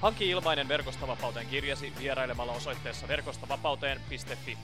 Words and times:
Hanki 0.00 0.30
ilmainen 0.30 0.68
Verkostavapauteen 0.68 1.46
kirjasi 1.46 1.92
vierailemalla 1.98 2.52
osoitteessa 2.52 3.08
verkostavapauteen.fi. 3.08 4.58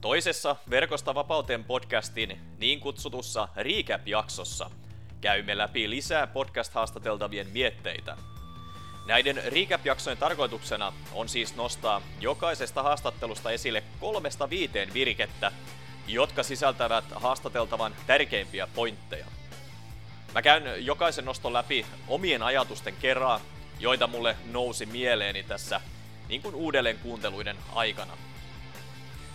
Toisessa 0.00 0.56
Verkosta 0.70 1.14
vapauteen 1.14 1.64
podcastin 1.64 2.40
niin 2.58 2.80
kutsutussa 2.80 3.48
Recap-jaksossa 3.56 4.70
käymme 5.20 5.58
läpi 5.58 5.90
lisää 5.90 6.26
podcast-haastateltavien 6.26 7.48
mietteitä. 7.48 8.16
Näiden 9.06 9.42
recap-jaksojen 9.46 10.18
tarkoituksena 10.18 10.92
on 11.12 11.28
siis 11.28 11.56
nostaa 11.56 12.02
jokaisesta 12.20 12.82
haastattelusta 12.82 13.50
esille 13.50 13.82
kolmesta 14.00 14.50
viiteen 14.50 14.94
virkettä, 14.94 15.52
jotka 16.06 16.42
sisältävät 16.42 17.04
haastateltavan 17.14 17.94
tärkeimpiä 18.06 18.68
pointteja. 18.74 19.26
Mä 20.36 20.42
käyn 20.42 20.86
jokaisen 20.86 21.24
noston 21.24 21.52
läpi 21.52 21.86
omien 22.08 22.42
ajatusten 22.42 22.96
kerran, 22.96 23.40
joita 23.78 24.06
mulle 24.06 24.36
nousi 24.52 24.86
mieleeni 24.86 25.42
tässä 25.42 25.80
niin 26.28 26.42
kuin 26.42 26.54
uudelleen 26.54 26.98
kuunteluiden 26.98 27.56
aikana. 27.74 28.12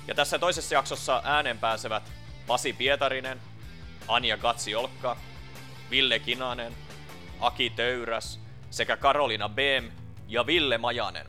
Ja 0.07 0.16
tässä 0.16 0.39
toisessa 0.39 0.75
jaksossa 0.75 1.22
äänen 1.25 1.57
pääsevät 1.57 2.11
Pasi 2.47 2.73
Pietarinen, 2.73 3.41
Anja 4.07 4.38
Gatsiolkka, 4.38 5.17
Ville 5.91 6.19
Kinanen, 6.19 6.73
Aki 7.39 7.69
Töyräs 7.69 8.39
sekä 8.69 8.97
Karolina 8.97 9.49
Beem 9.49 9.91
ja 10.27 10.45
Ville 10.45 10.77
Majanen. 10.77 11.27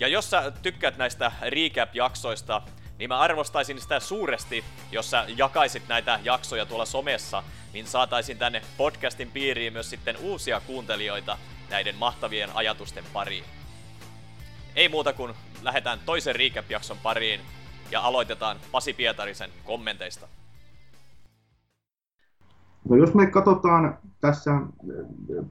Ja 0.00 0.08
jos 0.08 0.30
sä 0.30 0.52
tykkäät 0.62 0.96
näistä 0.96 1.32
recap-jaksoista, 1.42 2.62
niin 3.00 3.08
mä 3.08 3.18
arvostaisin 3.18 3.80
sitä 3.80 4.00
suuresti, 4.00 4.64
jos 4.92 5.10
sä 5.10 5.24
jakaisit 5.36 5.82
näitä 5.88 6.20
jaksoja 6.22 6.66
tuolla 6.66 6.84
somessa, 6.84 7.42
niin 7.72 7.86
saataisiin 7.86 8.38
tänne 8.38 8.62
podcastin 8.76 9.30
piiriin 9.30 9.72
myös 9.72 9.90
sitten 9.90 10.16
uusia 10.16 10.60
kuuntelijoita 10.66 11.38
näiden 11.70 11.96
mahtavien 11.96 12.50
ajatusten 12.54 13.04
pariin. 13.12 13.44
Ei 14.76 14.88
muuta 14.88 15.12
kuin 15.12 15.34
lähdetään 15.62 15.98
toisen 16.06 16.36
recap-jakson 16.36 16.96
pariin 17.02 17.40
ja 17.90 18.00
aloitetaan 18.00 18.56
Pasi 18.72 18.92
Pietarisen 18.92 19.50
kommenteista. 19.64 20.28
No 22.88 22.96
jos 22.96 23.14
me 23.14 23.26
katsotaan 23.26 23.98
tässä 24.20 24.50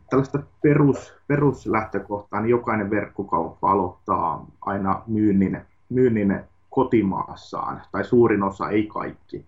tällaista 0.10 0.40
perus, 0.62 1.14
peruslähtökohtaa, 1.28 2.42
niin 2.42 2.50
jokainen 2.50 2.90
verkkokauppa 2.90 3.72
aloittaa 3.72 4.46
aina 4.62 5.02
myynnin, 5.08 5.62
myynnin 5.90 6.44
kotimaassaan, 6.70 7.82
tai 7.92 8.04
suurin 8.04 8.44
osa, 8.44 8.70
ei 8.70 8.88
kaikki. 8.88 9.46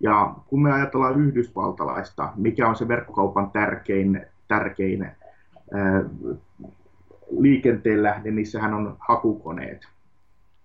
Ja 0.00 0.34
kun 0.46 0.62
me 0.62 0.72
ajatellaan 0.72 1.20
yhdysvaltalaista, 1.20 2.32
mikä 2.36 2.68
on 2.68 2.76
se 2.76 2.88
verkkokaupan 2.88 3.50
tärkein, 3.50 4.26
tärkein 4.48 5.02
ää, 5.02 6.04
liikenteen 7.38 8.02
lähde, 8.02 8.30
niin 8.30 8.46
sehän 8.46 8.74
on 8.74 8.96
hakukoneet, 8.98 9.88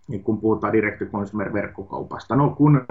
niin 0.08 0.24
kun 0.24 0.38
puhutaan 0.38 0.74
direct 0.74 1.12
consumer 1.12 1.54
verkkokaupasta. 1.54 2.36
No 2.36 2.50
kun 2.50 2.86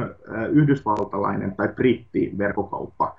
yhdysvaltalainen 0.53 1.57
tai 1.57 1.69
britti 1.69 2.35
verkkokauppa 2.39 3.17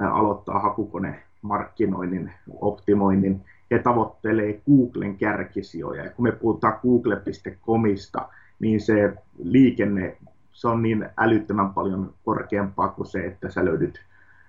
aloittaa 0.00 0.58
hakukonemarkkinoinnin, 0.58 2.32
optimoinnin, 2.60 3.44
he 3.70 3.78
tavoittelee 3.78 4.60
Googlen 4.66 5.16
kärkisijoja. 5.16 6.04
Ja 6.04 6.10
kun 6.10 6.22
me 6.22 6.32
puhutaan 6.32 6.78
google.comista, 6.82 8.28
niin 8.62 8.80
se 8.80 9.14
liikenne 9.42 10.16
se 10.52 10.68
on 10.68 10.82
niin 10.82 11.08
älyttömän 11.16 11.74
paljon 11.74 12.14
korkeampaa 12.24 12.88
kuin 12.88 13.06
se, 13.06 13.26
että 13.26 13.50
sä 13.50 13.64
löydyt, 13.64 14.00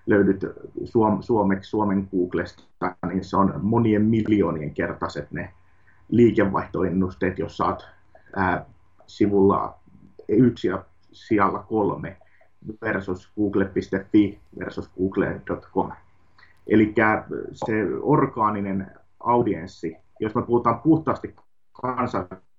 löydyt 0.05 0.45
suom, 0.83 1.21
suomeksi 1.21 1.69
Suomen 1.69 2.09
Googlesta, 2.11 2.63
niin 3.07 3.23
se 3.23 3.37
on 3.37 3.53
monien 3.61 4.01
miljoonien 4.01 4.73
kertaiset 4.73 5.31
ne 5.31 5.53
liikevaihtoennusteet, 6.09 7.39
jos 7.39 7.57
saat 7.57 7.87
ää, 8.35 8.65
sivulla 9.07 9.79
yksi 10.27 10.67
ja 10.67 10.85
sijalla 11.11 11.59
kolme 11.59 12.17
versus 12.81 13.31
google.fi 13.35 14.39
versus 14.59 14.91
google.com. 14.97 15.91
Eli 16.67 16.93
se 17.53 17.73
orgaaninen 18.01 18.91
audienssi, 19.19 19.97
jos 20.19 20.35
me 20.35 20.41
puhutaan 20.41 20.79
puhtaasti 20.79 21.35
kansainvälisestä 21.81 22.52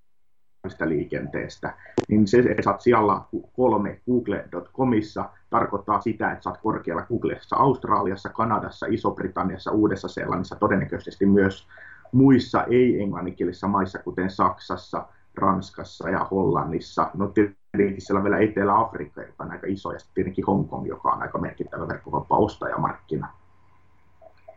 liikenteestä, 0.84 1.74
niin 2.08 2.26
se, 2.26 2.38
että 2.38 2.62
saat 2.62 2.80
siellä 2.80 3.20
kolme 3.56 4.00
google.comissa, 4.06 5.30
tarkoittaa 5.50 6.00
sitä, 6.00 6.32
että 6.32 6.42
saat 6.42 6.58
korkealla 6.62 7.06
Googlessa 7.08 7.56
Australiassa, 7.56 8.28
Kanadassa, 8.28 8.86
Iso-Britanniassa, 8.86 9.70
Uudessa-Seelannissa, 9.70 10.56
todennäköisesti 10.56 11.26
myös 11.26 11.68
muissa 12.12 12.64
ei-englanninkielisissä 12.64 13.66
maissa, 13.66 13.98
kuten 13.98 14.30
Saksassa, 14.30 15.06
Ranskassa 15.34 16.10
ja 16.10 16.26
Hollannissa. 16.30 17.10
No 17.14 17.28
tietenkin 17.28 18.00
siellä 18.00 18.18
on 18.18 18.24
vielä 18.24 18.38
Etelä-Afrikka, 18.38 19.22
joka 19.22 19.44
on 19.44 19.50
aika 19.50 19.66
iso, 19.66 19.92
ja 19.92 19.98
sitten 19.98 20.14
tietenkin 20.14 20.46
Hongkong, 20.46 20.86
joka 20.86 21.12
on 21.12 21.22
aika 21.22 21.38
merkittävä 21.38 21.88
verkkokauppa 21.88 22.36
ostajamarkkina. 22.36 23.28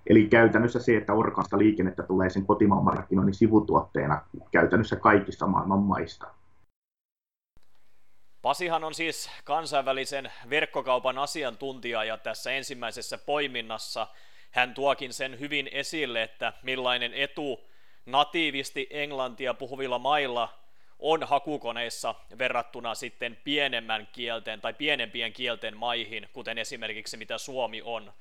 Eli 0.10 0.28
käytännössä 0.28 0.80
se, 0.80 0.98
että 0.98 1.14
orgaanista 1.14 1.58
liikennettä 1.58 2.04
tulee 2.04 2.30
sen 2.30 2.46
kotimaan 2.46 2.84
markkinoinnin 2.84 3.34
sivutuotteena 3.34 4.22
käytännössä 4.52 4.96
kaikista 4.96 5.48
maailman 5.48 5.80
maista. 5.80 6.28
Pasihan 8.42 8.84
on 8.84 8.94
siis 8.94 9.30
kansainvälisen 9.44 10.32
verkkokaupan 10.50 11.18
asiantuntija 11.18 12.04
ja 12.04 12.18
tässä 12.18 12.52
ensimmäisessä 12.52 13.18
poiminnassa 13.18 14.08
hän 14.52 14.74
tuokin 14.74 15.14
sen 15.14 15.40
hyvin 15.40 15.70
esille, 15.72 16.24
että 16.24 16.54
millainen 16.64 17.14
etu 17.14 17.60
natiivisti 18.06 18.88
englantia 18.90 19.54
puhuvilla 19.54 20.00
mailla 20.00 20.50
on 21.00 21.24
hakukoneissa 21.24 22.16
verrattuna 22.38 22.96
sitten 22.96 23.38
pienemmän 23.44 24.08
kielten 24.12 24.62
tai 24.62 24.74
pienempien 24.74 25.34
kielten 25.34 25.78
maihin, 25.78 26.30
kuten 26.34 26.58
esimerkiksi 26.58 27.18
mitä 27.18 27.38
Suomi 27.38 27.82
on. 27.86 28.14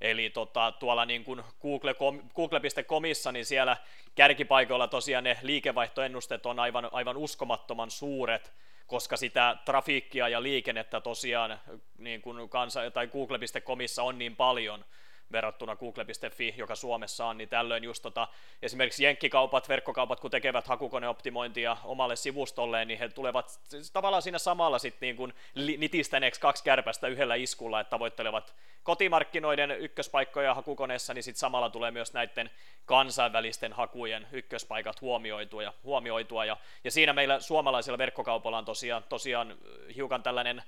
Eli 0.00 0.30
tota, 0.30 0.72
tuolla 0.72 1.04
niin 1.04 1.24
kuin 1.24 1.42
Google.com, 1.62 2.20
Google.comissa, 2.34 3.32
niin 3.32 3.44
siellä 3.44 3.76
kärkipaikoilla 4.14 4.88
tosiaan 4.88 5.24
ne 5.24 5.38
liikevaihtoennusteet 5.42 6.46
on 6.46 6.58
aivan, 6.58 6.88
aivan 6.92 7.16
uskomattoman 7.16 7.90
suuret, 7.90 8.52
koska 8.86 9.16
sitä 9.16 9.56
trafiikkia 9.64 10.28
ja 10.28 10.42
liikennettä 10.42 11.00
tosiaan 11.00 11.60
niin 11.98 12.22
kuin 12.22 12.48
kansa, 12.48 12.90
tai 12.90 13.06
Google.comissa 13.06 14.02
on 14.02 14.18
niin 14.18 14.36
paljon, 14.36 14.84
verrattuna 15.32 15.76
google.fi, 15.76 16.54
joka 16.56 16.74
Suomessa 16.74 17.26
on, 17.26 17.38
niin 17.38 17.48
tällöin 17.48 17.84
just 17.84 18.02
tota, 18.02 18.28
esimerkiksi 18.62 19.04
jenkkikaupat, 19.04 19.68
verkkokaupat, 19.68 20.20
kun 20.20 20.30
tekevät 20.30 20.66
hakukoneoptimointia 20.66 21.76
omalle 21.84 22.16
sivustolleen, 22.16 22.88
niin 22.88 22.98
he 22.98 23.08
tulevat 23.08 23.60
tavallaan 23.92 24.22
siinä 24.22 24.38
samalla 24.38 24.78
sitten 24.78 25.06
niin 25.06 25.16
kuin 25.16 25.34
nitistäneeksi 25.54 26.40
kaksi 26.40 26.64
kärpästä 26.64 27.08
yhdellä 27.08 27.34
iskulla, 27.34 27.80
että 27.80 27.90
tavoittelevat 27.90 28.54
kotimarkkinoiden 28.82 29.70
ykköspaikkoja 29.70 30.54
hakukoneessa, 30.54 31.14
niin 31.14 31.22
sitten 31.22 31.40
samalla 31.40 31.70
tulee 31.70 31.90
myös 31.90 32.12
näiden 32.12 32.50
kansainvälisten 32.84 33.72
hakujen 33.72 34.26
ykköspaikat 34.32 35.00
huomioitua 35.00 35.62
ja, 35.62 35.72
huomioitua, 35.84 36.44
ja, 36.44 36.56
ja 36.84 36.90
siinä 36.90 37.12
meillä 37.12 37.40
suomalaisilla 37.40 37.98
verkkokaupalla 37.98 38.58
on 38.58 38.64
tosiaan, 38.64 39.04
tosiaan 39.08 39.56
hiukan 39.96 40.22
tällainen 40.22 40.62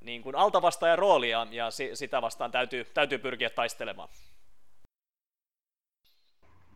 niin 0.00 0.22
kuin 0.22 0.36
altavastaajan 0.36 0.98
roolia, 0.98 1.46
ja 1.50 1.70
si, 1.70 1.90
sitä 1.94 2.22
vastaan 2.22 2.50
täytyy, 2.50 2.84
täytyy 2.84 3.18
pyrkiä 3.18 3.50
taistelemaan. 3.50 4.08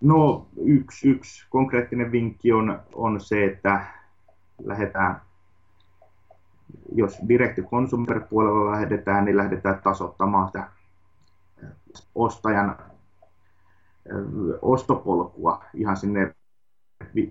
No 0.00 0.46
yksi, 0.64 1.08
yksi 1.08 1.46
konkreettinen 1.50 2.12
vinkki 2.12 2.52
on, 2.52 2.82
on 2.92 3.20
se, 3.20 3.44
että 3.44 3.86
lähdetään, 4.64 5.20
jos 6.94 7.18
direct 7.28 7.58
consumer 7.70 8.20
puolella 8.20 8.70
lähdetään, 8.70 9.24
niin 9.24 9.36
lähdetään 9.36 9.82
tasoittamaan 9.82 10.48
sitä 10.48 10.68
ostajan 12.14 12.78
ostopolkua 14.62 15.64
ihan 15.74 15.96
sinne 15.96 16.34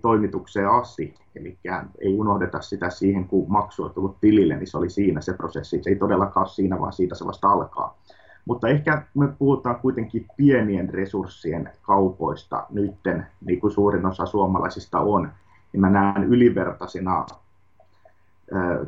toimitukseen 0.02 0.70
asti, 0.70 1.14
eli 1.36 1.58
ei 2.00 2.14
unohdeta 2.20 2.62
sitä 2.62 2.90
siihen, 2.90 3.28
kun 3.28 3.52
maksu 3.52 3.84
on 3.84 3.92
tullut 3.92 4.18
tilille, 4.22 4.56
niin 4.56 4.68
se 4.68 4.78
oli 4.78 4.90
siinä 4.90 5.22
se 5.22 5.34
prosessi. 5.34 5.84
Se 5.84 5.90
ei 5.90 5.96
todellakaan 5.96 6.44
ole 6.46 6.54
siinä, 6.54 6.80
vaan 6.80 6.94
siitä 6.94 7.16
se 7.16 7.26
vasta 7.26 7.50
alkaa. 7.50 7.98
Mutta 8.46 8.68
ehkä 8.68 9.04
me 9.14 9.28
puhutaan 9.28 9.76
kuitenkin 9.76 10.26
pienien 10.38 10.90
resurssien 10.90 11.70
kaupoista 11.82 12.66
nytten, 12.70 13.28
niin 13.46 13.60
kuin 13.60 13.72
suurin 13.72 14.06
osa 14.06 14.26
suomalaisista 14.26 15.00
on, 15.00 15.32
niin 15.74 15.82
mä 15.82 15.90
näen 15.90 16.24
ylivertaisina 16.24 17.26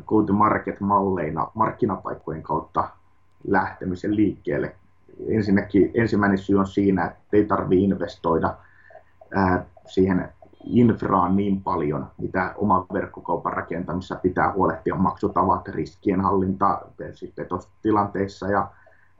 go-to-market-malleina 0.06 1.50
markkinapaikkojen 1.54 2.42
kautta 2.42 2.88
lähtemisen 3.48 4.16
liikkeelle. 4.16 4.76
Ensinnäkin 5.28 5.90
ensimmäinen 5.94 6.38
syy 6.38 6.58
on 6.58 6.66
siinä, 6.66 7.04
että 7.04 7.20
ei 7.32 7.44
tarvitse 7.44 7.84
investoida 7.84 8.54
siihen 9.86 10.28
infraan 10.66 11.36
niin 11.36 11.62
paljon, 11.62 12.06
mitä 12.18 12.54
oman 12.56 12.86
verkkokaupan 12.92 13.52
rakentamisessa 13.52 14.16
pitää 14.16 14.52
huolehtia 14.52 14.94
maksutavat, 14.94 15.68
riskienhallinta 15.68 16.80
petostilanteissa 17.36 18.50
ja 18.50 18.68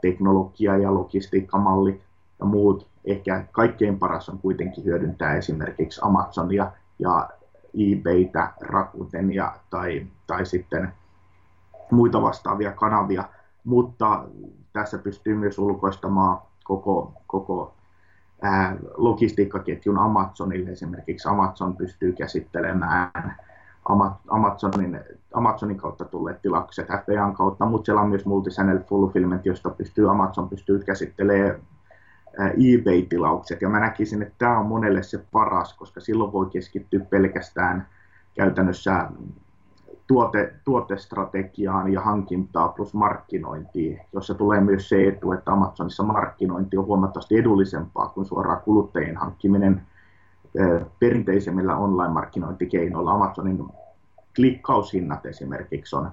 teknologia 0.02 0.76
ja 0.76 0.94
logistiikkamallit 0.94 2.02
ja 2.40 2.46
muut. 2.46 2.86
Ehkä 3.04 3.44
kaikkein 3.52 3.98
paras 3.98 4.28
on 4.28 4.38
kuitenkin 4.38 4.84
hyödyntää 4.84 5.36
esimerkiksi 5.36 6.00
Amazonia 6.04 6.72
ja 6.98 7.28
eBaytä, 7.74 8.52
Rakutenia 8.60 9.52
tai, 9.70 10.06
tai 10.26 10.46
sitten 10.46 10.92
muita 11.90 12.22
vastaavia 12.22 12.72
kanavia, 12.72 13.24
mutta 13.64 14.24
tässä 14.72 14.98
pystyy 14.98 15.34
myös 15.34 15.58
ulkoistamaan 15.58 16.38
koko, 16.64 17.12
koko 17.26 17.75
logistiikkaketjun 18.96 19.98
Amazonille. 19.98 20.70
Esimerkiksi 20.70 21.28
Amazon 21.28 21.76
pystyy 21.76 22.12
käsittelemään 22.12 23.36
Amazonin, 24.28 25.00
Amazonin 25.34 25.76
kautta 25.76 26.04
tulleet 26.04 26.42
tilaukset 26.42 26.86
FBAn 26.86 27.34
kautta, 27.34 27.66
mutta 27.66 27.84
siellä 27.86 28.02
on 28.02 28.08
myös 28.08 28.26
multichannel 28.26 28.78
fulfillment, 28.88 29.46
josta 29.46 29.70
pystyy, 29.70 30.10
Amazon 30.10 30.48
pystyy 30.48 30.78
käsittelemään 30.78 31.60
eBay-tilaukset. 32.38 33.62
Ja 33.62 33.68
mä 33.68 33.80
näkisin, 33.80 34.22
että 34.22 34.34
tämä 34.38 34.58
on 34.58 34.66
monelle 34.66 35.02
se 35.02 35.24
paras, 35.32 35.74
koska 35.74 36.00
silloin 36.00 36.32
voi 36.32 36.46
keskittyä 36.46 37.00
pelkästään 37.00 37.86
käytännössä 38.34 39.08
tuote, 40.06 40.54
tuotestrategiaan 40.64 41.92
ja 41.92 42.00
hankintaa 42.00 42.68
plus 42.68 42.94
markkinointiin, 42.94 44.00
jossa 44.12 44.34
tulee 44.34 44.60
myös 44.60 44.88
se 44.88 45.08
etu, 45.08 45.32
että 45.32 45.52
Amazonissa 45.52 46.02
markkinointi 46.02 46.76
on 46.76 46.86
huomattavasti 46.86 47.38
edullisempaa 47.38 48.08
kuin 48.08 48.24
suoraan 48.24 48.62
kuluttajien 48.62 49.16
hankkiminen 49.16 49.82
perinteisemmillä 51.00 51.76
online-markkinointikeinoilla. 51.76 53.12
Amazonin 53.12 53.64
klikkaushinnat 54.36 55.26
esimerkiksi 55.26 55.96
on 55.96 56.10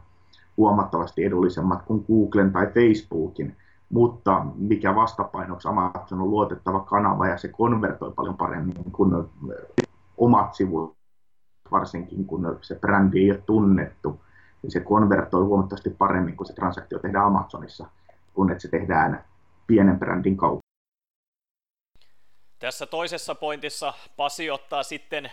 huomattavasti 0.58 1.26
edullisemmat 1.26 1.84
kuin 1.84 2.06
Googlen 2.08 2.52
tai 2.52 2.68
Facebookin, 2.68 3.56
mutta 3.90 4.46
mikä 4.56 4.96
vastapainoksi 4.96 5.68
Amazon 5.68 6.22
on 6.22 6.30
luotettava 6.30 6.80
kanava 6.80 7.28
ja 7.28 7.38
se 7.38 7.48
konvertoi 7.48 8.12
paljon 8.16 8.38
paremmin 8.38 8.92
kuin 8.92 9.12
omat 10.18 10.54
sivut, 10.54 10.96
varsinkin 11.74 12.26
kun 12.26 12.60
se 12.62 12.76
brändi 12.76 13.20
ei 13.20 13.32
ole 13.32 13.42
tunnettu, 13.46 14.22
niin 14.62 14.72
se 14.72 14.80
konvertoi 14.80 15.44
huomattavasti 15.44 15.90
paremmin, 15.90 16.38
kun 16.38 16.46
se 16.46 16.54
transaktio 16.54 17.00
tehdään 17.00 17.26
Amazonissa, 17.26 17.88
kun 18.34 18.52
että 18.52 18.62
se 18.62 18.68
tehdään 18.68 19.26
pienen 19.68 20.00
brändin 20.00 20.38
kautta. 20.38 20.64
Tässä 22.60 22.86
toisessa 22.86 23.36
pointissa 23.36 23.94
Pasi 24.18 24.50
ottaa 24.52 24.84
sitten 24.84 25.32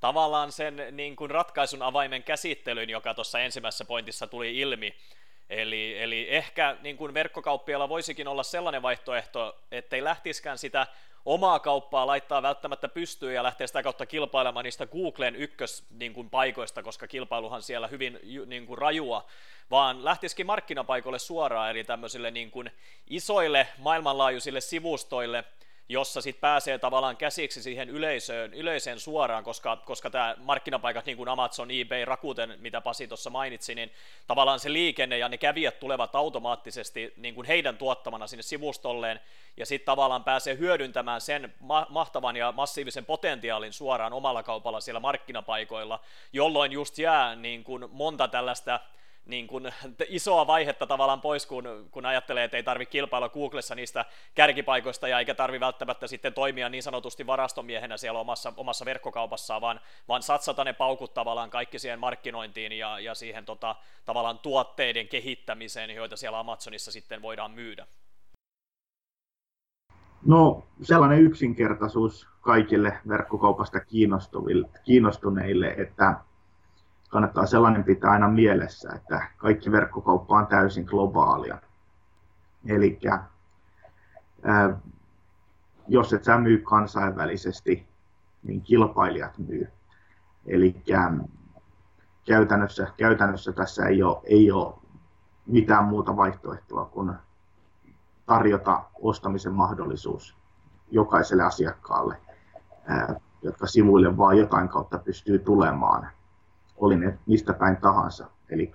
tavallaan 0.00 0.52
sen 0.52 0.76
niin 0.90 1.16
kuin 1.16 1.30
ratkaisun 1.30 1.82
avaimen 1.82 2.22
käsittelyn, 2.22 2.90
joka 2.90 3.14
tuossa 3.14 3.40
ensimmäisessä 3.40 3.84
pointissa 3.84 4.26
tuli 4.26 4.58
ilmi. 4.60 4.94
Eli, 5.50 6.02
eli 6.02 6.26
ehkä 6.30 6.76
niin 6.82 6.96
kuin 6.96 7.14
verkkokauppialla 7.14 7.88
voisikin 7.88 8.28
olla 8.28 8.42
sellainen 8.42 8.82
vaihtoehto, 8.82 9.58
ettei 9.70 10.04
lähtiskään 10.04 10.58
sitä 10.58 10.86
omaa 11.24 11.58
kauppaa 11.58 12.06
laittaa 12.06 12.42
välttämättä 12.42 12.88
pystyyn 12.88 13.34
ja 13.34 13.42
lähteä 13.42 13.66
sitä 13.66 13.82
kautta 13.82 14.06
kilpailemaan 14.06 14.64
niistä 14.64 14.86
Googlen 14.86 15.36
ykkös 15.36 15.84
niin 15.90 16.14
koska 16.82 17.06
kilpailuhan 17.06 17.62
siellä 17.62 17.88
hyvin 17.88 18.18
niin 18.46 18.66
kuin, 18.66 18.78
rajua, 18.78 19.26
vaan 19.70 20.04
lähtisikin 20.04 20.46
markkinapaikoille 20.46 21.18
suoraan, 21.18 21.70
eli 21.70 21.84
tämmöisille 21.84 22.30
niin 22.30 22.50
kuin, 22.50 22.70
isoille 23.06 23.68
maailmanlaajuisille 23.78 24.60
sivustoille, 24.60 25.44
jossa 25.88 26.20
sitten 26.20 26.40
pääsee 26.40 26.78
tavallaan 26.78 27.16
käsiksi 27.16 27.62
siihen 27.62 27.90
yleisöön, 27.90 28.54
yleiseen 28.54 29.00
suoraan, 29.00 29.44
koska, 29.44 29.76
koska 29.76 30.10
tämä 30.10 30.34
markkinapaikat 30.38 31.06
niin 31.06 31.16
kuin 31.16 31.28
Amazon, 31.28 31.70
eBay, 31.70 32.04
Rakuten, 32.04 32.54
mitä 32.58 32.80
Pasi 32.80 33.08
tuossa 33.08 33.30
mainitsi, 33.30 33.74
niin 33.74 33.92
tavallaan 34.26 34.60
se 34.60 34.72
liikenne 34.72 35.18
ja 35.18 35.28
ne 35.28 35.38
kävijät 35.38 35.80
tulevat 35.80 36.14
automaattisesti 36.14 37.12
niin 37.16 37.34
kuin 37.34 37.46
heidän 37.46 37.76
tuottamana 37.76 38.26
sinne 38.26 38.42
sivustolleen, 38.42 39.20
ja 39.56 39.66
sitten 39.66 39.86
tavallaan 39.86 40.24
pääsee 40.24 40.58
hyödyntämään 40.58 41.20
sen 41.20 41.54
ma- 41.60 41.86
mahtavan 41.88 42.36
ja 42.36 42.52
massiivisen 42.52 43.04
potentiaalin 43.04 43.72
suoraan 43.72 44.12
omalla 44.12 44.42
kaupalla 44.42 44.80
siellä 44.80 45.00
markkinapaikoilla, 45.00 46.00
jolloin 46.32 46.72
just 46.72 46.98
jää 46.98 47.36
niin 47.36 47.64
kuin 47.64 47.84
monta 47.90 48.28
tällaista 48.28 48.80
niin 49.26 49.46
kuin, 49.46 49.72
isoa 50.08 50.46
vaihetta 50.46 50.86
tavallaan 50.86 51.20
pois, 51.20 51.46
kun, 51.46 51.88
kun 51.90 52.06
ajattelee, 52.06 52.44
että 52.44 52.56
ei 52.56 52.62
tarvitse 52.62 52.90
kilpailla 52.90 53.28
Googlessa 53.28 53.74
niistä 53.74 54.04
kärkipaikoista 54.34 55.08
ja 55.08 55.18
eikä 55.18 55.34
tarvi 55.34 55.60
välttämättä 55.60 56.06
sitten 56.06 56.34
toimia 56.34 56.68
niin 56.68 56.82
sanotusti 56.82 57.26
varastomiehenä 57.26 57.96
siellä 57.96 58.20
omassa, 58.20 58.52
omassa 58.56 58.84
verkkokaupassaan, 58.84 59.60
vaan, 59.60 59.80
vaan 60.08 60.22
satsata 60.22 60.64
ne 60.64 60.72
paukut 60.72 61.14
tavallaan 61.14 61.50
kaikki 61.50 61.78
siihen 61.78 61.98
markkinointiin 61.98 62.72
ja, 62.72 63.00
ja 63.00 63.14
siihen 63.14 63.44
tota, 63.44 63.76
tavallaan 64.04 64.38
tuotteiden 64.38 65.08
kehittämiseen, 65.08 65.90
joita 65.90 66.16
siellä 66.16 66.38
Amazonissa 66.38 66.92
sitten 66.92 67.22
voidaan 67.22 67.50
myydä. 67.50 67.86
No 70.26 70.66
sellainen 70.82 71.22
yksinkertaisuus 71.22 72.28
kaikille 72.40 72.98
verkkokaupasta 73.08 73.78
kiinnostuneille, 74.84 75.74
että 75.78 76.16
kannattaa 77.12 77.46
sellainen 77.46 77.84
pitää 77.84 78.10
aina 78.10 78.28
mielessä, 78.28 78.92
että 78.94 79.28
kaikki 79.36 79.72
verkkokauppa 79.72 80.38
on 80.38 80.46
täysin 80.46 80.84
globaalia. 80.84 81.58
Eli 82.66 83.00
jos 85.88 86.12
et 86.12 86.24
sä 86.24 86.38
myy 86.38 86.58
kansainvälisesti, 86.58 87.86
niin 88.42 88.62
kilpailijat 88.62 89.38
myy. 89.38 89.68
Eli 90.46 90.82
käytännössä, 92.26 92.86
käytännössä 92.96 93.52
tässä 93.52 93.86
ei 93.86 94.02
ole, 94.02 94.20
ei 94.24 94.50
ole 94.50 94.74
mitään 95.46 95.84
muuta 95.84 96.16
vaihtoehtoa 96.16 96.84
kuin 96.84 97.12
tarjota 98.26 98.84
ostamisen 99.00 99.52
mahdollisuus 99.52 100.36
jokaiselle 100.90 101.42
asiakkaalle, 101.42 102.16
jotka 103.42 103.66
sivuille 103.66 104.16
vaan 104.16 104.38
jotain 104.38 104.68
kautta 104.68 104.98
pystyy 104.98 105.38
tulemaan 105.38 106.08
oli 106.82 106.96
ne 106.96 107.18
mistä 107.26 107.52
päin 107.52 107.76
tahansa. 107.76 108.30
Eli 108.50 108.72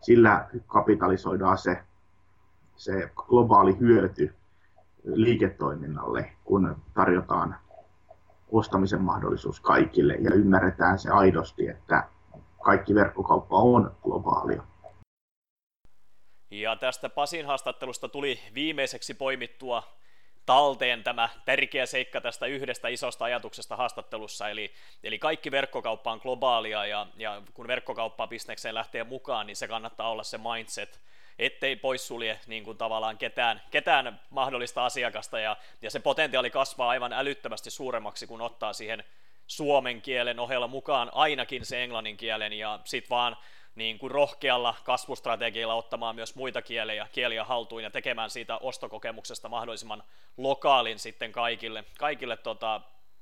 sillä 0.00 0.48
kapitalisoidaan 0.66 1.58
se, 1.58 1.82
se 2.76 3.10
globaali 3.14 3.78
hyöty 3.78 4.34
liiketoiminnalle, 5.04 6.32
kun 6.44 6.76
tarjotaan 6.94 7.56
ostamisen 8.52 9.02
mahdollisuus 9.02 9.60
kaikille 9.60 10.14
ja 10.14 10.34
ymmärretään 10.34 10.98
se 10.98 11.10
aidosti, 11.10 11.68
että 11.68 12.08
kaikki 12.64 12.94
verkkokauppa 12.94 13.56
on 13.56 13.96
globaalia. 14.02 14.62
Ja 16.50 16.76
tästä 16.76 17.08
Pasin 17.08 17.46
haastattelusta 17.46 18.08
tuli 18.08 18.38
viimeiseksi 18.54 19.14
poimittua 19.14 19.82
talteen 20.50 21.04
tämä 21.04 21.28
tärkeä 21.44 21.86
seikka 21.86 22.20
tästä 22.20 22.46
yhdestä 22.46 22.88
isosta 22.88 23.24
ajatuksesta 23.24 23.76
haastattelussa, 23.76 24.48
eli, 24.48 24.72
eli 25.04 25.18
kaikki 25.18 25.50
verkkokauppa 25.50 26.12
on 26.12 26.20
globaalia, 26.22 26.86
ja, 26.86 27.06
ja 27.16 27.42
kun 27.54 27.66
verkkokauppaa 27.66 28.26
bisnekseen 28.26 28.74
lähtee 28.74 29.04
mukaan, 29.04 29.46
niin 29.46 29.56
se 29.56 29.68
kannattaa 29.68 30.10
olla 30.10 30.22
se 30.22 30.38
mindset, 30.38 31.00
ettei 31.38 31.76
poissulje 31.76 32.40
niin 32.46 32.64
kuin 32.64 32.78
tavallaan 32.78 33.18
ketään, 33.18 33.62
ketään 33.70 34.20
mahdollista 34.30 34.84
asiakasta, 34.84 35.38
ja, 35.38 35.56
ja 35.82 35.90
se 35.90 36.00
potentiaali 36.00 36.50
kasvaa 36.50 36.90
aivan 36.90 37.12
älyttömästi 37.12 37.70
suuremmaksi, 37.70 38.26
kun 38.26 38.40
ottaa 38.40 38.72
siihen 38.72 39.04
suomen 39.46 40.02
kielen 40.02 40.38
ohella 40.40 40.68
mukaan 40.68 41.10
ainakin 41.12 41.64
se 41.64 41.82
englannin 41.82 42.16
kielen, 42.16 42.52
ja 42.52 42.78
sitten 42.84 43.10
vaan 43.10 43.36
niin 43.74 43.98
kuin 43.98 44.10
rohkealla 44.10 44.74
kasvustrategialla 44.84 45.74
ottamaan 45.74 46.14
myös 46.14 46.34
muita 46.34 46.62
kieliä, 46.62 47.08
kieliä 47.12 47.44
haltuun 47.44 47.82
ja 47.82 47.90
tekemään 47.90 48.30
siitä 48.30 48.58
ostokokemuksesta 48.58 49.48
mahdollisimman 49.48 50.02
lokaalin 50.36 50.98
sitten 50.98 51.32
kaikille, 51.32 51.84
kaikille 51.98 52.36
tota, 52.36 52.80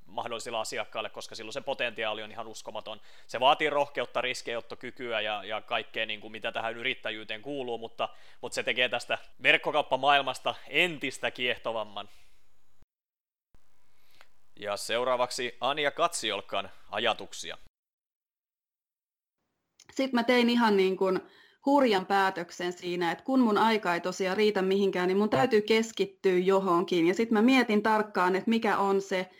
mahdollisilla 0.08 0.60
asiakkaille, 0.60 1.10
koska 1.10 1.34
silloin 1.34 1.52
se 1.52 1.60
potentiaali 1.60 2.22
on 2.22 2.30
ihan 2.30 2.46
uskomaton. 2.46 3.00
Se 3.26 3.40
vaatii 3.40 3.70
rohkeutta, 3.70 4.20
riskejottokykyä 4.20 5.20
ja, 5.20 5.44
ja 5.44 5.60
kaikkea, 5.60 6.06
niin 6.06 6.20
kuin 6.20 6.32
mitä 6.32 6.52
tähän 6.52 6.76
yrittäjyyteen 6.76 7.42
kuuluu, 7.42 7.78
mutta, 7.78 8.08
mutta 8.40 8.54
se 8.54 8.62
tekee 8.62 8.88
tästä 8.88 9.18
verkkokauppamaailmasta 9.42 10.54
entistä 10.68 11.30
kiehtovamman. 11.30 12.08
Ja 14.56 14.76
seuraavaksi 14.76 15.56
Anja 15.60 15.90
Katsiolkan 15.90 16.70
ajatuksia. 16.90 17.58
Sitten 19.98 20.18
mä 20.18 20.24
tein 20.24 20.50
ihan 20.50 20.76
niin 20.76 20.96
kuin 20.96 21.20
hurjan 21.66 22.06
päätöksen 22.06 22.72
siinä, 22.72 23.12
että 23.12 23.24
kun 23.24 23.40
mun 23.40 23.58
aika 23.58 23.94
ei 23.94 24.00
tosiaan 24.00 24.36
riitä 24.36 24.62
mihinkään, 24.62 25.08
niin 25.08 25.18
mun 25.18 25.30
täytyy 25.30 25.62
keskittyä 25.62 26.38
johonkin. 26.38 27.06
Ja 27.06 27.14
sitten 27.14 27.34
mä 27.38 27.42
mietin 27.42 27.82
tarkkaan, 27.82 28.36
että 28.36 28.50
mikä 28.50 28.78
on 28.78 29.00
se, 29.00 29.30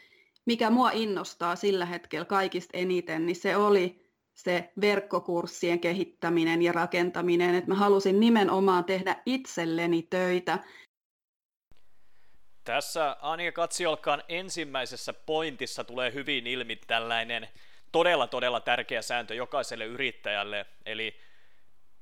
mikä 0.44 0.70
mua 0.70 0.90
innostaa 0.90 1.56
sillä 1.56 1.86
hetkellä 1.86 2.24
kaikista 2.24 2.78
eniten, 2.78 3.26
niin 3.26 3.36
se 3.36 3.56
oli 3.56 4.04
se 4.34 4.72
verkkokurssien 4.80 5.80
kehittäminen 5.80 6.62
ja 6.62 6.72
rakentaminen, 6.72 7.54
että 7.54 7.70
mä 7.70 7.74
halusin 7.74 8.20
nimenomaan 8.20 8.84
tehdä 8.84 9.16
itselleni 9.26 10.02
töitä. 10.02 10.58
Tässä 12.64 13.16
Anja 13.20 13.52
Katsiolkan 13.52 14.22
ensimmäisessä 14.28 15.12
pointissa 15.12 15.84
tulee 15.84 16.14
hyvin 16.14 16.46
ilmi 16.46 16.76
tällainen 16.76 17.48
todella 17.92 18.26
todella 18.26 18.60
tärkeä 18.60 19.02
sääntö 19.02 19.34
jokaiselle 19.34 19.84
yrittäjälle, 19.84 20.66
eli 20.86 21.20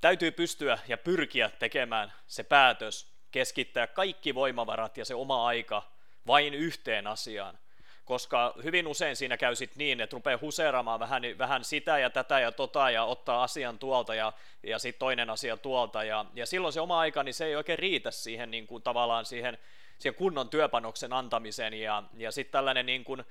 täytyy 0.00 0.30
pystyä 0.30 0.78
ja 0.88 0.98
pyrkiä 0.98 1.50
tekemään 1.58 2.12
se 2.26 2.42
päätös, 2.42 3.16
keskittää 3.30 3.86
kaikki 3.86 4.34
voimavarat 4.34 4.96
ja 4.96 5.04
se 5.04 5.14
oma 5.14 5.46
aika 5.46 5.82
vain 6.26 6.54
yhteen 6.54 7.06
asiaan. 7.06 7.58
Koska 8.04 8.54
hyvin 8.64 8.86
usein 8.86 9.16
siinä 9.16 9.36
käy 9.36 9.54
sit 9.54 9.76
niin, 9.76 10.00
että 10.00 10.14
rupeaa 10.14 10.38
huseeraamaan 10.40 11.00
vähän, 11.00 11.22
vähän 11.38 11.64
sitä 11.64 11.98
ja 11.98 12.10
tätä 12.10 12.40
ja 12.40 12.52
tota 12.52 12.90
ja 12.90 13.04
ottaa 13.04 13.42
asian 13.42 13.78
tuolta 13.78 14.14
ja, 14.14 14.32
ja 14.62 14.78
sitten 14.78 14.98
toinen 14.98 15.30
asia 15.30 15.56
tuolta. 15.56 16.04
Ja, 16.04 16.24
ja 16.34 16.46
silloin 16.46 16.72
se 16.72 16.80
oma 16.80 17.00
aika, 17.00 17.22
niin 17.22 17.34
se 17.34 17.44
ei 17.44 17.56
oikein 17.56 17.78
riitä 17.78 18.10
siihen 18.10 18.50
niin 18.50 18.66
kuin 18.66 18.82
tavallaan 18.82 19.24
siihen, 19.24 19.58
siihen 19.98 20.18
kunnon 20.18 20.48
työpanoksen 20.48 21.12
antamiseen. 21.12 21.74
Ja, 21.74 22.02
ja 22.16 22.32
sitten 22.32 22.52
tällainen 22.52 22.86
niin 22.86 23.04
kuin, 23.04 23.24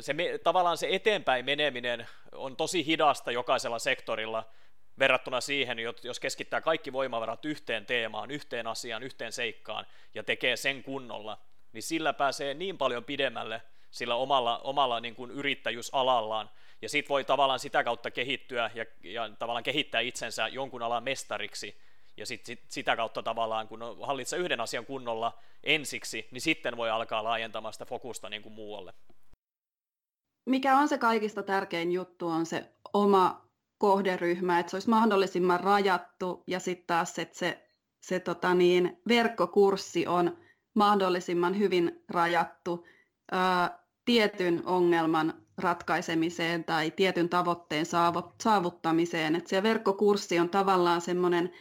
se, 0.00 0.14
tavallaan 0.44 0.76
se 0.76 0.88
eteenpäin 0.90 1.44
meneminen 1.44 2.06
on 2.32 2.56
tosi 2.56 2.86
hidasta 2.86 3.32
jokaisella 3.32 3.78
sektorilla– 3.78 4.44
verrattuna 4.98 5.40
siihen, 5.40 5.78
jos 6.02 6.20
keskittää 6.20 6.60
kaikki 6.60 6.92
voimavarat 6.92 7.44
yhteen 7.44 7.86
teemaan, 7.86 8.30
yhteen 8.30 8.66
asiaan, 8.66 9.02
yhteen 9.02 9.32
seikkaan 9.32 9.86
ja 10.14 10.22
tekee 10.22 10.56
sen 10.56 10.82
kunnolla, 10.82 11.38
niin 11.72 11.82
sillä 11.82 12.12
pääsee 12.12 12.54
niin 12.54 12.78
paljon 12.78 13.04
pidemmälle 13.04 13.62
sillä 13.90 14.14
omalla, 14.14 14.58
omalla 14.58 15.00
niin 15.00 15.14
kuin 15.14 15.30
yrittäjyysalallaan, 15.30 16.50
ja 16.82 16.88
sitten 16.88 17.08
voi 17.08 17.24
tavallaan 17.24 17.58
sitä 17.58 17.84
kautta 17.84 18.10
kehittyä 18.10 18.70
ja, 18.74 18.86
ja 19.02 19.30
tavallaan 19.38 19.64
kehittää 19.64 20.00
itsensä 20.00 20.48
jonkun 20.48 20.82
alan 20.82 21.04
mestariksi, 21.04 21.80
ja 22.16 22.26
sit, 22.26 22.46
sit, 22.46 22.60
sitä 22.68 22.96
kautta 22.96 23.22
tavallaan, 23.22 23.68
kun 23.68 23.80
hallitsee 24.02 24.38
yhden 24.38 24.60
asian 24.60 24.86
kunnolla 24.86 25.38
ensiksi, 25.64 26.28
niin 26.30 26.40
sitten 26.40 26.76
voi 26.76 26.90
alkaa 26.90 27.24
laajentamaan 27.24 27.72
sitä 27.72 27.84
fokusta 27.84 28.28
niin 28.28 28.42
kuin 28.42 28.52
muualle. 28.52 28.94
Mikä 30.46 30.78
on 30.78 30.88
se 30.88 30.98
kaikista 30.98 31.42
tärkein 31.42 31.92
juttu, 31.92 32.28
on 32.28 32.46
se 32.46 32.72
oma 32.92 33.46
kohderyhmä, 33.78 34.58
että 34.58 34.70
se 34.70 34.76
olisi 34.76 34.90
mahdollisimman 34.90 35.60
rajattu 35.60 36.42
ja 36.46 36.60
sitten 36.60 36.86
taas, 36.86 37.18
että 37.18 37.38
se, 37.38 37.68
se 38.00 38.20
tota 38.20 38.54
niin, 38.54 39.00
verkkokurssi 39.08 40.06
on 40.06 40.36
mahdollisimman 40.74 41.58
hyvin 41.58 42.04
rajattu 42.08 42.86
ää, 43.32 43.78
tietyn 44.04 44.62
ongelman 44.66 45.34
ratkaisemiseen 45.58 46.64
tai 46.64 46.90
tietyn 46.90 47.28
tavoitteen 47.28 47.86
saavuttamiseen. 48.42 49.36
Että 49.36 49.50
se 49.50 49.62
verkkokurssi 49.62 50.38
on 50.38 50.48
tavallaan 50.48 51.00
semmoinen 51.00 51.52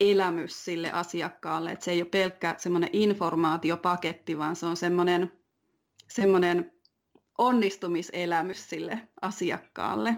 elämys 0.00 0.64
sille 0.64 0.92
asiakkaalle, 0.92 1.72
että 1.72 1.84
se 1.84 1.90
ei 1.90 2.02
ole 2.02 2.08
pelkkä 2.08 2.54
semmoinen 2.58 2.90
informaatiopaketti, 2.92 4.38
vaan 4.38 4.56
se 4.56 4.66
on 4.66 4.76
semmoinen, 4.76 5.32
semmoinen 6.08 6.73
onnistumiselämys 7.38 8.70
sille 8.70 8.98
asiakkaalle. 9.22 10.14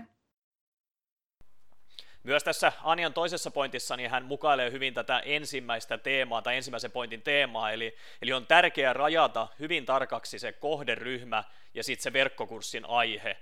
Myös 2.23 2.45
tässä 2.45 2.73
Anjan 2.83 3.15
toisessa 3.15 3.51
pointissa 3.51 3.97
niin 3.97 4.11
hän 4.11 4.25
mukailee 4.25 4.71
hyvin 4.71 4.95
tätä 4.95 5.19
ensimmäistä 5.19 5.99
teemaa 5.99 6.43
tai 6.43 6.57
ensimmäisen 6.57 6.91
pointin 6.91 7.23
teemaa, 7.23 7.73
eli, 7.73 7.97
eli 8.23 8.33
on 8.33 8.47
tärkeää 8.47 8.93
rajata 8.93 9.49
hyvin 9.59 9.87
tarkaksi 9.87 10.39
se 10.39 10.53
kohderyhmä 10.53 11.45
ja 11.75 11.85
sitten 11.85 12.03
se 12.03 12.13
verkkokurssin 12.13 12.85
aihe. 12.85 13.37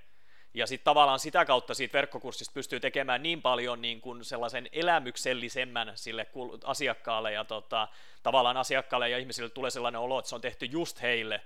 Ja 0.55 0.67
sitten 0.67 0.85
tavallaan 0.85 1.19
sitä 1.19 1.45
kautta 1.45 1.75
siitä 1.75 1.93
verkkokurssista 1.93 2.55
pystyy 2.55 2.81
tekemään 2.81 3.23
niin 3.23 3.43
paljon 3.43 3.83
niin 3.83 4.01
kuin 4.01 4.25
sellaisen 4.25 4.69
elämyksellisemmän 4.73 5.93
sille 5.95 6.27
asiakkaalle 6.65 7.33
ja 7.33 7.45
tota, 7.45 7.89
tavallaan 8.23 8.57
asiakkaalle 8.57 9.09
ja 9.09 9.19
ihmisille 9.19 9.51
tulee 9.51 9.71
sellainen 9.71 10.01
olo, 10.01 10.19
että 10.19 10.29
se 10.29 10.35
on 10.35 10.41
tehty 10.41 10.67
just 10.67 11.03
heille, 11.03 11.41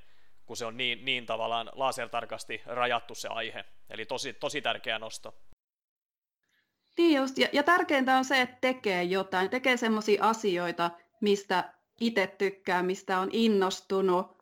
kun 0.49 0.57
se 0.57 0.64
on 0.64 0.76
niin, 0.76 1.05
niin 1.05 1.26
tavallaan 1.26 1.71
lasertarkasti 1.75 2.62
rajattu 2.67 3.14
se 3.14 3.28
aihe. 3.28 3.64
Eli 3.90 4.07
tosi, 4.07 4.33
tosi 4.33 4.62
tärkeä 4.62 4.99
nosto. 4.99 5.35
Niin 6.99 7.17
just, 7.17 7.38
ja, 7.38 7.49
ja 7.52 7.62
tärkeintä 7.62 8.17
on 8.17 8.25
se, 8.25 8.40
että 8.40 8.59
tekee 8.61 9.02
jotain, 9.02 9.50
tekee 9.50 9.76
semmoisia 9.76 10.25
asioita, 10.25 10.90
mistä 11.21 11.75
itse 12.00 12.26
tykkää, 12.26 12.83
mistä 12.83 13.19
on 13.19 13.28
innostunut, 13.33 14.38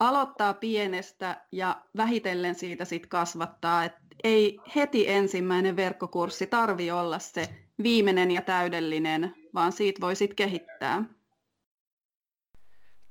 aloittaa 0.00 0.54
pienestä 0.54 1.46
ja 1.52 1.82
vähitellen 1.96 2.54
siitä 2.54 2.84
sitten 2.84 3.08
kasvattaa. 3.08 3.84
Et 3.84 3.92
ei 4.24 4.58
heti 4.76 5.08
ensimmäinen 5.08 5.76
verkkokurssi 5.76 6.46
tarvi 6.46 6.90
olla 6.90 7.18
se 7.18 7.48
viimeinen 7.82 8.30
ja 8.30 8.42
täydellinen, 8.42 9.34
vaan 9.54 9.72
siitä 9.72 10.00
voi 10.00 10.16
sitten 10.16 10.36
kehittää. 10.36 11.04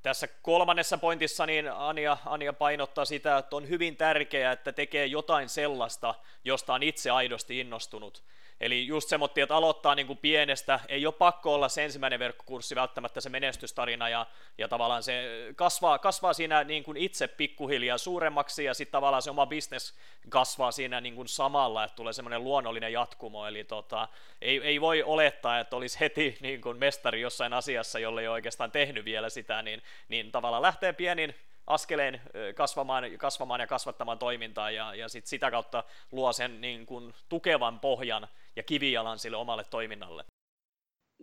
Tässä 0.07 0.27
kolmannessa 0.27 0.97
pointissa 0.97 1.45
niin 1.45 1.71
Anja, 1.71 2.17
Anja 2.25 2.53
painottaa 2.53 3.05
sitä, 3.05 3.37
että 3.37 3.55
on 3.55 3.69
hyvin 3.69 3.97
tärkeää, 3.97 4.51
että 4.51 4.71
tekee 4.71 5.05
jotain 5.05 5.49
sellaista, 5.49 6.15
josta 6.43 6.73
on 6.73 6.83
itse 6.83 7.09
aidosti 7.09 7.59
innostunut. 7.59 8.23
Eli 8.61 8.87
just 8.87 9.09
semmoittiin, 9.09 9.43
että 9.43 9.55
aloittaa 9.55 9.95
niin 9.95 10.07
kuin 10.07 10.17
pienestä, 10.17 10.79
ei 10.87 11.05
ole 11.05 11.13
pakko 11.13 11.53
olla 11.53 11.69
se 11.69 11.83
ensimmäinen 11.83 12.19
verkkokurssi 12.19 12.75
välttämättä 12.75 13.21
se 13.21 13.29
menestystarina 13.29 14.09
ja, 14.09 14.25
ja 14.57 14.67
tavallaan 14.67 15.03
se 15.03 15.23
kasvaa, 15.55 15.99
kasvaa 15.99 16.33
siinä 16.33 16.63
niin 16.63 16.83
kuin 16.83 16.97
itse 16.97 17.27
pikkuhiljaa 17.27 17.97
suuremmaksi 17.97 18.63
ja 18.63 18.73
sitten 18.73 18.91
tavallaan 18.91 19.21
se 19.21 19.29
oma 19.29 19.45
business 19.45 19.93
kasvaa 20.29 20.71
siinä 20.71 21.01
niin 21.01 21.15
kuin 21.15 21.27
samalla, 21.27 21.83
että 21.83 21.95
tulee 21.95 22.13
semmoinen 22.13 22.43
luonnollinen 22.43 22.93
jatkumo, 22.93 23.47
eli 23.47 23.63
tota, 23.63 24.07
ei, 24.41 24.61
ei 24.63 24.81
voi 24.81 25.03
olettaa, 25.03 25.59
että 25.59 25.75
olisi 25.75 25.99
heti 25.99 26.37
niin 26.41 26.61
kuin 26.61 26.77
mestari 26.77 27.21
jossain 27.21 27.53
asiassa, 27.53 27.99
jolle 27.99 28.21
ei 28.21 28.27
oikeastaan 28.27 28.71
tehnyt 28.71 29.05
vielä 29.05 29.29
sitä, 29.29 29.61
niin, 29.61 29.83
niin 30.09 30.31
tavallaan 30.31 30.61
lähtee 30.61 30.93
pienin 30.93 31.35
askeleen 31.67 32.21
kasvamaan, 32.55 33.03
kasvamaan 33.17 33.59
ja 33.59 33.67
kasvattamaan 33.67 34.19
toimintaa 34.19 34.71
ja, 34.71 34.95
ja 34.95 35.09
sit 35.09 35.25
sitä 35.25 35.51
kautta 35.51 35.83
luo 36.11 36.33
sen 36.33 36.61
niin 36.61 36.85
kuin 36.85 37.13
tukevan 37.29 37.79
pohjan 37.79 38.27
ja 38.57 38.63
kivijalan 38.63 39.19
sille 39.19 39.37
omalle 39.37 39.63
toiminnalle. 39.69 40.25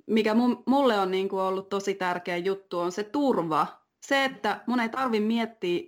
Mikä 0.07 0.35
mulle 0.67 0.99
on 0.99 1.11
niin 1.11 1.29
kuin 1.29 1.43
ollut 1.43 1.69
tosi 1.69 1.95
tärkeä 1.95 2.37
juttu 2.37 2.79
on 2.79 2.93
se 2.93 3.05
turva. 3.05 3.67
Se, 4.07 4.25
että 4.25 4.61
mun 4.67 4.81
ei 4.81 4.89
tarvi 4.89 5.21
miettiä, 5.21 5.83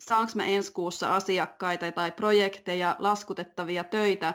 saanko 0.00 0.32
mä 0.34 0.44
ensi 0.44 0.72
kuussa 0.72 1.14
asiakkaita 1.14 1.92
tai 1.92 2.12
projekteja, 2.12 2.96
laskutettavia 2.98 3.84
töitä, 3.84 4.34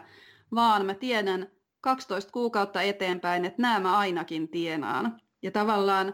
vaan 0.55 0.85
mä 0.85 0.93
tiedän 0.93 1.51
12 1.81 2.31
kuukautta 2.31 2.81
eteenpäin, 2.81 3.45
että 3.45 3.61
nämä 3.61 3.79
mä 3.79 3.97
ainakin 3.97 4.49
tienaan. 4.49 5.21
Ja 5.41 5.51
tavallaan 5.51 6.13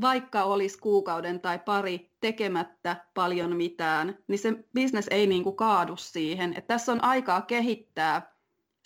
vaikka 0.00 0.44
olisi 0.44 0.78
kuukauden 0.78 1.40
tai 1.40 1.58
pari 1.58 2.12
tekemättä 2.20 3.04
paljon 3.14 3.56
mitään, 3.56 4.18
niin 4.28 4.38
se 4.38 4.64
bisnes 4.74 5.08
ei 5.10 5.26
niin 5.26 5.44
kuin 5.44 5.56
kaadu 5.56 5.96
siihen. 5.96 6.54
Että 6.56 6.74
tässä 6.74 6.92
on 6.92 7.04
aikaa 7.04 7.40
kehittää 7.42 8.35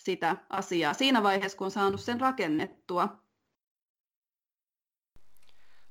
sitä 0.03 0.35
asiaa 0.49 0.93
siinä 0.93 1.23
vaiheessa, 1.23 1.57
kun 1.57 1.65
on 1.65 1.71
saanut 1.71 2.01
sen 2.01 2.21
rakennettua. 2.21 3.21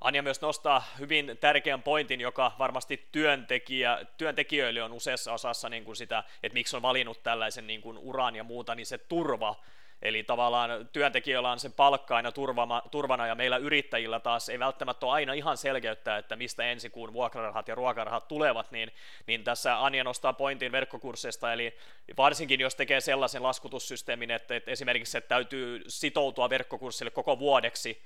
Anja 0.01 0.23
myös 0.23 0.41
nostaa 0.41 0.85
hyvin 0.99 1.39
tärkeän 1.41 1.83
pointin, 1.83 2.21
joka 2.21 2.53
varmasti 2.59 3.09
työntekijä, 3.13 4.07
työntekijöille 4.17 4.83
on 4.83 4.93
useassa 4.93 5.33
osassa 5.33 5.69
niin 5.69 5.85
kuin 5.85 5.97
sitä, 5.97 6.25
että 6.43 6.55
miksi 6.55 6.77
on 6.77 6.83
valinnut 6.83 7.23
tällaisen 7.23 7.67
niin 7.67 7.83
kuin 7.83 7.99
uran 7.99 8.37
ja 8.37 8.45
muuta, 8.45 8.75
niin 8.75 8.87
se 8.87 8.99
turva 8.99 9.57
Eli 10.03 10.23
tavallaan 10.23 10.89
työntekijöillä 10.93 11.51
on 11.51 11.61
se 11.61 11.69
palkka 11.69 12.17
aina 12.17 12.33
turvama, 12.33 12.83
turvana 12.91 13.27
ja 13.27 13.35
meillä 13.35 13.57
yrittäjillä 13.57 14.21
taas 14.21 14.49
ei 14.49 14.59
välttämättä 14.59 15.07
ole 15.07 15.13
aina 15.13 15.33
ihan 15.33 15.57
selkeyttä, 15.57 16.19
että 16.19 16.37
mistä 16.37 16.65
ensi 16.65 16.91
kuun 16.91 17.13
vuokrarahat 17.13 17.69
ja 17.69 17.75
ruokarahat 17.75 18.29
tulevat, 18.29 18.71
niin, 18.71 18.93
niin 19.27 19.45
tässä 19.45 19.85
Anja 19.85 20.05
nostaa 20.05 20.33
pointin 20.33 20.73
verkkokursseista, 20.73 21.53
eli 21.53 21.77
varsinkin 22.17 22.61
jos 22.61 22.75
tekee 22.75 23.01
sellaisen 23.01 23.43
laskutussysteemin, 23.43 24.31
että, 24.31 24.57
että 24.57 24.71
esimerkiksi 24.71 25.19
että 25.19 25.29
täytyy 25.29 25.83
sitoutua 25.89 26.51
verkkokurssille 26.51 27.11
koko 27.11 27.39
vuodeksi, 27.39 28.03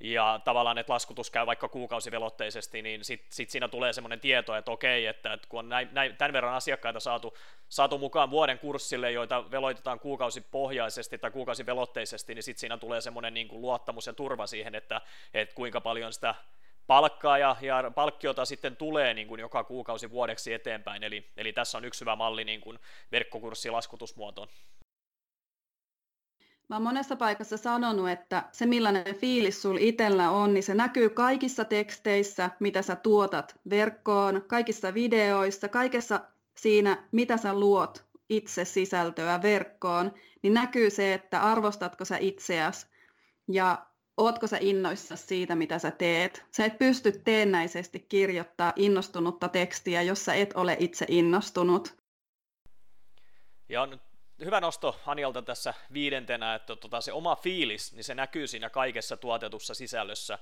ja 0.00 0.40
tavallaan, 0.44 0.78
että 0.78 0.92
laskutus 0.92 1.30
käy 1.30 1.46
vaikka 1.46 1.68
kuukausivelotteisesti, 1.68 2.82
niin 2.82 3.04
sitten 3.04 3.32
sit 3.32 3.50
siinä 3.50 3.68
tulee 3.68 3.92
semmoinen 3.92 4.20
tieto, 4.20 4.56
että 4.56 4.70
okei, 4.70 5.06
että, 5.06 5.32
että 5.32 5.48
kun 5.48 5.58
on 5.58 5.68
näin, 5.68 5.88
näin, 5.92 6.16
tämän 6.16 6.32
verran 6.32 6.54
asiakkaita 6.54 7.00
saatu, 7.00 7.36
saatu 7.68 7.98
mukaan 7.98 8.30
vuoden 8.30 8.58
kurssille, 8.58 9.12
joita 9.12 9.50
veloitetaan 9.50 10.00
kuukausipohjaisesti 10.00 11.18
tai 11.18 11.30
kuukausivelotteisesti, 11.30 12.34
niin 12.34 12.42
sitten 12.42 12.60
siinä 12.60 12.76
tulee 12.76 13.00
semmoinen 13.00 13.34
niin 13.34 13.48
kuin 13.48 13.62
luottamus 13.62 14.06
ja 14.06 14.12
turva 14.12 14.46
siihen, 14.46 14.74
että, 14.74 15.00
että 15.34 15.54
kuinka 15.54 15.80
paljon 15.80 16.12
sitä 16.12 16.34
palkkaa 16.86 17.38
ja, 17.38 17.56
ja 17.60 17.90
palkkiota 17.94 18.44
sitten 18.44 18.76
tulee 18.76 19.14
niin 19.14 19.28
kuin 19.28 19.40
joka 19.40 19.64
kuukausi 19.64 20.10
vuodeksi 20.10 20.54
eteenpäin, 20.54 21.04
eli, 21.04 21.30
eli 21.36 21.52
tässä 21.52 21.78
on 21.78 21.84
yksi 21.84 22.00
hyvä 22.00 22.16
malli 22.16 22.44
niin 22.44 22.60
kuin 22.60 22.78
verkkokurssilaskutusmuotoon. 23.12 24.48
Mä 26.68 26.76
oon 26.76 26.82
monessa 26.82 27.16
paikassa 27.16 27.56
sanonut, 27.56 28.08
että 28.08 28.44
se 28.52 28.66
millainen 28.66 29.14
fiilis 29.14 29.62
sul 29.62 29.76
itsellä 29.80 30.30
on, 30.30 30.54
niin 30.54 30.62
se 30.62 30.74
näkyy 30.74 31.10
kaikissa 31.10 31.64
teksteissä, 31.64 32.50
mitä 32.60 32.82
sä 32.82 32.96
tuotat 32.96 33.60
verkkoon, 33.70 34.44
kaikissa 34.46 34.94
videoissa, 34.94 35.68
kaikessa 35.68 36.20
siinä, 36.54 37.02
mitä 37.12 37.36
sä 37.36 37.54
luot 37.54 38.04
itse 38.28 38.64
sisältöä 38.64 39.42
verkkoon, 39.42 40.12
niin 40.42 40.54
näkyy 40.54 40.90
se, 40.90 41.14
että 41.14 41.42
arvostatko 41.42 42.04
sä 42.04 42.16
itseäsi 42.20 42.86
ja 43.48 43.86
ootko 44.16 44.46
sä 44.46 44.58
innoissa 44.60 45.16
siitä, 45.16 45.54
mitä 45.54 45.78
sä 45.78 45.90
teet. 45.90 46.44
Sä 46.50 46.64
et 46.64 46.78
pysty 46.78 47.12
teennäisesti 47.12 48.00
kirjoittaa 48.00 48.72
innostunutta 48.76 49.48
tekstiä, 49.48 50.02
jos 50.02 50.24
sä 50.24 50.34
et 50.34 50.52
ole 50.54 50.76
itse 50.80 51.06
innostunut. 51.08 51.96
Ja 53.68 53.82
on 53.82 54.00
hyvä 54.44 54.60
nosto 54.60 55.00
Anialta 55.06 55.42
tässä 55.42 55.74
viidentenä, 55.92 56.54
että 56.54 56.76
tota, 56.76 57.00
se 57.00 57.12
oma 57.12 57.36
fiilis, 57.36 57.92
niin 57.92 58.04
se 58.04 58.14
näkyy 58.14 58.46
siinä 58.46 58.70
kaikessa 58.70 59.16
tuotetussa 59.16 59.74
sisällössä. 59.74 60.38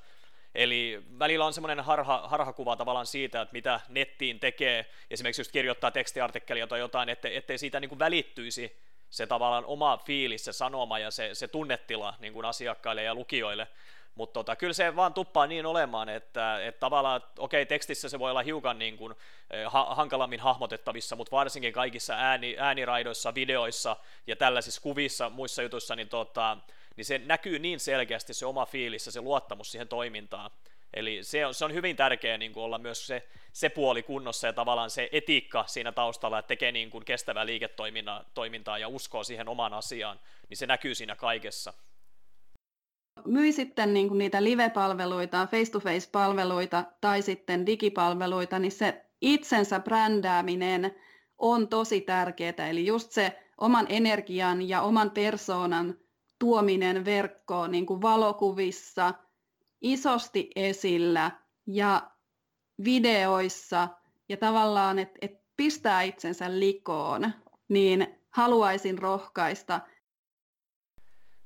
Eli 0.55 1.03
välillä 1.19 1.47
on 1.47 1.53
semmoinen 1.53 1.81
harha, 1.81 2.29
harhakuva 2.29 2.77
tavallaan 2.77 3.07
siitä, 3.07 3.41
että 3.41 3.53
mitä 3.53 3.81
nettiin 3.89 4.41
tekee, 4.41 4.91
esimerkiksi 5.11 5.41
just 5.41 5.53
kirjoittaa 5.53 5.91
tekstiartikkelia 5.91 6.67
tai 6.67 6.79
jotain, 6.79 7.09
ettei, 7.09 7.37
ettei 7.37 7.59
siitä 7.59 7.81
niin 7.81 7.89
kuin 7.89 7.99
välittyisi 7.99 8.77
se 9.11 9.27
tavallaan 9.27 9.65
oma 9.65 9.97
fiilis, 9.97 10.45
se 10.45 10.53
sanoma 10.53 10.99
ja 10.99 11.11
se, 11.11 11.35
se 11.35 11.49
tunnetila 11.49 12.15
niin 12.19 12.33
kuin 12.33 12.45
asiakkaille 12.47 13.03
ja 13.03 13.15
lukijoille. 13.15 13.69
Mutta 14.17 14.33
tota, 14.33 14.57
kyllä 14.57 14.73
se 14.73 14.97
vaan 14.97 15.15
tuppaa 15.15 15.47
niin 15.47 15.67
olemaan, 15.67 16.09
että, 16.09 16.65
että 16.65 16.81
tavallaan, 16.81 17.21
okei, 17.39 17.67
tekstissä 17.67 18.09
se 18.09 18.19
voi 18.19 18.31
olla 18.31 18.43
hiukan 18.43 18.79
niin 18.79 18.97
kuin, 18.97 19.15
eh, 19.51 19.67
ha- 19.73 19.95
hankalammin 19.95 20.41
hahmotettavissa, 20.41 21.17
mutta 21.17 21.37
varsinkin 21.37 21.73
kaikissa 21.73 22.15
ääni, 22.15 22.57
ääniraidoissa, 22.59 23.35
videoissa 23.35 23.97
ja 24.27 24.37
tällaisissa 24.37 24.83
kuvissa, 24.83 25.31
muissa 25.31 25.63
jutuissa, 25.63 25.97
niin, 25.97 26.09
tota, 26.09 26.57
niin 26.97 27.05
se 27.05 27.19
näkyy 27.19 27.59
niin 27.59 27.81
selkeästi 27.81 28.35
se 28.35 28.47
oma 28.47 28.67
fiilis 28.67 29.07
ja 29.07 29.13
se 29.13 29.21
luottamus 29.21 29.73
siihen 29.73 29.89
toimintaan. 29.89 30.51
Eli 30.95 31.19
se 31.23 31.47
on, 31.47 31.55
se 31.55 31.65
on 31.65 31.75
hyvin 31.75 31.97
tärkeää 31.97 32.39
niin 32.39 32.53
olla 32.57 32.79
myös 32.79 33.07
se, 33.07 33.29
se 33.53 33.69
puoli 33.69 34.03
kunnossa 34.03 34.47
ja 34.47 34.53
tavallaan 34.53 34.91
se 34.91 35.09
etiikka 35.13 35.65
siinä 35.67 35.93
taustalla, 35.93 36.39
että 36.39 36.49
tekee 36.49 36.73
niin 36.73 36.91
kuin 36.91 37.05
kestävää 37.05 37.47
liiketoimintaa 37.47 38.79
ja 38.79 38.89
uskoo 38.89 39.25
siihen 39.25 39.49
omaan 39.49 39.75
asiaan, 39.75 40.21
niin 40.49 40.57
se 40.57 40.67
näkyy 40.67 40.95
siinä 40.95 41.17
kaikessa 41.17 41.73
myi 43.25 43.53
sitten 43.53 43.95
niin 43.95 44.09
kuin 44.09 44.19
niitä 44.19 44.45
live-palveluita, 44.45 45.47
face-to-face-palveluita 45.51 46.85
tai 47.01 47.23
sitten 47.23 47.67
digipalveluita, 47.67 48.59
niin 48.59 48.73
se 48.73 49.07
itsensä 49.21 49.81
brändääminen 49.81 50.95
on 51.39 51.69
tosi 51.69 52.01
tärkeää. 52.01 52.69
Eli 52.71 52.87
just 52.87 53.13
se 53.13 53.39
oman 53.59 53.87
energian 53.89 54.69
ja 54.69 54.83
oman 54.83 55.11
persoonan 55.11 55.95
tuominen 56.39 57.05
verkkoon 57.05 57.71
niin 57.71 57.87
kuin 57.87 58.03
valokuvissa, 58.03 59.15
isosti 59.81 60.51
esillä 60.57 61.31
ja 61.67 62.11
videoissa 62.85 63.89
ja 64.29 64.37
tavallaan, 64.37 64.99
että 64.99 65.19
et 65.21 65.33
pistää 65.57 66.03
itsensä 66.03 66.59
likoon, 66.59 67.33
niin 67.69 68.07
haluaisin 68.31 68.99
rohkaista– 68.99 69.81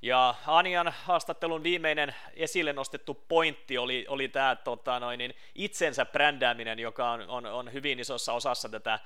ja 0.03 0.35
Anian 0.47 0.93
haastattelun 1.05 1.63
viimeinen 1.63 2.15
esille 2.35 2.73
nostettu 2.73 3.15
pointti 3.29 3.79
oli, 3.79 4.05
oli 4.09 4.29
tämä 4.29 4.57
tota, 4.57 5.01
noin, 5.01 5.19
niin 5.19 5.35
itsensä 5.55 6.07
brändääminen, 6.07 6.79
joka 6.79 7.11
on, 7.11 7.29
on, 7.29 7.47
on 7.47 7.73
hyvin 7.73 8.01
isossa 8.01 8.33
osassa 8.33 8.69
tätä 8.69 8.99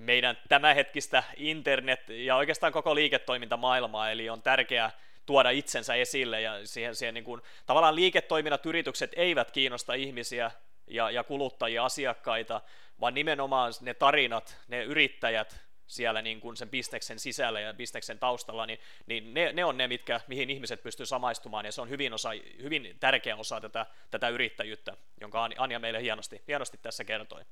meidän 0.00 0.38
tämänhetkistä 0.48 1.22
internet- 1.36 2.08
ja 2.08 2.36
oikeastaan 2.36 2.72
koko 2.72 2.94
liiketoimintamaailmaa, 2.94 4.10
eli 4.10 4.30
on 4.30 4.42
tärkeää 4.42 4.90
tuoda 5.26 5.50
itsensä 5.50 5.94
esille 5.94 6.40
ja 6.40 6.66
siihen, 6.66 6.94
siihen 6.94 7.14
niin 7.14 7.24
kuin, 7.24 7.42
tavallaan 7.66 7.94
liiketoiminnat, 7.94 8.66
yritykset 8.66 9.12
eivät 9.16 9.50
kiinnosta 9.50 9.94
ihmisiä 9.94 10.50
ja, 10.86 11.10
ja 11.10 11.24
kuluttajia, 11.24 11.84
asiakkaita, 11.84 12.60
vaan 13.00 13.14
nimenomaan 13.14 13.72
ne 13.80 13.94
tarinat, 13.94 14.56
ne 14.68 14.82
yrittäjät, 14.84 15.60
siellä 15.90 16.22
niin 16.22 16.40
kuin 16.40 16.56
sen 16.56 16.68
bisneksen 16.68 17.18
sisällä 17.18 17.60
ja 17.60 17.74
bisneksen 17.74 18.18
taustalla, 18.18 18.66
niin, 18.66 18.78
niin 19.06 19.34
ne, 19.34 19.52
ne 19.52 19.64
on 19.64 19.76
ne, 19.76 19.88
mitkä, 19.88 20.20
mihin 20.28 20.50
ihmiset 20.50 20.82
pystyy 20.82 21.06
samaistumaan, 21.06 21.64
ja 21.64 21.72
se 21.72 21.80
on 21.80 21.88
hyvin, 21.88 22.12
osa, 22.12 22.30
hyvin 22.62 22.96
tärkeä 23.00 23.36
osa 23.36 23.60
tätä, 23.60 23.86
tätä 24.10 24.28
yrittäjyyttä, 24.28 24.96
jonka 25.20 25.48
Anja 25.58 25.78
meille 25.78 26.02
hienosti, 26.02 26.42
hienosti 26.48 26.78
tässä 26.82 27.04
kertoi. 27.04 27.42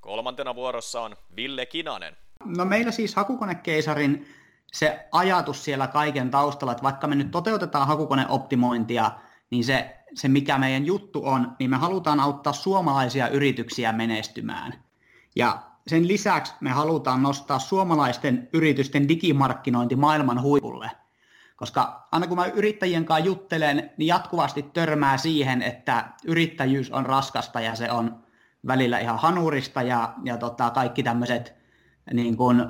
Kolmantena 0.00 0.54
vuorossa 0.54 1.00
on 1.00 1.16
Ville 1.36 1.66
Kinanen. 1.66 2.16
No 2.44 2.64
meillä 2.64 2.92
siis 2.92 3.14
hakukonekeisarin 3.14 4.28
se 4.72 5.08
ajatus 5.12 5.64
siellä 5.64 5.86
kaiken 5.86 6.30
taustalla, 6.30 6.72
että 6.72 6.82
vaikka 6.82 7.06
me 7.06 7.14
nyt 7.14 7.30
toteutetaan 7.30 7.86
hakukoneoptimointia, 7.86 9.10
niin 9.50 9.64
se, 9.64 9.96
se 10.14 10.28
mikä 10.28 10.58
meidän 10.58 10.86
juttu 10.86 11.26
on, 11.26 11.56
niin 11.58 11.70
me 11.70 11.76
halutaan 11.76 12.20
auttaa 12.20 12.52
suomalaisia 12.52 13.28
yrityksiä 13.28 13.92
menestymään. 13.92 14.84
Ja 15.36 15.62
sen 15.88 16.08
lisäksi 16.08 16.54
me 16.60 16.70
halutaan 16.70 17.22
nostaa 17.22 17.58
suomalaisten 17.58 18.48
yritysten 18.52 19.08
digimarkkinointi 19.08 19.96
maailman 19.96 20.42
huipulle. 20.42 20.90
Koska 21.56 22.08
aina 22.12 22.26
kun 22.26 22.36
mä 22.36 22.46
yrittäjien 22.46 23.04
kanssa 23.04 23.26
juttelen, 23.26 23.90
niin 23.96 24.06
jatkuvasti 24.06 24.62
törmää 24.62 25.16
siihen, 25.16 25.62
että 25.62 26.12
yrittäjyys 26.24 26.90
on 26.90 27.06
raskasta 27.06 27.60
ja 27.60 27.74
se 27.74 27.90
on 27.90 28.22
välillä 28.66 28.98
ihan 28.98 29.18
hanurista 29.18 29.82
ja, 29.82 30.14
ja 30.24 30.36
tota, 30.36 30.70
kaikki 30.70 31.02
tämmöiset 31.02 31.54
niin 32.12 32.36
kuin 32.36 32.66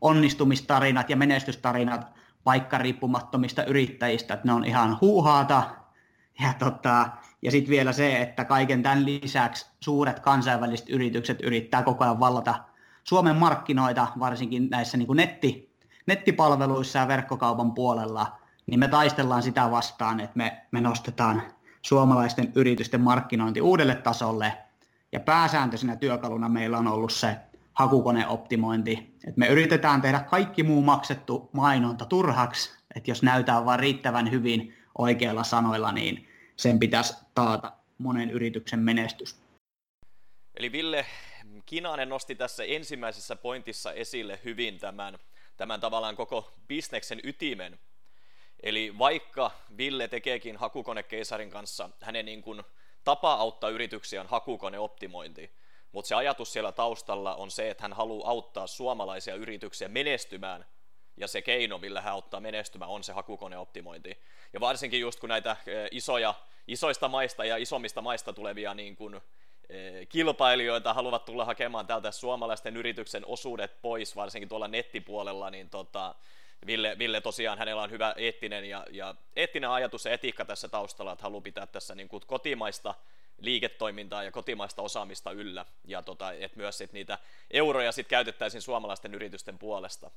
onnistumistarinat 0.00 1.10
ja 1.10 1.16
menestystarinat 1.16 2.06
paikkariippumattomista 2.44 3.64
yrittäjistä, 3.64 4.34
että 4.34 4.46
ne 4.46 4.52
on 4.52 4.64
ihan 4.64 4.98
huuhaata 5.00 5.62
ja, 6.40 6.54
tota, 6.58 7.08
ja 7.44 7.50
sitten 7.50 7.70
vielä 7.70 7.92
se, 7.92 8.22
että 8.22 8.44
kaiken 8.44 8.82
tämän 8.82 9.04
lisäksi 9.04 9.66
suuret 9.80 10.20
kansainväliset 10.20 10.88
yritykset 10.88 11.40
yrittää 11.42 11.82
koko 11.82 12.04
ajan 12.04 12.20
vallata 12.20 12.54
Suomen 13.04 13.36
markkinoita, 13.36 14.06
varsinkin 14.18 14.70
näissä 14.70 14.96
niin 14.96 15.06
kuin 15.06 15.16
netti, 15.16 15.74
nettipalveluissa 16.06 16.98
ja 16.98 17.08
verkkokaupan 17.08 17.72
puolella, 17.72 18.38
niin 18.66 18.80
me 18.80 18.88
taistellaan 18.88 19.42
sitä 19.42 19.70
vastaan, 19.70 20.20
että 20.20 20.36
me, 20.36 20.66
me 20.70 20.80
nostetaan 20.80 21.42
suomalaisten 21.82 22.52
yritysten 22.54 23.00
markkinointi 23.00 23.60
uudelle 23.60 23.94
tasolle. 23.94 24.58
Ja 25.12 25.20
pääsääntöisenä 25.20 25.96
työkaluna 25.96 26.48
meillä 26.48 26.78
on 26.78 26.88
ollut 26.88 27.12
se 27.12 27.36
hakukoneoptimointi. 27.72 29.16
että 29.26 29.38
me 29.38 29.46
yritetään 29.46 30.00
tehdä 30.00 30.20
kaikki 30.20 30.62
muu 30.62 30.82
maksettu 30.82 31.50
mainonta 31.52 32.04
turhaksi, 32.04 32.70
että 32.96 33.10
jos 33.10 33.22
näytää 33.22 33.64
vain 33.64 33.80
riittävän 33.80 34.30
hyvin 34.30 34.74
oikeilla 34.98 35.44
sanoilla, 35.44 35.92
niin 35.92 36.28
sen 36.56 36.78
pitäisi 36.78 37.14
taata 37.34 37.72
monen 37.98 38.30
yrityksen 38.30 38.78
menestys. 38.78 39.36
Eli 40.54 40.72
Ville 40.72 41.06
Kinanen 41.66 42.08
nosti 42.08 42.34
tässä 42.34 42.64
ensimmäisessä 42.64 43.36
pointissa 43.36 43.92
esille 43.92 44.40
hyvin 44.44 44.78
tämän, 44.78 45.18
tämän 45.56 45.80
tavallaan 45.80 46.16
koko 46.16 46.52
bisneksen 46.68 47.20
ytimen. 47.24 47.78
Eli 48.62 48.98
vaikka 48.98 49.50
Ville 49.76 50.08
tekeekin 50.08 50.56
hakukonekeisarin 50.56 51.50
kanssa, 51.50 51.90
hänen 52.00 52.24
niin 52.24 52.42
kuin 52.42 52.62
tapa 53.04 53.32
auttaa 53.32 53.70
yrityksiä 53.70 54.20
on 54.20 54.26
hakukoneoptimointi, 54.26 55.50
mutta 55.92 56.08
se 56.08 56.14
ajatus 56.14 56.52
siellä 56.52 56.72
taustalla 56.72 57.34
on 57.34 57.50
se, 57.50 57.70
että 57.70 57.82
hän 57.82 57.92
haluaa 57.92 58.30
auttaa 58.30 58.66
suomalaisia 58.66 59.34
yrityksiä 59.34 59.88
menestymään 59.88 60.66
ja 61.16 61.28
se 61.28 61.42
keino, 61.42 61.78
millä 61.78 62.00
hän 62.00 62.12
auttaa 62.12 62.40
menestymään, 62.40 62.90
on 62.90 63.04
se 63.04 63.12
hakukoneoptimointi. 63.12 64.18
Ja 64.52 64.60
varsinkin 64.60 65.00
just 65.00 65.20
kun 65.20 65.28
näitä 65.28 65.56
eh, 65.66 65.88
isoja, 65.90 66.34
isoista 66.68 67.08
maista 67.08 67.44
ja 67.44 67.56
isommista 67.56 68.02
maista 68.02 68.32
tulevia 68.32 68.74
niin 68.74 68.96
kuin, 68.96 69.20
eh, 69.68 70.08
kilpailijoita 70.08 70.94
haluavat 70.94 71.24
tulla 71.24 71.44
hakemaan 71.44 71.86
täältä 71.86 72.10
suomalaisten 72.10 72.76
yrityksen 72.76 73.26
osuudet 73.26 73.82
pois, 73.82 74.16
varsinkin 74.16 74.48
tuolla 74.48 74.68
nettipuolella, 74.68 75.50
niin 75.50 75.70
tota, 75.70 76.14
Ville, 76.66 76.98
Ville 76.98 77.20
tosiaan 77.20 77.58
hänellä 77.58 77.82
on 77.82 77.90
hyvä 77.90 78.14
eettinen, 78.16 78.64
ja, 78.64 78.86
ja 78.90 79.14
eettinen 79.36 79.70
ajatus 79.70 80.04
ja 80.04 80.12
etiikka 80.12 80.44
tässä 80.44 80.68
taustalla, 80.68 81.12
että 81.12 81.22
haluaa 81.22 81.40
pitää 81.40 81.66
tässä 81.66 81.94
niin 81.94 82.08
kuin 82.08 82.22
kotimaista 82.26 82.94
liiketoimintaa 83.38 84.22
ja 84.22 84.30
kotimaista 84.30 84.82
osaamista 84.82 85.30
yllä, 85.30 85.66
ja 85.84 86.02
tota, 86.02 86.32
että 86.32 86.58
myös 86.58 86.78
sit 86.78 86.92
niitä 86.92 87.18
euroja 87.50 87.92
sit 87.92 88.08
käytettäisiin 88.08 88.62
suomalaisten 88.62 89.14
yritysten 89.14 89.58
puolesta. 89.58 90.10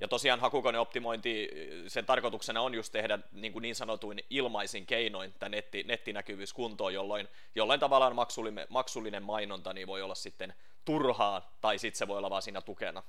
Ja 0.00 0.08
tosiaan 0.08 0.40
hakukoneoptimointi, 0.40 1.50
sen 1.86 2.06
tarkoituksena 2.06 2.60
on 2.60 2.74
just 2.74 2.92
tehdä 2.92 3.18
niin, 3.32 3.52
kuin 3.52 3.62
niin 3.62 3.74
sanotuin 3.74 4.22
ilmaisin 4.30 4.86
keinoin 4.86 5.34
tämä 5.38 5.48
netti, 5.48 5.82
nettinäkyvyys 5.82 6.52
kuntoon, 6.52 6.94
jolloin, 6.94 7.28
jolloin 7.54 7.80
tavallaan 7.80 8.16
maksullinen, 8.16 8.66
maksullinen 8.68 9.22
mainonta 9.22 9.72
niin 9.72 9.86
voi 9.86 10.02
olla 10.02 10.14
sitten 10.14 10.54
turhaa, 10.84 11.56
tai 11.60 11.78
sitten 11.78 11.98
se 11.98 12.08
voi 12.08 12.18
olla 12.18 12.30
vaan 12.30 12.42
siinä 12.42 12.60
tukena. 12.60 13.02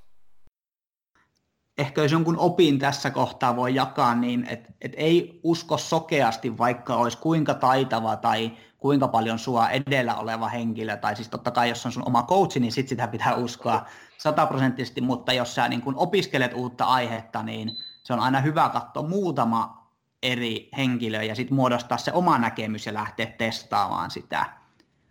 Ehkä 1.78 2.02
jos 2.02 2.12
jonkun 2.12 2.38
opin 2.38 2.80
tässä 2.80 3.12
kohtaa 3.12 3.56
voi 3.56 3.76
jakaa, 3.76 4.16
niin 4.16 4.46
että 4.50 4.74
et 4.82 4.94
ei 4.96 5.40
usko 5.44 5.78
sokeasti, 5.78 6.58
vaikka 6.58 6.96
olisi 6.96 7.18
kuinka 7.18 7.54
taitava 7.54 8.16
tai 8.16 8.52
kuinka 8.78 9.08
paljon 9.08 9.40
sua 9.40 9.70
edellä 9.70 10.16
oleva 10.16 10.48
henkilö, 10.48 10.98
tai 10.98 11.16
siis 11.16 11.30
totta 11.30 11.52
kai 11.52 11.70
jos 11.70 11.86
on 11.86 11.92
sun 11.92 12.08
oma 12.08 12.24
coachi, 12.24 12.60
niin 12.60 12.72
sit 12.72 12.88
sitä 12.88 13.08
pitää 13.08 13.36
uskoa 13.36 13.86
sataprosenttisesti, 14.18 15.02
mutta 15.02 15.34
jos 15.34 15.56
sä 15.56 15.68
niin 15.68 15.82
kun 15.82 15.96
opiskelet 15.96 16.54
uutta 16.54 16.86
aihetta, 16.86 17.44
niin 17.44 17.72
se 18.04 18.14
on 18.14 18.20
aina 18.20 18.42
hyvä 18.42 18.70
katsoa 18.70 19.08
muutama 19.08 19.88
eri 20.24 20.70
henkilö 20.78 21.24
ja 21.24 21.36
sitten 21.36 21.56
muodostaa 21.56 21.98
se 21.98 22.12
oma 22.14 22.38
näkemys 22.38 22.86
ja 22.86 22.94
lähteä 22.94 23.26
testaamaan 23.26 24.12
sitä. 24.12 24.46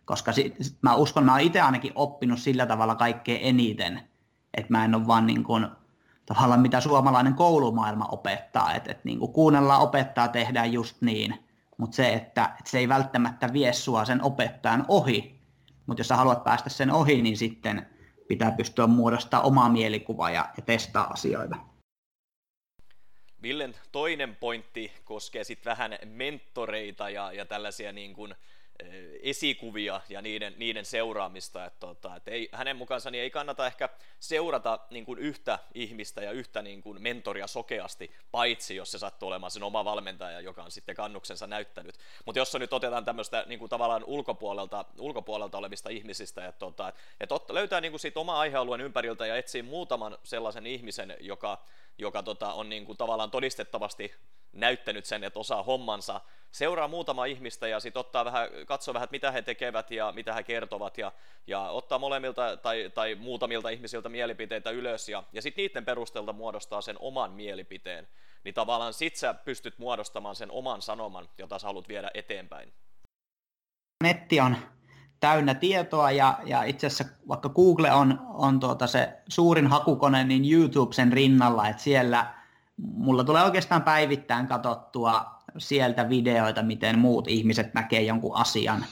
Koska 0.04 0.32
sit, 0.32 0.56
mä 0.82 0.94
uskon, 0.94 1.24
mä 1.24 1.32
oon 1.32 1.40
itse 1.40 1.60
ainakin 1.60 1.92
oppinut 1.94 2.38
sillä 2.38 2.66
tavalla 2.66 2.94
kaikkein 2.94 3.40
eniten, 3.42 4.00
että 4.54 4.72
mä 4.72 4.84
en 4.84 4.94
ole 4.94 5.06
vaan 5.06 5.26
niin 5.26 5.44
kuin, 5.44 5.66
tavallaan 6.26 6.60
mitä 6.60 6.80
suomalainen 6.80 7.34
koulumaailma 7.34 8.04
opettaa, 8.04 8.74
että, 8.74 8.90
että 8.90 9.02
niin 9.04 9.18
kuunnellaan 9.18 9.82
opettaa, 9.82 10.28
tehdään 10.28 10.72
just 10.72 10.96
niin, 11.00 11.46
mutta 11.78 11.96
se, 11.96 12.12
että, 12.12 12.44
että 12.44 12.70
se 12.70 12.78
ei 12.78 12.88
välttämättä 12.88 13.52
vie 13.52 13.72
sua 13.72 14.04
sen 14.04 14.22
opettajan 14.22 14.84
ohi, 14.88 15.40
mutta 15.86 16.00
jos 16.00 16.08
sä 16.08 16.16
haluat 16.16 16.44
päästä 16.44 16.70
sen 16.70 16.90
ohi, 16.90 17.22
niin 17.22 17.36
sitten 17.36 17.86
pitää 18.28 18.50
pystyä 18.50 18.86
muodostamaan 18.86 19.46
omaa 19.46 19.68
mielikuvaa 19.68 20.30
ja, 20.30 20.48
ja 20.56 20.62
testaa 20.62 21.04
asioita. 21.04 21.56
Villen 23.42 23.74
toinen 23.92 24.36
pointti 24.36 24.92
koskee 25.04 25.44
sitten 25.44 25.70
vähän 25.70 25.98
mentoreita 26.04 27.10
ja, 27.10 27.32
ja 27.32 27.46
tällaisia 27.46 27.92
niin 27.92 28.14
kuin, 28.14 28.34
esikuvia 29.22 30.00
ja 30.08 30.22
niiden, 30.22 30.54
niiden 30.56 30.84
seuraamista. 30.84 31.64
Että, 31.64 31.80
tota, 31.80 32.16
että 32.16 32.30
ei, 32.30 32.48
hänen 32.52 32.76
mukaansa 32.76 33.10
niin 33.10 33.22
ei 33.22 33.30
kannata 33.30 33.66
ehkä 33.66 33.88
seurata 34.20 34.78
niin 34.90 35.04
kuin 35.04 35.18
yhtä 35.18 35.58
ihmistä 35.74 36.22
ja 36.22 36.32
yhtä 36.32 36.62
niin 36.62 36.82
kuin 36.82 37.02
mentoria 37.02 37.46
sokeasti, 37.46 38.10
paitsi 38.30 38.76
jos 38.76 38.90
se 38.90 38.98
sattuu 38.98 39.28
olemaan 39.28 39.50
sen 39.50 39.62
oma 39.62 39.84
valmentaja, 39.84 40.40
joka 40.40 40.62
on 40.62 40.70
sitten 40.70 40.96
kannuksensa 40.96 41.46
näyttänyt. 41.46 41.94
Mutta 42.24 42.38
jos 42.38 42.54
nyt 42.54 42.72
otetaan 42.72 43.04
tämmöistä 43.04 43.44
niin 43.46 43.58
kuin 43.58 43.68
tavallaan 43.68 44.04
ulkopuolelta, 44.04 44.84
ulkopuolelta 44.98 45.58
olevista 45.58 45.88
ihmisistä, 45.88 46.46
että, 46.46 46.58
tota, 46.58 46.92
että 47.20 47.34
löytää 47.48 47.80
niin 47.80 47.92
kuin 47.92 48.00
siitä 48.00 48.20
oma 48.20 48.40
aihealueen 48.40 48.80
ympäriltä 48.80 49.26
ja 49.26 49.36
etsii 49.36 49.62
muutaman 49.62 50.18
sellaisen 50.24 50.66
ihmisen, 50.66 51.16
joka, 51.20 51.64
joka 51.98 52.22
tota, 52.22 52.52
on 52.52 52.68
niin 52.68 52.86
kuin 52.86 52.98
tavallaan 52.98 53.30
todistettavasti 53.30 54.14
näyttänyt 54.52 55.04
sen, 55.04 55.24
että 55.24 55.38
osaa 55.38 55.62
hommansa, 55.62 56.20
seuraa 56.52 56.88
muutama 56.88 57.24
ihmistä 57.24 57.68
ja 57.68 57.80
sitten 57.80 58.00
ottaa 58.00 58.24
vähän, 58.24 58.48
katsoo 58.66 58.94
vähän, 58.94 59.08
mitä 59.10 59.30
he 59.30 59.42
tekevät 59.42 59.90
ja 59.90 60.12
mitä 60.12 60.34
he 60.34 60.42
kertovat 60.42 60.98
ja, 60.98 61.12
ja 61.46 61.60
ottaa 61.60 61.98
molemmilta 61.98 62.56
tai, 62.56 62.90
tai 62.94 63.14
muutamilta 63.14 63.68
ihmisiltä 63.68 64.08
mielipiteitä 64.08 64.70
ylös 64.70 65.08
ja, 65.08 65.22
ja 65.32 65.42
sitten 65.42 65.62
niiden 65.62 65.84
perusteelta 65.84 66.32
muodostaa 66.32 66.80
sen 66.80 66.96
oman 66.98 67.30
mielipiteen, 67.30 68.08
niin 68.44 68.54
tavallaan 68.54 68.92
sit 68.92 69.16
sä 69.16 69.34
pystyt 69.34 69.78
muodostamaan 69.78 70.36
sen 70.36 70.50
oman 70.50 70.82
sanoman, 70.82 71.28
jota 71.38 71.58
sä 71.58 71.66
haluat 71.66 71.88
viedä 71.88 72.10
eteenpäin. 72.14 72.72
Netti 74.04 74.40
on 74.40 74.56
täynnä 75.20 75.54
tietoa 75.54 76.10
ja, 76.10 76.38
ja 76.44 76.62
itse 76.62 76.86
asiassa 76.86 77.14
vaikka 77.28 77.48
Google 77.48 77.92
on, 77.92 78.18
on 78.34 78.60
tuota 78.60 78.86
se 78.86 79.12
suurin 79.28 79.66
hakukone, 79.66 80.24
niin 80.24 80.52
YouTube 80.52 80.94
sen 80.94 81.12
rinnalla, 81.12 81.68
että 81.68 81.82
siellä 81.82 82.35
mulla 82.76 83.24
tulee 83.24 83.42
oikeastaan 83.42 83.82
päivittäin 83.82 84.46
katsottua 84.46 85.36
sieltä 85.58 86.08
videoita, 86.08 86.62
miten 86.62 86.98
muut 86.98 87.28
ihmiset 87.28 87.74
näkee 87.74 88.02
jonkun 88.02 88.36
asian. 88.36 88.84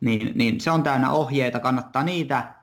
Niin, 0.00 0.32
niin 0.34 0.60
se 0.60 0.70
on 0.70 0.82
täynnä 0.82 1.10
ohjeita, 1.10 1.60
kannattaa 1.60 2.02
niitä, 2.02 2.54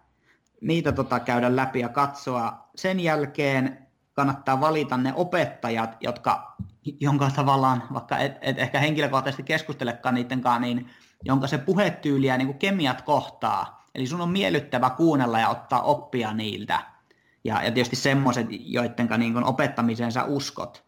niitä 0.61 0.91
tota 0.91 1.19
käydä 1.19 1.55
läpi 1.55 1.79
ja 1.79 1.89
katsoa. 1.89 2.69
Sen 2.75 2.99
jälkeen 2.99 3.87
kannattaa 4.13 4.59
valita 4.61 4.97
ne 4.97 5.13
opettajat, 5.15 5.97
jotka, 6.01 6.55
jonka 6.99 7.31
tavallaan, 7.35 7.83
vaikka 7.93 8.17
et, 8.17 8.37
et 8.41 8.59
ehkä 8.59 8.79
henkilökohtaisesti 8.79 9.43
keskustelekaan 9.43 10.15
niidenkaan, 10.15 10.61
niin 10.61 10.89
jonka 11.23 11.47
se 11.47 11.57
puhetyyli 11.57 12.27
ja 12.27 12.37
niin 12.37 12.59
kemiat 12.59 13.01
kohtaa. 13.01 13.89
Eli 13.95 14.07
sun 14.07 14.21
on 14.21 14.29
miellyttävä 14.29 14.89
kuunnella 14.89 15.39
ja 15.39 15.49
ottaa 15.49 15.81
oppia 15.81 16.33
niiltä. 16.33 16.98
Ja, 17.49 17.63
ja 17.63 17.71
tietysti 17.71 17.95
semmoiset, 17.95 18.47
joiden 18.49 19.09
niin 19.17 19.43
opettamiseen 19.43 20.11
sä 20.11 20.23
uskot. 20.23 20.83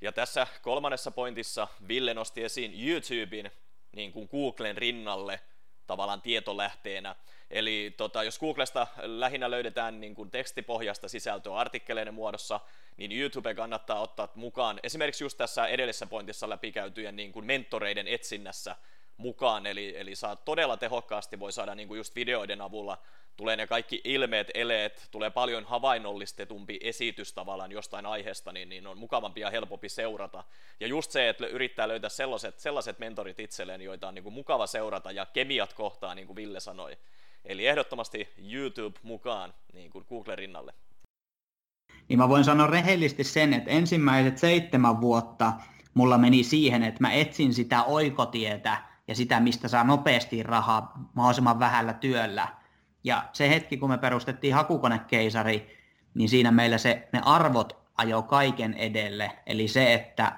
Ja 0.00 0.12
tässä 0.12 0.46
kolmannessa 0.62 1.10
pointissa 1.10 1.68
Ville 1.88 2.14
nosti 2.14 2.44
esiin 2.44 2.88
YouTuben 2.88 3.50
niin 3.96 4.12
kuin 4.12 4.28
Googlen 4.30 4.76
rinnalle 4.76 5.40
tavallaan 5.86 6.22
tietolähteenä. 6.22 7.14
Eli 7.50 7.94
tota, 7.96 8.22
jos 8.22 8.38
Googlesta 8.38 8.86
lähinnä 9.02 9.50
löydetään 9.50 10.00
niin 10.00 10.14
kuin 10.14 10.30
tekstipohjasta 10.30 11.08
sisältöä 11.08 11.54
artikkeleiden 11.54 12.14
muodossa, 12.14 12.60
niin 12.96 13.12
YouTube 13.12 13.54
kannattaa 13.54 14.00
ottaa 14.00 14.28
mukaan 14.34 14.80
esimerkiksi 14.82 15.24
just 15.24 15.38
tässä 15.38 15.66
edellisessä 15.66 16.06
pointissa 16.06 16.48
läpikäytyjen 16.48 17.16
niin 17.16 17.32
kuin 17.32 17.46
mentoreiden 17.46 18.08
etsinnässä 18.08 18.76
mukaan, 19.16 19.66
eli, 19.66 19.96
eli 19.96 20.16
saa 20.16 20.36
todella 20.36 20.76
tehokkaasti 20.76 21.40
voi 21.40 21.52
saada 21.52 21.74
niin 21.74 21.88
kuin 21.88 21.98
just 21.98 22.16
videoiden 22.16 22.60
avulla 22.60 22.98
tulee 23.36 23.56
ne 23.56 23.66
kaikki 23.66 24.00
ilmeet, 24.04 24.50
eleet, 24.54 25.08
tulee 25.10 25.30
paljon 25.30 25.64
havainnollistetumpi 25.64 26.78
esitys 26.82 27.32
tavallaan 27.32 27.72
jostain 27.72 28.06
aiheesta, 28.06 28.52
niin, 28.52 28.68
niin 28.68 28.86
on 28.86 28.98
mukavampi 28.98 29.40
ja 29.40 29.50
helpompi 29.50 29.88
seurata. 29.88 30.44
Ja 30.80 30.86
just 30.86 31.10
se, 31.10 31.28
että 31.28 31.46
yrittää 31.46 31.88
löytää 31.88 32.10
sellaiset, 32.10 32.60
sellaiset 32.60 32.98
mentorit 32.98 33.40
itselleen, 33.40 33.82
joita 33.82 34.08
on 34.08 34.14
niin 34.14 34.22
kuin 34.22 34.34
mukava 34.34 34.66
seurata 34.66 35.12
ja 35.12 35.26
kemiat 35.26 35.72
kohtaa, 35.72 36.14
niin 36.14 36.26
kuin 36.26 36.36
Ville 36.36 36.60
sanoi. 36.60 36.96
Eli 37.44 37.66
ehdottomasti 37.66 38.28
YouTube 38.52 38.98
mukaan 39.02 39.54
niin 39.72 39.90
kuin 39.90 40.04
Google 40.08 40.36
rinnalle. 40.36 40.74
Niin 42.08 42.18
mä 42.18 42.28
voin 42.28 42.44
sanoa 42.44 42.66
rehellisesti 42.66 43.24
sen, 43.24 43.54
että 43.54 43.70
ensimmäiset 43.70 44.38
seitsemän 44.38 45.00
vuotta 45.00 45.52
mulla 45.94 46.18
meni 46.18 46.44
siihen, 46.44 46.82
että 46.82 47.00
mä 47.00 47.12
etsin 47.12 47.54
sitä 47.54 47.82
oikotietä 47.82 48.82
ja 49.08 49.14
sitä, 49.14 49.40
mistä 49.40 49.68
saa 49.68 49.84
nopeasti 49.84 50.42
rahaa 50.42 51.10
mahdollisimman 51.14 51.58
vähällä 51.58 51.92
työllä 51.92 52.48
ja 53.04 53.24
se 53.32 53.48
hetki, 53.48 53.76
kun 53.76 53.90
me 53.90 53.98
perustettiin 53.98 54.54
hakukonekeisari, 54.54 55.76
niin 56.14 56.28
siinä 56.28 56.50
meillä 56.50 56.78
se, 56.78 57.08
ne 57.12 57.20
arvot 57.24 57.76
ajo 57.96 58.22
kaiken 58.22 58.74
edelle. 58.74 59.32
Eli 59.46 59.68
se, 59.68 59.94
että, 59.94 60.32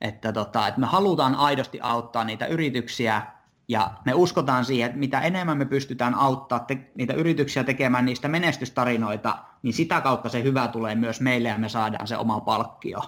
että, 0.00 0.32
tota, 0.32 0.68
että 0.68 0.80
me 0.80 0.86
halutaan 0.86 1.34
aidosti 1.34 1.78
auttaa 1.82 2.24
niitä 2.24 2.46
yrityksiä 2.46 3.22
ja 3.68 3.90
me 4.04 4.14
uskotaan 4.14 4.64
siihen, 4.64 4.86
että 4.86 4.98
mitä 4.98 5.20
enemmän 5.20 5.58
me 5.58 5.64
pystytään 5.64 6.14
auttaa 6.14 6.58
te, 6.58 6.90
niitä 6.94 7.12
yrityksiä 7.12 7.64
tekemään 7.64 8.04
niistä 8.04 8.28
menestystarinoita, 8.28 9.38
niin 9.62 9.72
sitä 9.72 10.00
kautta 10.00 10.28
se 10.28 10.42
hyvä 10.42 10.68
tulee 10.68 10.94
myös 10.94 11.20
meille 11.20 11.48
ja 11.48 11.58
me 11.58 11.68
saadaan 11.68 12.06
se 12.06 12.16
oma 12.16 12.40
palkkio. 12.40 13.00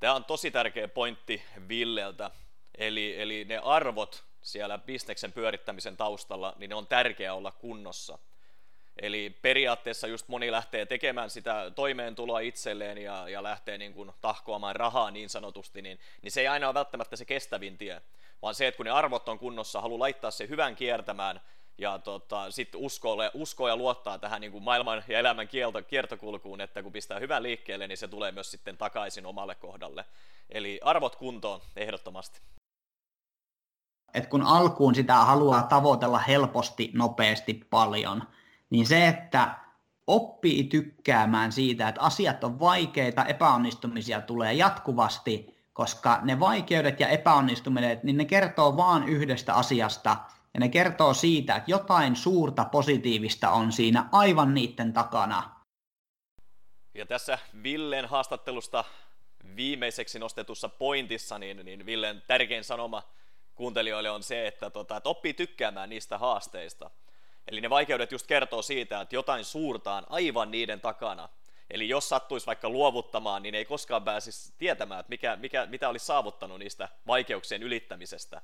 Tämä 0.00 0.14
on 0.14 0.24
tosi 0.24 0.50
tärkeä 0.50 0.88
pointti 0.88 1.42
Villeltä. 1.68 2.30
Eli, 2.76 3.20
eli 3.20 3.44
ne 3.44 3.58
arvot, 3.58 4.24
siellä 4.42 4.78
bisneksen 4.78 5.32
pyörittämisen 5.32 5.96
taustalla, 5.96 6.54
niin 6.56 6.68
ne 6.68 6.74
on 6.74 6.86
tärkeää 6.86 7.34
olla 7.34 7.52
kunnossa. 7.52 8.18
Eli 9.02 9.36
periaatteessa 9.42 10.06
just 10.06 10.28
moni 10.28 10.50
lähtee 10.50 10.86
tekemään 10.86 11.30
sitä 11.30 11.72
toimeentuloa 11.74 12.40
itselleen 12.40 12.98
ja, 12.98 13.28
ja 13.28 13.42
lähtee 13.42 13.78
niin 13.78 13.94
kuin 13.94 14.12
tahkoamaan 14.20 14.76
rahaa 14.76 15.10
niin 15.10 15.28
sanotusti, 15.28 15.82
niin, 15.82 15.98
niin 16.22 16.32
se 16.32 16.40
ei 16.40 16.48
aina 16.48 16.66
ole 16.66 16.74
välttämättä 16.74 17.16
se 17.16 17.24
kestävin 17.24 17.78
tie, 17.78 18.02
vaan 18.42 18.54
se, 18.54 18.66
että 18.66 18.76
kun 18.76 18.86
ne 18.86 18.92
arvot 18.92 19.28
on 19.28 19.38
kunnossa, 19.38 19.80
haluaa 19.80 19.98
laittaa 19.98 20.30
se 20.30 20.48
hyvän 20.48 20.76
kiertämään 20.76 21.40
ja 21.78 21.98
tota, 21.98 22.50
sitten 22.50 22.80
uskoo, 22.80 23.16
uskoo 23.34 23.68
ja 23.68 23.76
luottaa 23.76 24.18
tähän 24.18 24.40
niin 24.40 24.52
kuin 24.52 24.64
maailman 24.64 25.04
ja 25.08 25.18
elämän 25.18 25.48
kielto, 25.48 25.82
kiertokulkuun, 25.82 26.60
että 26.60 26.82
kun 26.82 26.92
pistää 26.92 27.18
hyvän 27.18 27.42
liikkeelle, 27.42 27.88
niin 27.88 27.98
se 27.98 28.08
tulee 28.08 28.32
myös 28.32 28.50
sitten 28.50 28.78
takaisin 28.78 29.26
omalle 29.26 29.54
kohdalle. 29.54 30.04
Eli 30.50 30.80
arvot 30.82 31.16
kuntoon 31.16 31.60
ehdottomasti 31.76 32.40
että 34.16 34.30
kun 34.30 34.42
alkuun 34.42 34.94
sitä 34.94 35.14
haluaa 35.14 35.62
tavoitella 35.62 36.18
helposti, 36.18 36.90
nopeasti, 36.94 37.54
paljon, 37.70 38.22
niin 38.70 38.86
se, 38.86 39.08
että 39.08 39.54
oppii 40.06 40.64
tykkäämään 40.64 41.52
siitä, 41.52 41.88
että 41.88 42.00
asiat 42.00 42.44
on 42.44 42.60
vaikeita, 42.60 43.24
epäonnistumisia 43.24 44.20
tulee 44.20 44.54
jatkuvasti, 44.54 45.56
koska 45.72 46.20
ne 46.22 46.40
vaikeudet 46.40 47.00
ja 47.00 47.08
epäonnistumiset, 47.08 48.02
niin 48.02 48.16
ne 48.16 48.24
kertoo 48.24 48.76
vaan 48.76 49.08
yhdestä 49.08 49.54
asiasta, 49.54 50.16
ja 50.54 50.60
ne 50.60 50.68
kertoo 50.68 51.14
siitä, 51.14 51.56
että 51.56 51.70
jotain 51.70 52.16
suurta 52.16 52.64
positiivista 52.64 53.50
on 53.50 53.72
siinä 53.72 54.08
aivan 54.12 54.54
niiden 54.54 54.92
takana. 54.92 55.50
Ja 56.94 57.06
tässä 57.06 57.38
Villen 57.62 58.06
haastattelusta 58.06 58.84
viimeiseksi 59.56 60.18
nostetussa 60.18 60.68
pointissa, 60.68 61.38
niin, 61.38 61.64
niin 61.64 61.86
Villen 61.86 62.22
tärkein 62.26 62.64
sanoma 62.64 63.02
kuuntelijoille 63.56 64.10
on 64.10 64.22
se, 64.22 64.46
että, 64.46 64.70
tota, 64.70 64.96
että 64.96 65.08
oppii 65.08 65.34
tykkäämään 65.34 65.88
niistä 65.88 66.18
haasteista. 66.18 66.90
Eli 67.48 67.60
ne 67.60 67.70
vaikeudet 67.70 68.12
just 68.12 68.26
kertoo 68.26 68.62
siitä, 68.62 69.00
että 69.00 69.14
jotain 69.14 69.44
suurta 69.44 69.94
on 69.94 70.06
aivan 70.08 70.50
niiden 70.50 70.80
takana. 70.80 71.28
Eli 71.70 71.88
jos 71.88 72.08
sattuisi 72.08 72.46
vaikka 72.46 72.68
luovuttamaan, 72.68 73.42
niin 73.42 73.54
ei 73.54 73.64
koskaan 73.64 74.04
pääsisi 74.04 74.54
tietämään, 74.58 75.00
että 75.00 75.10
mikä, 75.10 75.36
mikä, 75.36 75.66
mitä 75.66 75.88
olisi 75.88 76.06
saavuttanut 76.06 76.58
niistä 76.58 76.88
vaikeuksien 77.06 77.62
ylittämisestä. 77.62 78.42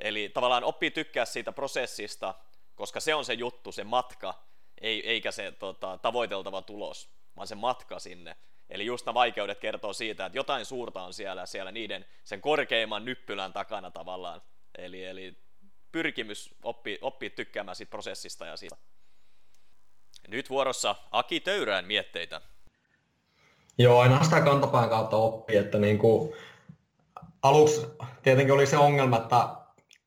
Eli 0.00 0.28
tavallaan 0.28 0.64
oppii 0.64 0.90
tykkää 0.90 1.24
siitä 1.24 1.52
prosessista, 1.52 2.34
koska 2.74 3.00
se 3.00 3.14
on 3.14 3.24
se 3.24 3.34
juttu, 3.34 3.72
se 3.72 3.84
matka, 3.84 4.34
ei, 4.80 5.08
eikä 5.08 5.32
se 5.32 5.52
tota, 5.52 5.98
tavoiteltava 6.02 6.62
tulos, 6.62 7.10
vaan 7.36 7.46
se 7.46 7.54
matka 7.54 7.98
sinne. 7.98 8.36
Eli 8.70 8.86
just 8.86 9.06
nämä 9.06 9.14
vaikeudet 9.14 9.58
kertoo 9.58 9.92
siitä, 9.92 10.26
että 10.26 10.38
jotain 10.38 10.64
suurta 10.64 11.02
on 11.02 11.12
siellä, 11.12 11.46
siellä 11.46 11.72
niiden 11.72 12.04
sen 12.24 12.40
korkeimman 12.40 13.04
nyppylän 13.04 13.52
takana 13.52 13.90
tavallaan. 13.90 14.42
Eli, 14.78 15.04
eli 15.04 15.36
pyrkimys 15.92 16.54
oppia, 16.62 16.98
oppia 17.00 17.30
tykkäämään 17.30 17.76
siitä 17.76 17.90
prosessista 17.90 18.46
ja 18.46 18.56
siitä. 18.56 18.76
Nyt 20.28 20.50
vuorossa 20.50 20.96
Aki 21.10 21.40
Töyrään 21.40 21.84
mietteitä. 21.84 22.40
Joo, 23.78 24.00
aina 24.00 24.24
sitä 24.24 24.40
kantapään 24.40 24.88
kautta 24.88 25.16
oppii, 25.16 25.56
että 25.56 25.78
niin 25.78 25.98
kuin, 25.98 26.32
aluksi 27.42 27.86
tietenkin 28.22 28.54
oli 28.54 28.66
se 28.66 28.76
ongelma, 28.76 29.16
että 29.16 29.48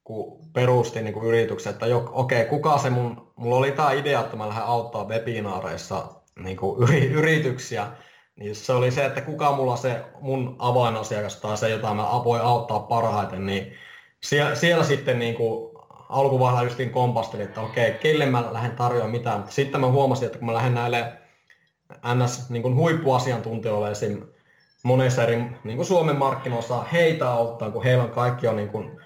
kun 0.03 0.49
perustin 0.53 1.03
niin 1.03 1.13
kuin 1.13 1.27
yrityksen, 1.27 1.73
että 1.73 1.85
okei, 2.11 2.45
kuka 2.45 2.77
se 2.77 2.89
mun, 2.89 3.33
mulla 3.35 3.55
oli 3.55 3.71
tämä 3.71 3.91
idea, 3.91 4.21
että 4.21 4.35
mä 4.37 4.47
lähden 4.47 4.63
auttaa 4.63 5.07
webinaareissa 5.07 6.07
niin 6.39 6.57
kuin 6.57 6.83
yri, 6.83 7.05
yrityksiä, 7.05 7.91
niin 8.39 8.55
se 8.55 8.73
oli 8.73 8.91
se, 8.91 9.05
että 9.05 9.21
kuka 9.21 9.51
mulla 9.51 9.75
se 9.75 10.01
mun 10.21 10.55
avainasiakas 10.59 11.35
tai 11.35 11.57
se, 11.57 11.69
jota 11.69 11.93
mä 11.93 12.03
voin 12.23 12.41
auttaa 12.41 12.79
parhaiten, 12.79 13.45
niin 13.45 13.73
siellä, 14.23 14.55
siellä 14.55 14.83
sitten 14.83 15.19
niin 15.19 15.35
kuin 15.35 15.77
alkuvaiheella 16.09 16.63
justiin 16.63 16.89
kompastelin, 16.89 17.45
että 17.45 17.61
okei, 17.61 17.91
kelle 17.91 18.25
mä 18.25 18.53
lähden 18.53 18.75
tarjoamaan 18.75 19.11
mitään. 19.11 19.37
Mutta 19.39 19.53
sitten 19.53 19.81
mä 19.81 19.87
huomasin, 19.87 20.25
että 20.25 20.37
kun 20.37 20.45
mä 20.45 20.53
lähden 20.53 20.73
näille 20.73 21.13
NS 22.15 22.49
niin 22.49 22.61
kuin 22.63 22.75
huippuasiantuntijoille 22.75 23.91
esim. 23.91 24.21
monessa 24.83 25.23
eri 25.23 25.35
niin 25.63 25.77
kuin 25.77 25.85
Suomen 25.85 26.15
markkinoissa 26.15 26.83
heitä 26.83 27.31
auttaa, 27.31 27.71
kun 27.71 27.83
heillä 27.83 28.03
on 28.03 28.09
kaikki 28.09 28.47
on 28.47 28.55
niin 28.55 28.69
kuin 28.69 29.01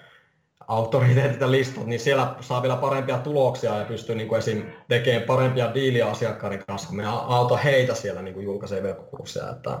auktoriteetit 0.68 1.40
ja 1.40 1.50
listot, 1.50 1.86
niin 1.86 2.00
siellä 2.00 2.34
saa 2.40 2.62
vielä 2.62 2.76
parempia 2.76 3.18
tuloksia 3.18 3.78
ja 3.78 3.84
pystyy 3.84 4.14
niin 4.14 4.28
kuin 4.28 4.38
esim. 4.38 4.62
tekemään 4.88 5.26
parempia 5.26 5.74
diiliä 5.74 6.06
asiakkaiden 6.06 6.64
kanssa, 6.66 6.88
kun 6.88 6.96
me 6.96 7.04
auta 7.06 7.56
heitä 7.56 7.94
siellä 7.94 8.22
niin 8.22 8.34
kuin 8.34 8.44
julkaisee 8.44 8.82
verkkokursseja. 8.82 9.50
Että 9.50 9.78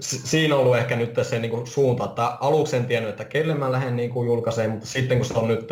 siinä 0.00 0.54
on 0.54 0.60
ollut 0.60 0.76
ehkä 0.76 0.96
nyt 0.96 1.14
se 1.22 1.38
niin 1.38 1.50
kuin 1.50 1.66
suunta, 1.66 2.04
että 2.04 2.36
aluksi 2.40 2.76
en 2.76 2.86
tiennyt, 2.86 3.10
että 3.10 3.24
kelle 3.24 3.54
mä 3.54 3.72
lähden 3.72 3.96
niin 3.96 4.10
kuin 4.10 4.26
julkaiseen, 4.26 4.70
mutta 4.70 4.86
sitten 4.86 5.18
kun 5.18 5.26
se 5.26 5.34
on 5.34 5.48
nyt 5.48 5.68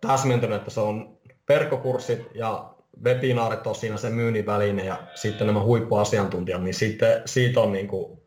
täsmentynyt, 0.00 0.56
että 0.56 0.70
se 0.70 0.80
on 0.80 1.18
verkkokurssit 1.48 2.28
ja 2.34 2.70
webinaarit 3.04 3.66
on 3.66 3.74
siinä 3.74 3.96
se 3.96 4.10
myynnin 4.10 4.46
väline 4.46 4.84
ja 4.84 4.96
sitten 5.14 5.46
nämä 5.46 5.62
huippuasiantuntijat, 5.62 6.62
niin 6.62 6.74
sitten 6.74 7.22
siitä 7.26 7.60
on 7.60 7.72
niin 7.72 7.88
kuin, 7.88 8.20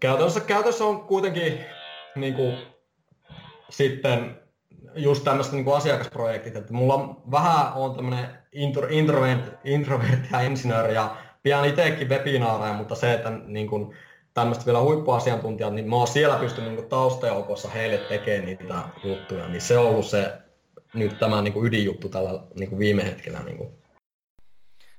käytännössä, 0.00 0.40
käytännössä 0.40 0.84
on 0.84 1.00
kuitenkin 1.00 1.64
niin 2.16 2.34
kuin, 2.34 2.73
sitten 3.70 4.40
just 4.96 5.24
tämmöiset 5.24 5.52
niin 5.52 5.74
asiakasprojektit, 5.74 6.56
että 6.56 6.72
mulla 6.72 6.94
on 6.94 7.22
vähän 7.30 7.72
on 7.72 7.96
tämmöinen 7.96 8.28
intro, 8.52 8.88
introvertti, 8.90 9.50
introvertti 9.64 10.28
ja 10.32 10.40
insinööri 10.40 10.94
ja 10.94 11.16
pian 11.42 11.64
itsekin 11.64 12.08
webinaareja, 12.08 12.74
mutta 12.74 12.94
se, 12.94 13.14
että 13.14 13.30
niin 13.30 13.66
kuin, 13.66 13.96
tämmöistä 14.34 14.66
vielä 14.66 14.80
huippuasiantuntijat, 14.80 15.74
niin 15.74 15.88
mä 15.88 15.96
oon 15.96 16.06
siellä 16.06 16.36
pystynyt 16.36 16.72
niin 16.72 16.88
taustajoukossa 16.88 17.68
heille 17.68 17.98
tekemään 17.98 18.44
niitä 18.44 18.82
juttuja, 19.04 19.48
niin 19.48 19.60
se 19.60 19.78
on 19.78 19.86
ollut 19.86 20.06
se 20.06 20.32
nyt 20.94 21.18
tämä 21.18 21.42
niin 21.42 21.52
kuin 21.52 21.66
ydinjuttu 21.66 22.08
tällä 22.08 22.40
niin 22.54 22.68
kuin 22.68 22.78
viime 22.78 23.04
hetkellä. 23.04 23.42
Niin 23.42 23.56
kuin. 23.56 23.70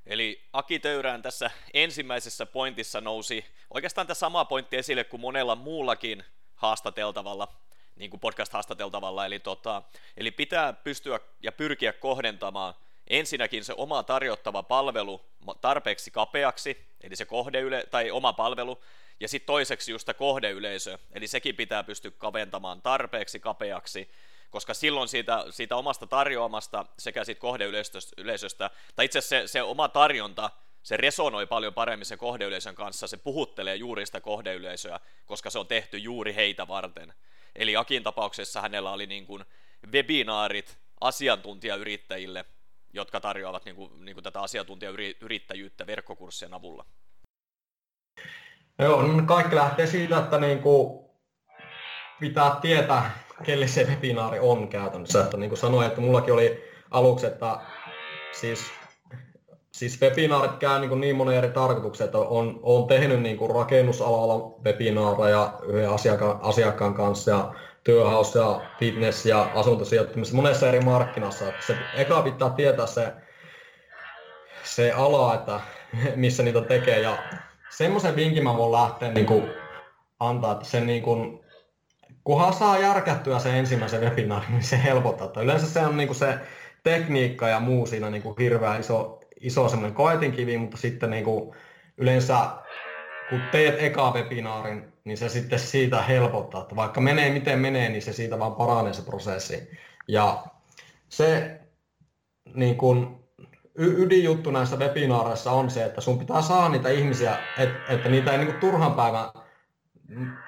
Eli 0.06 0.42
Aki 0.54 0.80
Töyrään 0.80 1.22
tässä 1.22 1.52
ensimmäisessä 1.74 2.46
pointissa 2.46 3.02
nousi 3.02 3.46
oikeastaan 3.74 4.08
tämä 4.08 4.16
sama 4.16 4.46
pointti 4.46 4.78
esille 4.78 5.04
kuin 5.04 5.22
monella 5.22 5.56
muullakin 5.56 6.24
haastateltavalla, 6.56 7.48
niin 7.96 8.10
kuin 8.10 8.20
podcast-haastateltavalla, 8.20 9.26
eli, 9.26 9.40
tota, 9.40 9.82
eli 10.18 10.32
pitää 10.32 10.74
pystyä 10.74 11.20
ja 11.42 11.52
pyrkiä 11.52 11.94
kohdentamaan 11.94 12.74
ensinnäkin 13.08 13.64
se 13.64 13.74
oma 13.78 14.04
tarjottava 14.04 14.64
palvelu 14.64 15.22
tarpeeksi 15.62 16.12
kapeaksi, 16.12 16.88
eli 17.02 17.16
se 17.16 17.26
kohdeyle- 17.26 17.88
tai 17.92 18.12
oma 18.12 18.34
palvelu, 18.34 18.82
ja 19.20 19.28
sitten 19.28 19.46
toiseksi 19.48 19.92
just 19.92 20.10
kohdeyleisö, 20.18 20.98
eli 21.12 21.28
sekin 21.28 21.56
pitää 21.56 21.84
pystyä 21.84 22.12
kaventamaan 22.12 22.82
tarpeeksi 22.82 23.40
kapeaksi, 23.40 24.12
koska 24.50 24.74
silloin 24.74 25.08
siitä, 25.08 25.46
siitä 25.50 25.76
omasta 25.76 26.08
tarjoamasta 26.08 26.86
sekä 27.00 27.24
siitä 27.24 27.42
kohdeyleisöstä, 27.42 28.70
tai 28.96 29.06
itse 29.06 29.20
asiassa 29.20 29.48
se, 29.48 29.48
se 29.48 29.62
oma 29.62 29.88
tarjonta, 29.90 30.50
se 30.84 30.98
resonoi 30.98 31.48
paljon 31.48 31.74
paremmin 31.74 32.06
sen 32.06 32.18
kohdeyleisön 32.18 32.76
kanssa, 32.76 33.08
se 33.08 33.18
puhuttelee 33.18 33.76
juuri 33.76 34.06
sitä 34.06 34.22
kohdeyleisöä, 34.22 35.00
koska 35.26 35.50
se 35.50 35.60
on 35.60 35.68
tehty 35.68 35.98
juuri 35.98 36.36
heitä 36.36 36.68
varten. 36.68 37.14
Eli 37.56 37.76
Akin 37.76 38.04
tapauksessa 38.04 38.62
hänellä 38.62 38.92
oli 38.92 39.08
niin 39.08 39.26
kuin 39.26 39.46
webinaarit 39.92 40.78
asiantuntijayrittäjille, 41.02 42.46
jotka 42.94 43.20
tarjoavat 43.20 43.66
niin 43.66 43.76
kuin, 43.76 44.06
niin 44.06 44.16
kuin 44.16 44.24
tätä 44.24 44.42
asiantuntijayrittäjyyttä 44.42 45.88
verkkokurssien 45.88 46.54
avulla. 46.54 46.86
Joo, 48.80 49.02
no 49.02 49.24
kaikki 49.26 49.56
lähtee 49.56 49.88
siitä, 49.88 50.18
että 50.18 50.38
niin 50.38 50.60
kuin 50.60 51.06
pitää 52.20 52.58
tietää, 52.62 53.24
kelle 53.44 53.68
se 53.68 53.84
webinaari 53.84 54.40
on 54.40 54.68
käytännössä. 54.68 55.24
Että 55.24 55.38
niin 55.38 55.50
kuin 55.50 55.60
sanoin, 55.60 55.88
että 55.88 56.02
mullakin 56.02 56.34
oli 56.34 56.72
aluksi, 56.92 57.26
että 57.26 57.60
siis, 58.32 58.72
siis 59.76 60.02
webinaarit 60.02 60.58
käy 60.60 60.80
niin, 60.80 61.02
niin 61.02 61.16
monen 61.16 61.38
eri 61.38 61.50
tarkoituksen, 61.50 62.06
että 62.06 62.18
on, 62.18 62.60
on 62.64 62.88
tehnyt 62.88 63.22
niin 63.22 63.38
kuin 63.38 63.56
rakennusalalla 63.56 64.56
webinaareja 64.66 65.54
yhden 65.64 65.90
asiakkaan, 65.90 66.40
asiakkaan 66.42 66.94
kanssa 66.94 67.32
ja 67.32 67.54
työhaus 67.84 68.36
ja 68.36 68.62
fitness 68.80 69.26
ja 69.26 69.52
asuntosijoittamista 69.56 70.36
monessa 70.36 70.68
eri 70.70 70.80
markkinassa. 70.80 71.50
Että 71.50 71.66
se 71.66 71.78
eka 71.96 72.22
pitää 72.22 72.50
tietää 72.50 72.86
se, 72.86 73.14
se 74.64 74.92
ala, 74.92 75.36
että 75.36 75.60
missä 76.16 76.44
niitä 76.44 76.62
tekee 76.62 77.00
ja 77.00 77.18
semmoisen 77.70 78.16
vinkin 78.16 78.44
mä 78.44 78.58
voin 78.58 78.72
lähteä 78.72 79.12
niin 79.12 79.26
kuin, 79.26 79.52
antaa, 80.20 80.52
että 80.52 80.66
se 80.66 80.80
niin 80.80 81.04
kuin, 81.04 81.40
kunhan 82.24 82.54
saa 82.54 82.78
järkättyä 82.78 83.40
se 83.40 83.60
ensimmäisen 83.60 84.02
webinaarin, 84.02 84.52
niin 84.52 84.64
se 84.64 84.84
helpottaa. 84.84 85.28
Että 85.28 85.42
yleensä 85.42 85.68
se 85.68 85.80
on 85.80 85.98
niin 85.98 86.08
kuin 86.08 86.18
se 86.18 86.40
tekniikka 86.84 87.48
ja 87.48 87.60
muu 87.60 87.86
siinä 87.86 88.10
niin 88.10 88.24
kuin 88.24 88.36
hirveän 88.40 88.80
iso, 88.80 89.20
iso 89.40 89.70
semmoinen 89.70 89.96
koetinkivi, 89.96 90.58
mutta 90.58 90.78
sitten 90.78 91.10
niin 91.10 91.24
kuin 91.24 91.56
yleensä 91.98 92.50
kun 93.30 93.42
teet 93.52 93.84
eka 93.84 94.12
webinaarin, 94.12 94.94
niin 95.04 95.18
se 95.18 95.30
sitten 95.30 95.60
siitä 95.60 96.02
helpottaa, 96.02 96.62
että 96.62 96.76
vaikka 96.76 97.02
menee 97.02 97.34
miten 97.34 97.60
menee, 97.60 97.90
niin 97.90 98.02
se 98.02 98.14
siitä 98.14 98.40
vaan 98.40 98.56
paranee 98.56 98.94
se 98.94 99.02
prosessi. 99.02 99.70
Ja 100.08 100.44
se 101.10 101.60
niin 102.54 102.78
kuin, 102.78 103.26
ydinjuttu 103.78 104.52
näissä 104.52 104.76
webinaareissa 104.76 105.52
on 105.52 105.70
se, 105.70 105.86
että 105.86 106.02
sun 106.02 106.20
pitää 106.20 106.42
saada 106.42 106.70
niitä 106.70 106.90
ihmisiä, 106.90 107.38
että, 107.58 107.94
että 107.94 108.10
niitä 108.10 108.32
ei 108.32 108.38
niin 108.38 108.48
kuin 108.48 108.60
turhan 108.60 108.94
päivän, 108.94 109.30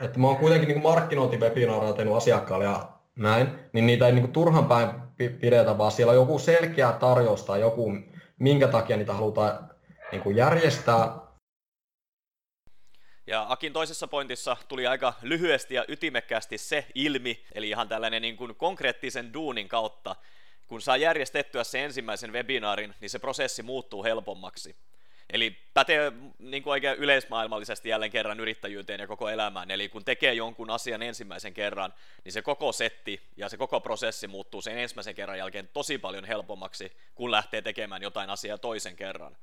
että 0.02 0.19
mä 0.19 0.28
oon 0.28 0.38
kuitenkin 0.38 0.69
niin 0.69 0.82
markkinointivebinaareja 0.82 1.93
tehnyt 1.93 2.15
asiakkaalle 2.15 2.65
ja 2.65 2.89
näin, 3.15 3.47
niin 3.73 3.86
niitä 3.86 4.06
ei 4.06 4.12
niin 4.12 4.23
kuin 4.23 4.34
turhan 4.34 4.65
päin 4.65 4.89
pidetä, 5.17 5.78
vaan 5.78 5.91
siellä 5.91 6.12
on 6.12 6.17
joku 6.17 6.39
selkeä 6.39 6.91
tarjous 6.91 7.43
tai 7.43 7.62
joku, 7.62 7.91
minkä 8.39 8.67
takia 8.67 8.97
niitä 8.97 9.13
halutaan 9.13 9.69
niin 10.12 10.21
kuin 10.21 10.36
järjestää, 10.36 11.28
ja 13.28 13.45
Akin 13.50 13.73
toisessa 13.73 14.08
pointissa 14.08 14.58
tuli 14.67 14.88
aika 14.88 15.13
lyhyesti 15.21 15.76
ja 15.76 15.86
ytimekkäästi 15.88 16.58
se 16.58 16.86
ilmi, 16.95 17.45
eli 17.52 17.69
ihan 17.69 17.88
tällainen 17.88 18.21
niin 18.21 18.38
kuin 18.38 18.56
konkreettisen 18.56 19.34
duunin 19.34 19.67
kautta. 19.67 20.15
Kun 20.67 20.82
saa 20.82 20.97
järjestettyä 20.97 21.63
se 21.63 21.84
ensimmäisen 21.84 22.34
webinaarin, 22.34 22.93
niin 23.02 23.10
se 23.10 23.19
prosessi 23.19 23.63
muuttuu 23.63 24.04
helpommaksi. 24.04 24.76
Eli 25.30 25.58
pätee 25.74 26.12
niin 26.40 26.63
kuin 26.63 26.72
oikein 26.72 26.98
yleismaailmallisesti 26.98 27.90
jälleen 27.90 28.12
kerran 28.12 28.40
yrittäjyyteen 28.40 29.00
ja 29.00 29.08
koko 29.08 29.30
elämään. 29.30 29.72
Eli 29.72 29.90
kun 29.90 30.06
tekee 30.06 30.34
jonkun 30.34 30.70
asian 30.70 31.02
ensimmäisen 31.02 31.54
kerran, 31.54 31.94
niin 32.24 32.34
se 32.34 32.42
koko 32.42 32.72
setti 32.72 33.22
ja 33.38 33.50
se 33.50 33.58
koko 33.58 33.82
prosessi 33.82 34.28
muuttuu 34.28 34.62
sen 34.62 34.78
ensimmäisen 34.78 35.16
kerran 35.16 35.38
jälkeen 35.38 35.70
tosi 35.74 35.98
paljon 35.98 36.26
helpommaksi, 36.26 36.92
kun 37.16 37.32
lähtee 37.32 37.62
tekemään 37.62 38.02
jotain 38.02 38.30
asiaa 38.30 38.58
toisen 38.58 38.96
kerran. 38.96 39.38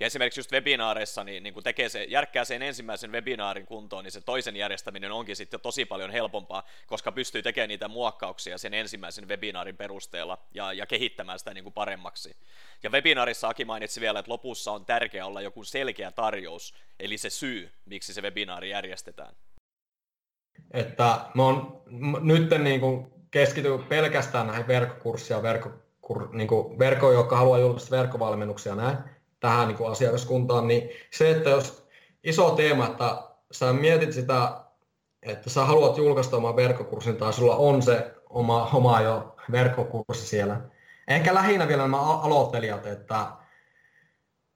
Ja 0.00 0.06
esimerkiksi 0.06 0.40
just 0.40 0.52
webinaareissa, 0.52 1.24
niin, 1.24 1.42
niin 1.42 1.54
kun 1.54 1.62
tekee 1.62 1.88
se, 1.88 2.04
järkkää 2.04 2.44
sen 2.44 2.62
ensimmäisen 2.62 3.12
webinaarin 3.12 3.66
kuntoon, 3.66 4.04
niin 4.04 4.12
se 4.12 4.20
toisen 4.20 4.56
järjestäminen 4.56 5.12
onkin 5.12 5.36
sitten 5.36 5.60
tosi 5.60 5.84
paljon 5.84 6.10
helpompaa, 6.10 6.62
koska 6.86 7.12
pystyy 7.12 7.42
tekemään 7.42 7.68
niitä 7.68 7.88
muokkauksia 7.88 8.58
sen 8.58 8.74
ensimmäisen 8.74 9.28
webinaarin 9.28 9.76
perusteella 9.76 10.38
ja, 10.54 10.72
ja 10.72 10.86
kehittämään 10.86 11.38
sitä 11.38 11.54
niin 11.54 11.64
kuin 11.64 11.72
paremmaksi. 11.72 12.36
Ja 12.82 12.90
webinaarissa 12.90 13.48
Aki 13.48 13.64
mainitsi 13.64 14.00
vielä, 14.00 14.18
että 14.18 14.32
lopussa 14.32 14.72
on 14.72 14.84
tärkeää 14.84 15.26
olla 15.26 15.40
joku 15.40 15.64
selkeä 15.64 16.10
tarjous, 16.10 16.74
eli 17.00 17.18
se 17.18 17.30
syy, 17.30 17.70
miksi 17.84 18.14
se 18.14 18.20
webinaari 18.20 18.70
järjestetään. 18.70 19.34
Että 20.70 21.20
mä 21.34 21.42
oon 21.42 21.82
nyt 22.20 22.50
niin 22.58 22.80
kuin 22.80 23.06
keskity 23.30 23.78
pelkästään 23.88 24.46
näihin 24.46 24.68
verkkokurssia, 24.68 25.42
verkkokur, 25.42 26.28
niin 26.32 26.48
verkko, 26.78 27.12
jotka 27.12 27.36
haluaa 27.36 27.58
julkaista 27.58 27.96
verkkovalmennuksia 27.96 28.74
näin, 28.74 28.98
tähän 29.40 29.68
niin 29.68 29.76
kuin 29.76 29.90
asiakaskuntaan, 29.90 30.68
niin 30.68 30.90
se, 31.10 31.30
että 31.30 31.50
jos 31.50 31.88
iso 32.24 32.50
teema, 32.50 32.86
että 32.86 33.22
sä 33.52 33.72
mietit 33.72 34.12
sitä, 34.12 34.60
että 35.22 35.50
sä 35.50 35.64
haluat 35.64 35.98
julkaista 35.98 36.36
oman 36.36 36.56
verkkokurssin 36.56 37.16
tai 37.16 37.32
sulla 37.32 37.56
on 37.56 37.82
se 37.82 38.14
oma, 38.30 38.70
oma 38.74 39.00
jo 39.00 39.36
verkkokurssi 39.52 40.26
siellä. 40.26 40.60
Ehkä 41.08 41.34
lähinnä 41.34 41.68
vielä 41.68 41.82
nämä 41.82 42.00
aloittelijat, 42.00 42.86
että, 42.86 43.26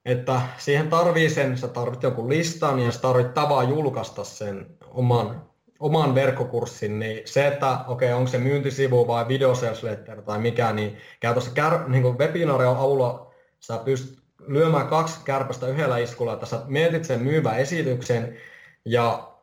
että 0.05 0.41
siihen 0.57 0.89
tarvii 0.89 1.29
sen, 1.29 1.57
sä 1.57 1.67
tarvit 1.67 2.03
jonkun 2.03 2.29
listan 2.29 2.79
ja 2.79 2.91
sä 2.91 3.01
tarvit 3.01 3.33
tavaa 3.33 3.63
julkaista 3.63 4.23
sen 4.23 4.77
oman, 4.91 5.49
oman 5.79 6.15
verkkokurssin, 6.15 6.99
niin 6.99 7.21
se, 7.25 7.47
että 7.47 7.79
okei, 7.87 8.09
okay, 8.09 8.17
onko 8.17 8.31
se 8.31 8.37
myyntisivu 8.37 9.07
vai 9.07 9.27
video 9.27 9.55
sales 9.55 9.83
letter 9.83 10.21
tai 10.21 10.39
mikä, 10.39 10.73
niin 10.73 10.97
käytössä 11.19 11.51
niin 11.87 12.17
webinaarin 12.17 12.67
avulla 12.67 13.33
sä 13.59 13.77
pystyt 13.77 14.22
lyömään 14.47 14.87
kaksi 14.87 15.19
kärpästä 15.25 15.67
yhdellä 15.67 15.97
iskulla, 15.97 16.33
että 16.33 16.45
sä 16.45 16.61
mietit 16.67 17.05
sen 17.05 17.21
myyvän 17.21 17.59
esityksen 17.59 18.37
ja 18.85 19.33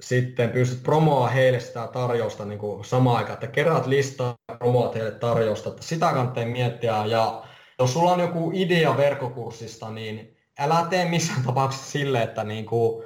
sitten 0.00 0.50
pystyt 0.50 0.82
promoa 0.82 1.28
heille 1.28 1.60
sitä 1.60 1.88
tarjousta 1.92 2.44
niin 2.44 2.58
kuin 2.58 2.84
samaan 2.84 3.16
aikaan, 3.16 3.34
että 3.34 3.46
keräät 3.46 3.86
listaa 3.86 4.34
ja 4.48 4.56
promoat 4.58 4.94
heille 4.94 5.10
tarjousta, 5.10 5.70
että 5.70 5.82
sitä 5.82 6.06
kannattaa 6.06 6.46
miettiä. 6.46 7.06
Ja 7.06 7.42
jos 7.78 7.92
sulla 7.92 8.12
on 8.12 8.20
joku 8.20 8.50
idea 8.54 8.96
verkkokurssista, 8.96 9.90
niin 9.90 10.36
älä 10.58 10.86
tee 10.90 11.04
missään 11.04 11.42
tapauksessa 11.46 11.90
sille, 11.90 12.22
että 12.22 12.44
niin 12.44 12.66
kuin 12.66 13.04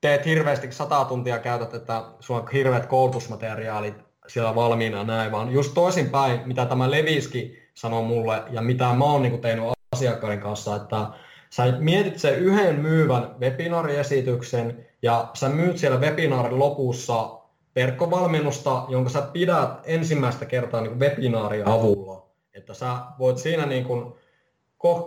teet 0.00 0.26
hirveästi 0.26 0.72
sata 0.72 1.04
tuntia 1.04 1.38
käytät, 1.38 1.74
että 1.74 2.04
sulla 2.20 2.40
on 2.40 2.48
hirveät 2.52 2.86
koulutusmateriaalit 2.86 3.94
siellä 4.26 4.54
valmiina 4.54 5.04
näin, 5.04 5.32
vaan 5.32 5.52
just 5.52 5.74
toisinpäin, 5.74 6.40
mitä 6.44 6.66
tämä 6.66 6.90
Leviski 6.90 7.58
sanoi 7.74 8.02
mulle 8.02 8.42
ja 8.50 8.62
mitä 8.62 8.84
mä 8.84 9.04
oon 9.04 9.22
niin 9.22 9.40
tehnyt 9.40 9.64
asiakkaiden 9.92 10.40
kanssa, 10.40 10.76
että 10.76 11.06
sä 11.50 11.64
mietit 11.78 12.18
sen 12.18 12.34
yhden 12.34 12.80
myyvän 12.80 13.34
webinaariesityksen 13.40 14.86
ja 15.02 15.30
sä 15.34 15.48
myyt 15.48 15.78
siellä 15.78 15.98
webinaarin 15.98 16.58
lopussa 16.58 17.38
verkkovalmennusta, 17.76 18.84
jonka 18.88 19.10
sä 19.10 19.22
pidät 19.22 19.70
ensimmäistä 19.84 20.44
kertaa 20.44 20.80
niin 20.80 21.00
webinaarin 21.00 21.68
avulla. 21.68 22.26
Että 22.54 22.74
sä 22.74 22.96
voit 23.18 23.38
siinä 23.38 23.66
niin 23.66 23.84
kuin 23.84 24.12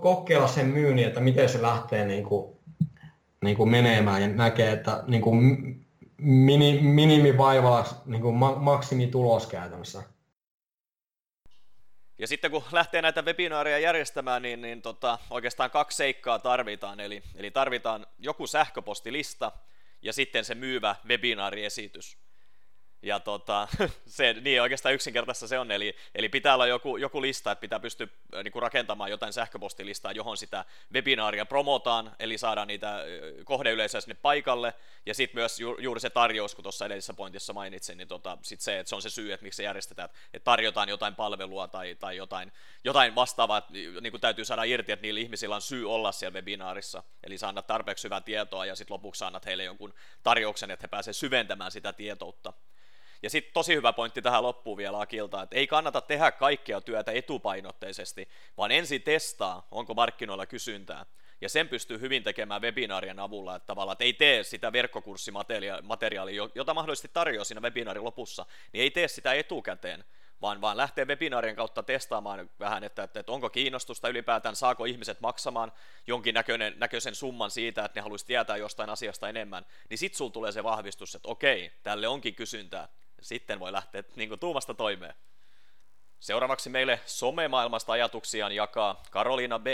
kokeilla 0.01 0.47
sen 0.47 0.65
myynnin, 0.65 1.07
että 1.07 1.19
miten 1.19 1.49
se 1.49 1.61
lähtee 1.61 2.05
niin 2.05 2.23
kuin, 2.23 2.55
niin 3.43 3.57
kuin 3.57 3.69
menemään 3.69 4.21
ja 4.21 4.27
näkee, 4.27 4.71
että 4.71 5.03
niin 5.07 5.21
kuin 5.21 5.37
mini, 6.17 6.81
minimivaivalla 6.81 7.85
niin 8.05 8.21
kuin 8.21 8.35
maksimitulos 8.57 9.47
käytännössä. 9.47 10.03
Ja 12.17 12.28
sitten 12.28 12.51
kun 12.51 12.63
lähtee 12.71 13.01
näitä 13.01 13.21
webinaareja 13.21 13.80
järjestämään, 13.80 14.41
niin, 14.41 14.62
niin 14.62 14.82
tota, 14.82 15.19
oikeastaan 15.30 15.71
kaksi 15.71 15.97
seikkaa 15.97 16.39
tarvitaan. 16.39 16.99
Eli, 16.99 17.23
eli 17.36 17.51
tarvitaan 17.51 18.08
joku 18.19 18.47
sähköpostilista 18.47 19.51
ja 20.01 20.13
sitten 20.13 20.45
se 20.45 20.56
myyvä 20.56 20.95
webinaariesitys. 21.08 22.24
Ja 23.05 23.19
tota, 23.19 23.67
se, 24.05 24.33
niin 24.33 24.61
oikeastaan 24.61 24.95
yksinkertaista 24.95 25.47
se 25.47 25.59
on, 25.59 25.71
eli, 25.71 25.95
eli 26.15 26.29
pitää 26.29 26.53
olla 26.53 26.67
joku, 26.67 26.97
joku 26.97 27.21
lista, 27.21 27.51
että 27.51 27.61
pitää 27.61 27.79
pystyä 27.79 28.07
äh, 28.35 28.43
niin 28.43 28.51
kuin 28.51 28.61
rakentamaan 28.61 29.09
jotain 29.09 29.33
sähköpostilistaa, 29.33 30.11
johon 30.11 30.37
sitä 30.37 30.65
webinaaria 30.93 31.45
promotaan, 31.45 32.15
eli 32.19 32.37
saadaan 32.37 32.67
niitä 32.67 32.95
äh, 32.95 33.03
kohdeyleisöjä 33.43 34.01
sinne 34.01 34.17
paikalle, 34.21 34.73
ja 35.05 35.13
sitten 35.13 35.39
myös 35.39 35.59
ju, 35.59 35.77
juuri 35.79 35.99
se 35.99 36.09
tarjous, 36.09 36.55
kun 36.55 36.63
tuossa 36.63 36.85
edellisessä 36.85 37.13
pointissa 37.13 37.53
mainitsin, 37.53 37.97
niin 37.97 38.07
tota, 38.07 38.37
sit 38.41 38.61
se, 38.61 38.79
että 38.79 38.89
se 38.89 38.95
on 38.95 39.01
se 39.01 39.09
syy, 39.09 39.33
että 39.33 39.43
miksi 39.43 39.57
se 39.57 39.63
järjestetään, 39.63 40.09
että 40.33 40.43
tarjotaan 40.43 40.89
jotain 40.89 41.15
palvelua 41.15 41.67
tai, 41.67 41.95
tai 41.95 42.17
jotain, 42.17 42.51
jotain 42.83 43.15
vastaavaa, 43.15 43.57
että 43.57 43.73
niin 43.73 44.11
kuin 44.11 44.21
täytyy 44.21 44.45
saada 44.45 44.63
irti, 44.63 44.91
että 44.91 45.01
niillä 45.01 45.19
ihmisillä 45.19 45.55
on 45.55 45.61
syy 45.61 45.91
olla 45.91 46.11
siellä 46.11 46.35
webinaarissa, 46.35 47.03
eli 47.23 47.37
saa 47.37 47.53
tarpeeksi 47.53 48.03
hyvää 48.03 48.21
tietoa, 48.21 48.65
ja 48.65 48.75
sitten 48.75 48.93
lopuksi 48.93 49.23
annat 49.23 49.45
heille 49.45 49.63
jonkun 49.63 49.93
tarjouksen, 50.23 50.71
että 50.71 50.83
he 50.83 50.87
pääsevät 50.87 51.15
syventämään 51.15 51.71
sitä 51.71 51.93
tietoutta. 51.93 52.53
Ja 53.25 53.29
sitten 53.29 53.53
tosi 53.53 53.75
hyvä 53.75 53.93
pointti 53.93 54.21
tähän 54.21 54.43
loppuun 54.43 54.77
vielä 54.77 55.01
Akilta, 55.01 55.41
että 55.41 55.55
ei 55.55 55.67
kannata 55.67 56.01
tehdä 56.01 56.31
kaikkea 56.31 56.81
työtä 56.81 57.11
etupainotteisesti, 57.11 58.29
vaan 58.57 58.71
ensin 58.71 59.01
testaa, 59.01 59.67
onko 59.71 59.93
markkinoilla 59.93 60.45
kysyntää. 60.45 61.05
Ja 61.41 61.49
sen 61.49 61.69
pystyy 61.69 61.99
hyvin 61.99 62.23
tekemään 62.23 62.61
webinaarien 62.61 63.19
avulla, 63.19 63.55
että 63.55 63.67
tavallaan 63.67 63.93
että 63.93 64.03
ei 64.03 64.13
tee 64.13 64.43
sitä 64.43 64.73
verkkokurssimateriaalia, 64.73 66.49
jota 66.55 66.73
mahdollisesti 66.73 67.09
tarjoaa 67.13 67.43
siinä 67.43 67.61
webinaarin 67.61 68.03
lopussa, 68.03 68.45
niin 68.73 68.81
ei 68.81 68.91
tee 68.91 69.07
sitä 69.07 69.33
etukäteen, 69.33 70.03
vaan, 70.41 70.61
vaan 70.61 70.77
lähtee 70.77 71.05
webinaarien 71.05 71.55
kautta 71.55 71.83
testaamaan 71.83 72.49
vähän, 72.59 72.83
että, 72.83 73.03
että, 73.03 73.19
että 73.19 73.31
onko 73.31 73.49
kiinnostusta 73.49 74.09
ylipäätään, 74.09 74.55
saako 74.55 74.85
ihmiset 74.85 75.21
maksamaan 75.21 75.71
jonkin 76.07 76.35
näköisen 76.75 77.15
summan 77.15 77.51
siitä, 77.51 77.85
että 77.85 77.99
ne 77.99 78.01
haluaisi 78.01 78.25
tietää 78.25 78.57
jostain 78.57 78.89
asiasta 78.89 79.29
enemmän, 79.29 79.65
niin 79.89 79.97
sitten 79.97 80.17
sulla 80.17 80.31
tulee 80.31 80.51
se 80.51 80.63
vahvistus, 80.63 81.15
että 81.15 81.29
okei, 81.29 81.71
tälle 81.83 82.07
onkin 82.07 82.35
kysyntää, 82.35 82.88
sitten 83.25 83.59
voi 83.59 83.71
lähteä 83.71 84.03
niin 84.15 84.29
kuin, 84.29 84.39
tuumasta 84.39 84.73
toimeen. 84.73 85.13
Seuraavaksi 86.19 86.69
meille 86.69 86.99
somemaailmasta 87.05 87.91
ajatuksiaan 87.91 88.51
jakaa 88.51 89.03
Karoliina 89.11 89.59
B. 89.59 89.67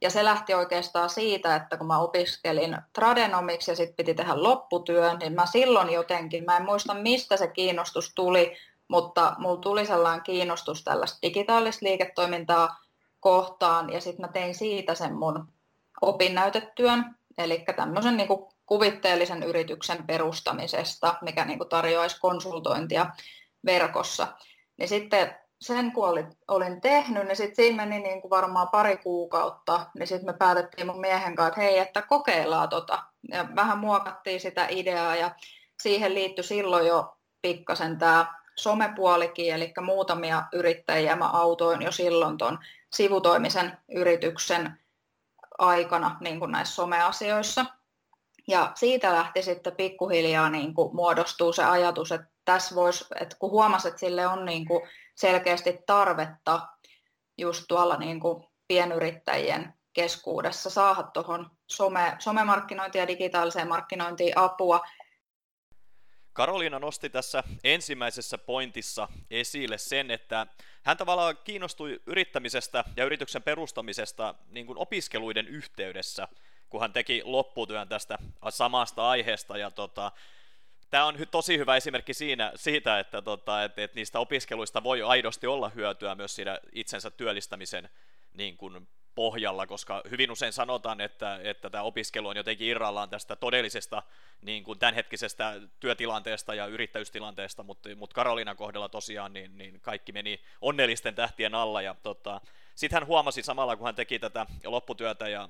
Ja 0.00 0.10
se 0.10 0.24
lähti 0.24 0.54
oikeastaan 0.54 1.10
siitä, 1.10 1.56
että 1.56 1.76
kun 1.76 1.86
mä 1.86 1.98
opiskelin 1.98 2.76
tradenomiksi 2.92 3.70
ja 3.70 3.76
sitten 3.76 3.96
piti 3.96 4.14
tehdä 4.14 4.42
lopputyön, 4.42 5.18
niin 5.18 5.32
mä 5.32 5.46
silloin 5.46 5.92
jotenkin, 5.92 6.44
mä 6.44 6.56
en 6.56 6.64
muista 6.64 6.94
mistä 6.94 7.36
se 7.36 7.48
kiinnostus 7.48 8.14
tuli, 8.14 8.56
mutta 8.88 9.34
mulla 9.38 9.60
tuli 9.60 9.86
sellainen 9.86 10.24
kiinnostus 10.24 10.84
tällaista 10.84 11.18
digitaalista 11.22 11.86
liiketoimintaa 11.86 12.80
kohtaan 13.20 13.92
ja 13.92 14.00
sitten 14.00 14.26
mä 14.26 14.32
tein 14.32 14.54
siitä 14.54 14.94
sen 14.94 15.14
mun 15.14 15.48
opinnäytetyön, 16.00 17.16
eli 17.38 17.64
tämmöisen 17.76 18.16
niin 18.16 18.28
kuvitteellisen 18.66 19.42
yrityksen 19.42 20.06
perustamisesta, 20.06 21.14
mikä 21.22 21.44
niin 21.44 21.58
kuin 21.58 21.68
tarjoaisi 21.68 22.20
konsultointia 22.20 23.06
verkossa. 23.64 24.28
Niin 24.76 24.88
sitten 24.88 25.34
sen 25.60 25.92
kun 25.92 26.08
olin, 26.08 26.26
olin 26.48 26.80
tehnyt, 26.80 27.26
niin 27.26 27.36
sitten 27.36 27.56
siinä 27.56 27.86
meni 27.86 28.02
niin 28.02 28.20
kuin 28.20 28.30
varmaan 28.30 28.68
pari 28.68 28.96
kuukautta, 28.96 29.86
niin 29.98 30.06
sitten 30.06 30.26
me 30.26 30.32
päätettiin 30.32 30.86
mun 30.86 31.00
miehen 31.00 31.36
kanssa, 31.36 31.48
että 31.48 31.60
hei, 31.60 31.78
että 31.78 32.02
kokeillaan 32.02 32.68
tota. 32.68 33.02
Ja 33.28 33.48
vähän 33.56 33.78
muokattiin 33.78 34.40
sitä 34.40 34.66
ideaa 34.70 35.16
ja 35.16 35.30
siihen 35.82 36.14
liittyi 36.14 36.44
silloin 36.44 36.86
jo 36.86 37.16
pikkasen 37.42 37.98
tämä 37.98 38.34
somepuolikin, 38.56 39.54
eli 39.54 39.72
muutamia 39.80 40.42
yrittäjiä 40.52 41.16
mä 41.16 41.28
autoin 41.28 41.82
jo 41.82 41.92
silloin 41.92 42.38
tuon 42.38 42.58
sivutoimisen 42.92 43.78
yrityksen 43.94 44.78
aikana 45.58 46.16
niin 46.20 46.38
kuin 46.38 46.52
näissä 46.52 46.74
someasioissa. 46.74 47.64
Ja 48.48 48.72
siitä 48.74 49.12
lähti 49.12 49.42
sitten 49.42 49.76
pikkuhiljaa 49.76 50.50
niin 50.50 50.74
kuin 50.74 50.96
muodostuu 50.96 51.52
se 51.52 51.64
ajatus, 51.64 52.12
että 52.12 52.26
tässä 52.44 52.74
voisi, 52.74 53.04
että 53.20 53.36
kun 53.38 53.50
huomasi, 53.50 53.88
että 53.88 54.00
sille 54.00 54.26
on 54.26 54.44
niin 54.44 54.66
kuin 54.66 54.88
selkeästi 55.14 55.78
tarvetta 55.86 56.68
just 57.38 57.64
tuolla 57.68 57.96
niin 57.96 58.20
kuin 58.20 58.44
pienyrittäjien 58.68 59.74
keskuudessa 59.92 60.70
saada 60.70 61.02
tuohon 61.02 61.50
some, 61.66 62.16
somemarkkinointiin 62.18 63.00
ja 63.00 63.08
digitaaliseen 63.08 63.68
markkinointiin 63.68 64.38
apua. 64.38 64.80
Karoliina 66.32 66.78
nosti 66.78 67.10
tässä 67.10 67.44
ensimmäisessä 67.64 68.38
pointissa 68.38 69.08
esille 69.30 69.78
sen, 69.78 70.10
että 70.10 70.46
hän 70.82 70.96
tavallaan 70.96 71.38
kiinnostui 71.44 72.00
yrittämisestä 72.06 72.84
ja 72.96 73.04
yrityksen 73.04 73.42
perustamisesta 73.42 74.34
niin 74.48 74.66
kuin 74.66 74.78
opiskeluiden 74.78 75.48
yhteydessä– 75.48 76.28
kun 76.72 76.80
hän 76.80 76.92
teki 76.92 77.22
lopputyön 77.24 77.88
tästä 77.88 78.18
samasta 78.50 79.08
aiheesta. 79.08 79.58
Ja 79.58 79.70
tota, 79.70 80.12
tämä 80.90 81.04
on 81.04 81.16
tosi 81.30 81.58
hyvä 81.58 81.76
esimerkki 81.76 82.14
siinä, 82.14 82.52
siitä, 82.54 82.98
että, 82.98 83.22
tota, 83.22 83.64
että, 83.64 83.82
että 83.82 83.94
niistä 83.94 84.18
opiskeluista 84.18 84.82
voi 84.82 85.02
aidosti 85.02 85.46
olla 85.46 85.68
hyötyä 85.68 86.14
myös 86.14 86.34
siinä 86.34 86.58
itsensä 86.72 87.10
työllistämisen 87.10 87.90
niin 88.34 88.56
kuin 88.56 88.88
pohjalla, 89.14 89.66
koska 89.66 90.02
hyvin 90.10 90.30
usein 90.30 90.52
sanotaan, 90.52 91.00
että, 91.00 91.40
että 91.42 91.70
tämä 91.70 91.82
opiskelu 91.82 92.28
on 92.28 92.36
jotenkin 92.36 92.68
irrallaan 92.68 93.10
tästä 93.10 93.36
todellisesta 93.36 94.02
niin 94.42 94.64
kuin 94.64 94.78
tämänhetkisestä 94.78 95.54
työtilanteesta 95.80 96.54
ja 96.54 96.66
yrittäjystilanteesta, 96.66 97.62
mutta, 97.62 97.88
mutta 97.96 98.14
Karolinan 98.14 98.56
kohdalla 98.56 98.88
tosiaan 98.88 99.32
niin, 99.32 99.58
niin 99.58 99.80
kaikki 99.80 100.12
meni 100.12 100.40
onnellisten 100.60 101.14
tähtien 101.14 101.54
alla 101.54 101.82
ja 101.82 101.94
tota, 102.02 102.40
sitten 102.74 102.96
hän 102.96 103.06
huomasi 103.06 103.42
samalla, 103.42 103.76
kun 103.76 103.86
hän 103.86 103.94
teki 103.94 104.18
tätä 104.18 104.46
lopputyötä 104.64 105.28
ja 105.28 105.48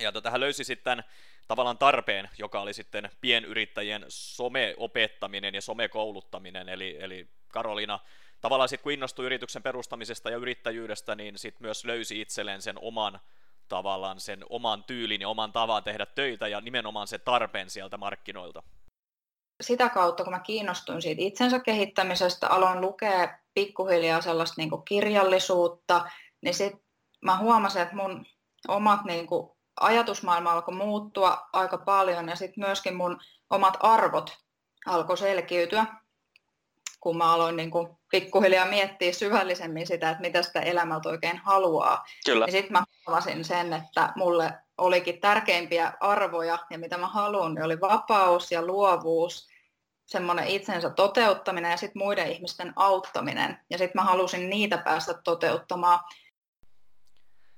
ja 0.00 0.12
tota, 0.12 0.40
löysi 0.40 0.64
sitten 0.64 1.04
tavallaan 1.48 1.78
tarpeen, 1.78 2.30
joka 2.38 2.60
oli 2.60 2.74
sitten 2.74 3.10
pienyrittäjien 3.20 4.04
someopettaminen 4.08 5.54
ja 5.54 5.60
somekouluttaminen, 5.60 6.68
eli, 6.68 6.96
eli 7.00 7.28
Karolina 7.48 7.98
tavallaan 8.40 8.68
sitten 8.68 8.82
kun 8.82 8.92
innostui 8.92 9.26
yrityksen 9.26 9.62
perustamisesta 9.62 10.30
ja 10.30 10.36
yrittäjyydestä, 10.36 11.14
niin 11.14 11.38
sitten 11.38 11.62
myös 11.62 11.84
löysi 11.84 12.20
itselleen 12.20 12.62
sen 12.62 12.78
oman 12.80 13.20
tavallaan 13.68 14.20
sen 14.20 14.44
oman 14.50 14.84
tyylin 14.84 15.20
ja 15.20 15.28
oman 15.28 15.52
tavan 15.52 15.84
tehdä 15.84 16.06
töitä 16.06 16.48
ja 16.48 16.60
nimenomaan 16.60 17.06
se 17.06 17.18
tarpeen 17.18 17.70
sieltä 17.70 17.96
markkinoilta. 17.96 18.62
Sitä 19.62 19.88
kautta, 19.88 20.24
kun 20.24 20.32
mä 20.32 20.38
kiinnostuin 20.38 21.02
siitä 21.02 21.22
itsensä 21.22 21.60
kehittämisestä, 21.60 22.48
aloin 22.48 22.80
lukea 22.80 23.38
pikkuhiljaa 23.54 24.20
sellaista 24.20 24.54
niin 24.56 24.70
kirjallisuutta, 24.88 26.10
niin 26.40 26.54
sitten 26.54 26.80
mä 27.20 27.38
huomasin, 27.38 27.82
että 27.82 27.96
mun 27.96 28.26
omat 28.68 29.04
niin 29.04 29.26
kuin 29.26 29.53
ajatusmaailma 29.80 30.52
alkoi 30.52 30.74
muuttua 30.74 31.48
aika 31.52 31.78
paljon 31.78 32.28
ja 32.28 32.36
sitten 32.36 32.64
myöskin 32.64 32.96
mun 32.96 33.20
omat 33.50 33.76
arvot 33.80 34.38
alkoi 34.86 35.18
selkiytyä, 35.18 35.86
kun 37.00 37.16
mä 37.16 37.32
aloin 37.32 37.56
niin 37.56 37.70
kuin 37.70 37.88
pikkuhiljaa 38.10 38.66
miettiä 38.66 39.12
syvällisemmin 39.12 39.86
sitä, 39.86 40.10
että 40.10 40.20
mitä 40.20 40.42
sitä 40.42 40.60
elämältä 40.60 41.08
oikein 41.08 41.36
haluaa. 41.36 42.04
Kyllä. 42.26 42.44
Ja 42.46 42.52
sitten 42.52 42.72
mä 42.72 42.84
huomasin 43.06 43.44
sen, 43.44 43.72
että 43.72 44.12
mulle 44.16 44.52
olikin 44.78 45.20
tärkeimpiä 45.20 45.92
arvoja 46.00 46.58
ja 46.70 46.78
mitä 46.78 46.98
mä 46.98 47.06
haluan, 47.06 47.54
niin 47.54 47.64
oli 47.64 47.80
vapaus 47.80 48.52
ja 48.52 48.66
luovuus, 48.66 49.48
semmoinen 50.06 50.46
itsensä 50.46 50.90
toteuttaminen 50.90 51.70
ja 51.70 51.76
sitten 51.76 52.02
muiden 52.02 52.32
ihmisten 52.32 52.72
auttaminen. 52.76 53.58
Ja 53.70 53.78
sitten 53.78 54.02
mä 54.02 54.04
halusin 54.04 54.50
niitä 54.50 54.78
päästä 54.78 55.14
toteuttamaan 55.14 56.00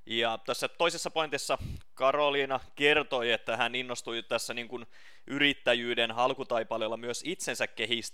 Ja 0.07 0.39
tässä 0.47 0.69
toisessa 0.69 1.11
pointissa 1.11 1.59
Karoliina 1.95 2.61
kertoi, 2.75 3.33
että 3.33 3.57
hän 3.57 3.75
innostui 3.75 4.23
tässä 4.23 4.55
niin 4.55 4.69
kuin 4.69 4.87
yrittäjyyden 5.27 6.13
halkutaipaleella 6.13 6.97
myös 6.97 7.23
itsensä 7.27 7.67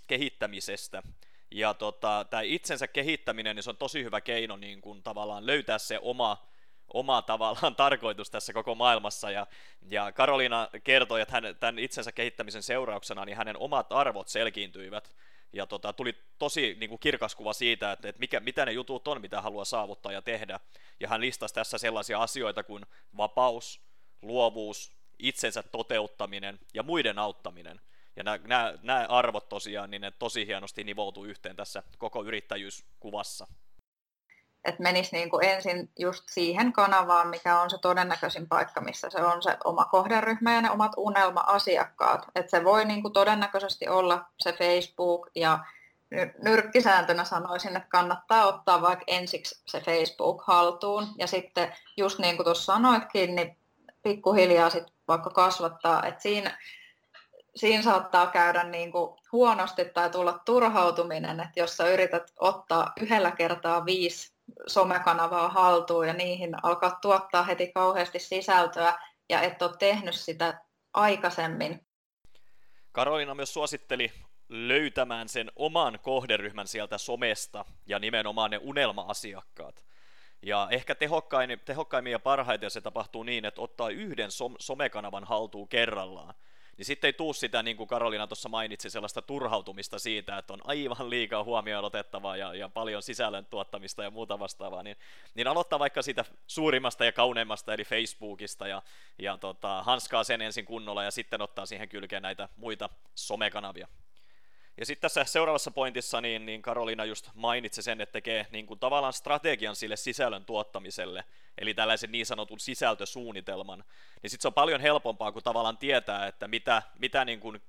kehittämisestä. 0.07 1.03
Ja 1.51 1.73
tota, 1.73 2.25
tämä 2.29 2.41
itsensä 2.41 2.87
kehittäminen, 2.87 3.55
niin 3.55 3.63
se 3.63 3.69
on 3.69 3.77
tosi 3.77 4.03
hyvä 4.03 4.21
keino 4.21 4.55
niin 4.55 4.81
kuin 4.81 5.03
tavallaan 5.03 5.45
löytää 5.45 5.77
se 5.77 5.99
oma, 6.01 6.47
oma 6.93 7.21
tavallaan 7.21 7.75
tarkoitus 7.85 8.29
tässä 8.29 8.53
koko 8.53 8.75
maailmassa. 8.75 9.31
Ja, 9.31 9.47
ja 9.89 10.11
Karoliina 10.11 10.69
kertoi, 10.83 11.21
että 11.21 11.33
hän, 11.33 11.43
tämän 11.59 11.79
itsensä 11.79 12.11
kehittämisen 12.11 12.63
seurauksena 12.63 13.25
niin 13.25 13.37
hänen 13.37 13.57
omat 13.57 13.91
arvot 13.91 14.27
selkiintyivät. 14.27 15.11
Ja 15.53 15.67
tota, 15.67 15.93
tuli 15.93 16.15
tosi 16.39 16.75
niin 16.79 16.89
kuin 16.89 16.99
kirkas 16.99 17.35
kuva 17.35 17.53
siitä, 17.53 17.91
että, 17.91 18.09
että 18.09 18.19
mikä, 18.19 18.39
mitä 18.39 18.65
ne 18.65 18.71
jutut 18.71 19.07
on, 19.07 19.21
mitä 19.21 19.41
haluaa 19.41 19.65
saavuttaa 19.65 20.11
ja 20.11 20.21
tehdä. 20.21 20.59
Ja 20.99 21.07
hän 21.07 21.21
listasi 21.21 21.53
tässä 21.53 21.77
sellaisia 21.77 22.21
asioita 22.21 22.63
kuin 22.63 22.85
vapaus, 23.17 23.81
luovuus, 24.21 24.91
itsensä 25.19 25.63
toteuttaminen 25.63 26.59
ja 26.73 26.83
muiden 26.83 27.19
auttaminen. 27.19 27.81
Ja 28.15 28.23
nämä, 28.23 28.73
nämä, 28.81 29.05
arvot 29.09 29.49
tosiaan, 29.49 29.91
niin 29.91 30.01
ne 30.01 30.11
tosi 30.11 30.47
hienosti 30.47 30.83
nivoutuu 30.83 31.25
yhteen 31.25 31.55
tässä 31.55 31.83
koko 31.97 32.23
yrittäjyyskuvassa. 32.23 33.47
Että 34.65 34.83
menisi 34.83 35.15
niin 35.15 35.29
kuin 35.29 35.45
ensin 35.45 35.89
just 35.99 36.23
siihen 36.29 36.73
kanavaan, 36.73 37.27
mikä 37.27 37.59
on 37.59 37.69
se 37.69 37.77
todennäköisin 37.77 38.47
paikka, 38.47 38.81
missä 38.81 39.09
se 39.09 39.17
on 39.17 39.43
se 39.43 39.57
oma 39.63 39.85
kohderyhmä 39.85 40.53
ja 40.53 40.61
ne 40.61 40.71
omat 40.71 40.91
unelma-asiakkaat. 40.97 42.27
Että 42.35 42.49
se 42.49 42.63
voi 42.63 42.85
niin 42.85 43.01
kuin 43.01 43.13
todennäköisesti 43.13 43.87
olla 43.87 44.25
se 44.39 44.53
Facebook 44.53 45.29
ja 45.35 45.59
nyrkkisääntönä 46.43 47.23
sanoisin, 47.23 47.75
että 47.75 47.89
kannattaa 47.89 48.45
ottaa 48.45 48.81
vaikka 48.81 49.05
ensiksi 49.07 49.61
se 49.65 49.81
Facebook 49.81 50.43
haltuun 50.47 51.07
ja 51.17 51.27
sitten 51.27 51.75
just 51.97 52.19
niin 52.19 52.35
kuin 52.35 52.45
tuossa 52.45 52.73
sanoitkin, 52.73 53.35
niin 53.35 53.57
pikkuhiljaa 54.03 54.69
sitten 54.69 54.93
vaikka 55.07 55.29
kasvattaa, 55.29 56.05
että 56.05 56.21
siinä 56.21 56.57
siinä 57.55 57.83
saattaa 57.83 58.27
käydä 58.27 58.63
niin 58.63 58.91
kuin 58.91 59.19
huonosti 59.31 59.85
tai 59.85 60.09
tulla 60.09 60.39
turhautuminen, 60.45 61.39
että 61.39 61.59
jos 61.59 61.77
sä 61.77 61.87
yrität 61.87 62.33
ottaa 62.39 62.93
yhdellä 63.01 63.31
kertaa 63.31 63.85
viisi 63.85 64.32
somekanavaa 64.67 65.49
haltuun 65.49 66.07
ja 66.07 66.13
niihin 66.13 66.55
alkaa 66.63 66.97
tuottaa 67.01 67.43
heti 67.43 67.71
kauheasti 67.71 68.19
sisältöä 68.19 68.93
ja 69.29 69.41
et 69.41 69.61
ole 69.61 69.71
tehnyt 69.79 70.15
sitä 70.15 70.61
aikaisemmin. 70.93 71.87
Karolina 72.91 73.35
myös 73.35 73.53
suositteli 73.53 74.11
löytämään 74.49 75.29
sen 75.29 75.51
oman 75.55 75.99
kohderyhmän 76.01 76.67
sieltä 76.67 76.97
somesta 76.97 77.65
ja 77.85 77.99
nimenomaan 77.99 78.51
ne 78.51 78.57
unelma-asiakkaat. 78.57 79.85
Ja 80.41 80.67
ehkä 80.71 80.95
tehokkaimmin 80.95 82.11
ja 82.11 82.19
parhaiten 82.19 82.71
se 82.71 82.81
tapahtuu 82.81 83.23
niin, 83.23 83.45
että 83.45 83.61
ottaa 83.61 83.89
yhden 83.89 84.31
som- 84.31 84.55
somekanavan 84.59 85.23
haltuun 85.23 85.67
kerrallaan 85.67 86.33
niin 86.77 86.85
sitten 86.85 87.07
ei 87.07 87.13
tuu 87.13 87.33
sitä, 87.33 87.63
niin 87.63 87.77
kuin 87.77 87.87
Karolina 87.87 88.27
tuossa 88.27 88.49
mainitsi, 88.49 88.89
sellaista 88.89 89.21
turhautumista 89.21 89.99
siitä, 89.99 90.37
että 90.37 90.53
on 90.53 90.61
aivan 90.63 91.09
liikaa 91.09 91.43
huomioon 91.43 91.85
otettavaa 91.85 92.37
ja, 92.37 92.53
ja 92.53 92.69
paljon 92.69 93.03
sisällön 93.03 93.45
tuottamista 93.45 94.03
ja 94.03 94.11
muuta 94.11 94.39
vastaavaa, 94.39 94.83
niin, 94.83 94.97
niin 95.35 95.47
aloittaa 95.47 95.79
vaikka 95.79 96.01
siitä 96.01 96.25
suurimmasta 96.47 97.05
ja 97.05 97.11
kauneimmasta, 97.11 97.73
eli 97.73 97.83
Facebookista, 97.83 98.67
ja, 98.67 98.81
ja 99.19 99.37
tota, 99.37 99.83
hanskaa 99.83 100.23
sen 100.23 100.41
ensin 100.41 100.65
kunnolla, 100.65 101.03
ja 101.03 101.11
sitten 101.11 101.41
ottaa 101.41 101.65
siihen 101.65 101.89
kylkeen 101.89 102.23
näitä 102.23 102.49
muita 102.57 102.89
somekanavia. 103.15 103.87
Ja 104.77 104.85
sitten 104.85 105.01
tässä 105.01 105.23
seuraavassa 105.23 105.71
pointissa 105.71 106.21
niin, 106.21 106.45
niin 106.45 106.61
Karolina 106.61 107.05
just 107.05 107.29
mainitsi 107.33 107.81
sen, 107.81 108.01
että 108.01 108.13
tekee 108.13 108.47
niin 108.51 108.65
kuin 108.65 108.79
tavallaan 108.79 109.13
strategian 109.13 109.75
sille 109.75 109.95
sisällön 109.95 110.45
tuottamiselle, 110.45 111.23
eli 111.57 111.73
tällaisen 111.73 112.11
niin 112.11 112.25
sanotun 112.25 112.59
sisältösuunnitelman. 112.59 113.83
Niin 114.21 114.29
sitten 114.29 114.41
se 114.41 114.47
on 114.47 114.53
paljon 114.53 114.81
helpompaa, 114.81 115.31
kun 115.31 115.43
tavallaan 115.43 115.77
tietää, 115.77 116.27
että 116.27 116.47
mitä, 116.47 116.81
mitä 116.99 117.25
niin 117.25 117.39
kuin 117.39 117.61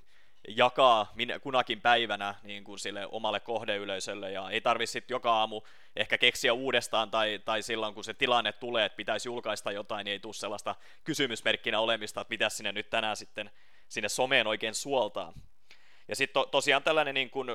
jakaa 0.48 1.12
kunakin 1.42 1.80
päivänä 1.80 2.34
niin 2.42 2.64
kuin 2.64 2.78
sille 2.78 3.06
omalle 3.06 3.40
kohdeyleisölle, 3.40 4.32
ja 4.32 4.50
ei 4.50 4.60
tarvitse 4.60 4.92
sitten 4.92 5.14
joka 5.14 5.32
aamu 5.32 5.60
ehkä 5.96 6.18
keksiä 6.18 6.52
uudestaan, 6.52 7.10
tai, 7.10 7.40
tai 7.44 7.62
silloin 7.62 7.94
kun 7.94 8.04
se 8.04 8.14
tilanne 8.14 8.52
tulee, 8.52 8.84
että 8.84 8.96
pitäisi 8.96 9.28
julkaista 9.28 9.72
jotain, 9.72 10.04
niin 10.04 10.12
ei 10.12 10.20
tule 10.20 10.34
sellaista 10.34 10.74
kysymysmerkkinä 11.04 11.80
olemista, 11.80 12.20
että 12.20 12.32
mitä 12.32 12.48
sinne 12.48 12.72
nyt 12.72 12.90
tänään 12.90 13.16
sitten 13.16 13.50
sinne 13.88 14.08
someen 14.08 14.46
oikein 14.46 14.74
suoltaa. 14.74 15.32
Ja 16.08 16.16
sitten 16.16 16.34
to, 16.34 16.46
tosiaan 16.46 16.82
tällainen 16.82 17.14
niin 17.14 17.30
kuin 17.30 17.48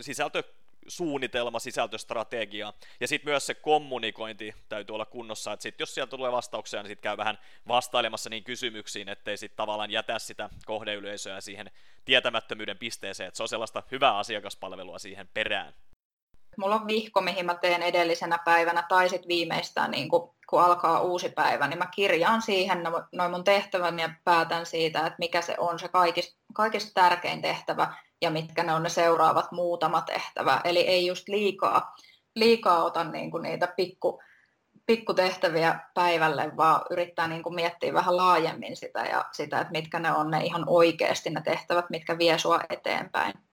sisältösuunnitelma, 0.00 1.58
sisältöstrategia, 1.58 2.72
ja 3.00 3.08
sitten 3.08 3.30
myös 3.30 3.46
se 3.46 3.54
kommunikointi 3.54 4.54
täytyy 4.68 4.94
olla 4.94 5.04
kunnossa, 5.04 5.52
että 5.52 5.62
sitten 5.62 5.82
jos 5.82 5.94
sieltä 5.94 6.10
tulee 6.10 6.32
vastauksia, 6.32 6.82
niin 6.82 6.88
sitten 6.90 7.02
käy 7.02 7.16
vähän 7.16 7.38
vastailemassa 7.68 8.30
niin 8.30 8.44
kysymyksiin, 8.44 9.08
ettei 9.08 9.36
sitten 9.36 9.56
tavallaan 9.56 9.90
jätä 9.90 10.18
sitä 10.18 10.50
kohdeyleisöä 10.66 11.40
siihen 11.40 11.70
tietämättömyyden 12.04 12.78
pisteeseen, 12.78 13.28
että 13.28 13.36
se 13.36 13.42
on 13.42 13.48
sellaista 13.48 13.82
hyvää 13.90 14.18
asiakaspalvelua 14.18 14.98
siihen 14.98 15.28
perään 15.34 15.74
mulla 16.58 16.74
on 16.74 16.86
vihko, 16.86 17.20
mihin 17.20 17.46
mä 17.46 17.54
teen 17.54 17.82
edellisenä 17.82 18.38
päivänä 18.44 18.82
tai 18.88 19.08
sitten 19.08 19.28
viimeistään 19.28 19.90
niin 19.90 20.08
kun, 20.08 20.34
kun 20.50 20.62
alkaa 20.62 21.00
uusi 21.00 21.28
päivä, 21.28 21.68
niin 21.68 21.78
mä 21.78 21.86
kirjaan 21.94 22.42
siihen 22.42 22.82
noin 23.12 23.30
mun 23.30 23.44
tehtävän 23.44 23.98
ja 23.98 24.10
päätän 24.24 24.66
siitä, 24.66 24.98
että 24.98 25.18
mikä 25.18 25.42
se 25.42 25.54
on 25.58 25.78
se 25.78 25.88
kaikista, 25.88 26.38
kaikista 26.54 26.90
tärkein 26.94 27.42
tehtävä 27.42 27.94
ja 28.22 28.30
mitkä 28.30 28.62
ne 28.62 28.74
on 28.74 28.82
ne 28.82 28.88
seuraavat 28.88 29.52
muutama 29.52 30.00
tehtävä. 30.00 30.60
Eli 30.64 30.80
ei 30.80 31.06
just 31.06 31.28
liikaa, 31.28 31.94
liikaa 32.34 32.84
ota 32.84 33.04
niin 33.04 33.30
kuin 33.30 33.42
niitä 33.42 33.66
pikku, 33.76 34.20
pikkutehtäviä 34.86 35.80
päivälle, 35.94 36.56
vaan 36.56 36.80
yrittää 36.90 37.28
niin 37.28 37.42
kuin 37.42 37.54
miettiä 37.54 37.94
vähän 37.94 38.16
laajemmin 38.16 38.76
sitä 38.76 39.00
ja 39.00 39.24
sitä, 39.32 39.60
että 39.60 39.72
mitkä 39.72 39.98
ne 39.98 40.12
on 40.12 40.30
ne 40.30 40.40
ihan 40.44 40.64
oikeasti 40.66 41.30
ne 41.30 41.40
tehtävät, 41.40 41.90
mitkä 41.90 42.18
vie 42.18 42.38
sua 42.38 42.60
eteenpäin. 42.70 43.47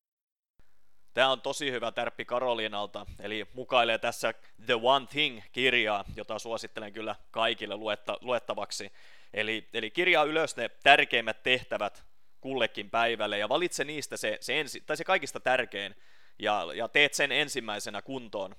Tämä 1.16 1.32
on 1.32 1.42
tosi 1.42 1.72
hyvä 1.72 1.92
tärppi 1.92 2.26
Karolinalta, 2.26 3.06
eli 3.20 3.48
mukailee 3.54 3.98
tässä 3.98 4.34
The 4.66 4.74
One 4.82 5.06
Thing-kirjaa, 5.06 6.06
jota 6.16 6.40
suosittelen 6.40 6.94
kyllä 6.94 7.16
kaikille 7.32 7.76
luetta, 7.76 8.18
luettavaksi. 8.22 8.92
Eli, 9.34 9.68
eli 9.74 9.92
kirjaa 9.92 10.24
ylös 10.24 10.58
ne 10.58 10.70
tärkeimmät 10.84 11.44
tehtävät 11.44 12.04
kullekin 12.42 12.90
päivälle 12.90 13.38
ja 13.38 13.50
valitse 13.50 13.84
niistä 13.84 14.18
se, 14.18 14.38
se, 14.42 14.60
ensi, 14.60 14.82
tai 14.82 14.98
se 14.98 15.04
kaikista 15.04 15.40
tärkein 15.40 15.96
ja, 16.40 16.68
ja 16.76 16.88
teet 16.88 17.14
sen 17.14 17.32
ensimmäisenä 17.32 18.02
kuntoon. 18.02 18.56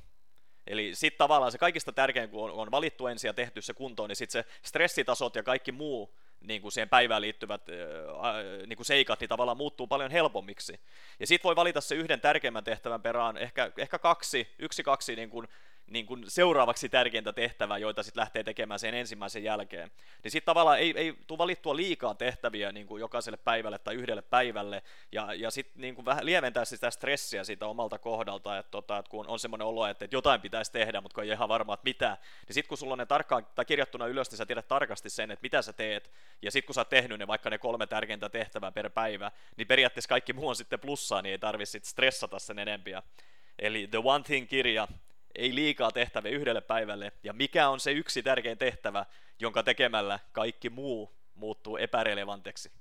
Eli 0.67 0.95
sitten 0.95 1.19
tavallaan 1.19 1.53
se 1.53 1.59
kaikista 1.59 1.93
tärkein, 1.93 2.31
kun 2.31 2.45
on, 2.45 2.51
on 2.51 2.71
valittu 2.71 3.07
ensin 3.07 3.29
ja 3.29 3.35
tehty 3.35 3.63
se 3.63 3.75
kuntoon, 3.75 4.09
niin 4.09 4.17
sitten 4.17 4.45
se 4.45 4.51
stressitasot 4.63 5.35
ja 5.35 5.43
kaikki 5.43 5.73
muu 5.73 6.19
niin 6.41 6.63
kuin 6.63 6.73
siihen 6.73 6.89
päivään 6.89 7.23
liittyvät 7.23 7.63
niin 8.67 8.77
kuin 8.77 8.87
seikat 8.87 9.21
niin 9.21 9.29
tavallaan 9.29 9.57
muuttuu 9.57 9.87
paljon 9.87 10.11
helpommiksi. 10.11 10.81
Ja 11.21 11.27
sitten 11.27 11.49
voi 11.49 11.57
valita 11.57 11.81
se 11.81 11.95
yhden 11.95 12.21
tärkeimmän 12.21 12.65
tehtävän 12.65 13.03
perään, 13.03 13.37
ehkä, 13.37 13.73
ehkä 13.77 13.99
kaksi, 13.99 14.49
yksi 14.59 14.83
kaksi 14.83 15.17
niin 15.17 15.31
kuin 15.31 15.49
niin 15.91 16.07
kuin 16.07 16.25
seuraavaksi 16.29 16.89
tärkeintä 16.89 17.33
tehtävää, 17.33 17.79
joita 17.79 18.03
sitten 18.03 18.21
lähtee 18.21 18.45
tekemään 18.45 18.81
sen 18.81 18.95
ensimmäisen 18.95 19.45
jälkeen. 19.45 19.91
Niin 20.23 20.31
sitten 20.31 20.47
tavallaan 20.47 20.79
ei, 20.79 20.95
ei 20.97 21.15
tule 21.27 21.39
valittua 21.39 21.77
liikaa 21.77 22.15
tehtäviä 22.15 22.73
niin 22.73 22.87
kuin 22.87 23.01
jokaiselle 23.01 23.37
päivälle 23.37 23.79
tai 23.79 23.95
yhdelle 23.95 24.23
päivälle, 24.23 24.83
ja, 25.13 25.35
ja 25.35 25.51
sitten 25.51 25.81
niin 25.81 25.95
kuin 25.95 26.05
vähän 26.05 26.25
lieventää 26.25 26.65
sitä 26.65 26.91
stressiä 26.91 27.45
siitä 27.45 27.67
omalta 27.67 27.99
kohdalta, 27.99 28.59
että, 28.59 28.71
tota, 28.71 28.99
että 28.99 29.11
kun 29.11 29.27
on 29.29 29.39
semmoinen 29.39 29.67
olo, 29.67 29.87
että, 29.87 30.05
että 30.05 30.17
jotain 30.17 30.41
pitäisi 30.41 30.73
tehdä, 30.73 31.01
mutta 31.01 31.15
kun 31.15 31.25
ei 31.25 31.31
ihan 31.31 31.49
varma, 31.49 31.75
että 31.75 31.85
mitä, 31.85 32.19
niin 32.49 32.55
sitten 32.55 32.69
kun 32.69 32.79
sulla 32.79 32.93
on 32.93 32.99
ne 32.99 33.07
tarkkaan, 33.07 33.47
tai 33.55 33.65
kirjattuna 33.65 34.07
ylös, 34.07 34.31
niin 34.31 34.39
sä 34.39 34.47
tiedät 34.47 34.69
tarkasti 34.69 35.11
sen, 35.11 35.31
että 35.31 35.43
mitä 35.43 35.63
sä 35.63 35.73
teet, 35.73 36.11
ja 36.43 36.51
sitten 36.51 36.67
kun 36.67 36.75
sä 36.75 36.81
oot 36.81 36.89
tehnyt 36.89 37.19
ne 37.19 37.27
vaikka 37.27 37.51
ne 37.51 37.59
kolme 37.59 37.87
tärkeintä 37.87 38.29
tehtävää 38.29 38.73
per 38.73 38.91
päivä, 38.91 39.33
niin 39.57 39.67
periaatteessa 39.67 40.09
kaikki 40.09 40.33
muu 40.33 40.49
on 40.49 40.57
sitten 40.57 40.81
plussaa, 40.81 41.23
niin 41.23 41.31
ei 41.31 41.39
tarvitse 41.39 41.81
stressata 41.83 42.39
sen 42.39 42.59
enempiä. 42.59 43.03
Eli 43.59 43.87
The 43.87 43.99
One 44.05 44.25
Thing-kirja 44.25 44.89
ei 45.39 45.55
liikaa 45.55 45.91
tehtäviä 45.91 46.33
yhdelle 46.33 46.61
päivälle, 46.61 47.13
ja 47.23 47.33
mikä 47.33 47.69
on 47.69 47.81
se 47.81 47.93
yksi 47.93 48.23
tärkein 48.23 48.59
tehtävä, 48.59 49.07
jonka 49.41 49.63
tekemällä 49.63 50.19
kaikki 50.33 50.71
muu 50.71 51.17
muuttuu 51.35 51.77
epärelevanteksi. 51.77 52.73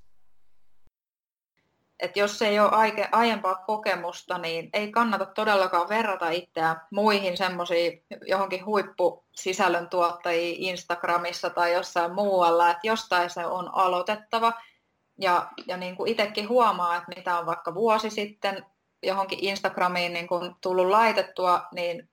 Et 2.00 2.18
jos 2.18 2.42
ei 2.42 2.60
ole 2.60 2.70
aike, 2.72 3.10
aiempaa 3.12 3.56
kokemusta, 3.56 4.38
niin 4.38 4.70
ei 4.74 4.92
kannata 4.92 5.26
todellakaan 5.26 5.90
verrata 5.90 6.30
itseään 6.30 6.82
muihin 6.92 7.38
semmoisiin 7.38 8.06
johonkin 8.28 8.66
huippusisällön 8.66 9.90
tuottajiin 9.90 10.64
Instagramissa 10.64 11.50
tai 11.50 11.74
jossain 11.74 12.14
muualla, 12.14 12.70
että 12.70 12.88
jostain 12.88 13.30
se 13.30 13.46
on 13.46 13.76
aloitettava. 13.76 14.54
Ja, 15.22 15.52
ja 15.68 15.78
niin 15.78 15.96
kuin 15.96 16.12
itsekin 16.12 16.50
huomaa, 16.50 16.96
että 16.98 17.14
mitä 17.16 17.40
on 17.40 17.46
vaikka 17.46 17.74
vuosi 17.74 18.10
sitten 18.10 18.66
johonkin 19.04 19.40
Instagramiin 19.42 20.14
niin 20.14 20.28
kuin 20.28 20.56
tullut 20.62 20.88
laitettua, 20.88 21.62
niin 21.76 22.10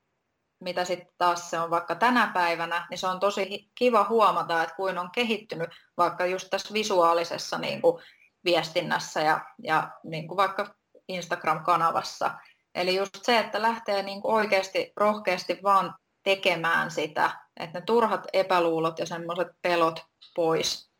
mitä 0.62 0.84
sitten 0.84 1.14
taas 1.18 1.50
se 1.50 1.58
on 1.58 1.70
vaikka 1.70 1.94
tänä 1.94 2.30
päivänä, 2.34 2.86
niin 2.90 2.98
se 2.98 3.06
on 3.06 3.20
tosi 3.20 3.70
kiva 3.74 4.06
huomata, 4.08 4.62
että 4.62 4.74
kuin 4.74 4.98
on 4.98 5.10
kehittynyt 5.10 5.70
vaikka 5.96 6.26
just 6.26 6.48
tässä 6.50 6.74
visuaalisessa 6.74 7.58
niin 7.58 7.82
kuin 7.82 8.02
viestinnässä 8.44 9.20
ja, 9.20 9.40
ja 9.62 9.90
niin 10.04 10.28
kuin 10.28 10.36
vaikka 10.36 10.74
Instagram-kanavassa. 11.08 12.30
Eli 12.74 12.96
just 12.96 13.18
se, 13.22 13.38
että 13.38 13.62
lähtee 13.62 14.02
niin 14.02 14.22
kuin 14.22 14.34
oikeasti 14.34 14.92
rohkeasti 14.96 15.58
vaan 15.62 15.94
tekemään 16.22 16.90
sitä, 16.90 17.30
että 17.56 17.78
ne 17.78 17.84
turhat 17.86 18.26
epäluulot 18.32 18.98
ja 18.98 19.06
semmoiset 19.06 19.48
pelot 19.62 20.00
pois. 20.36 20.91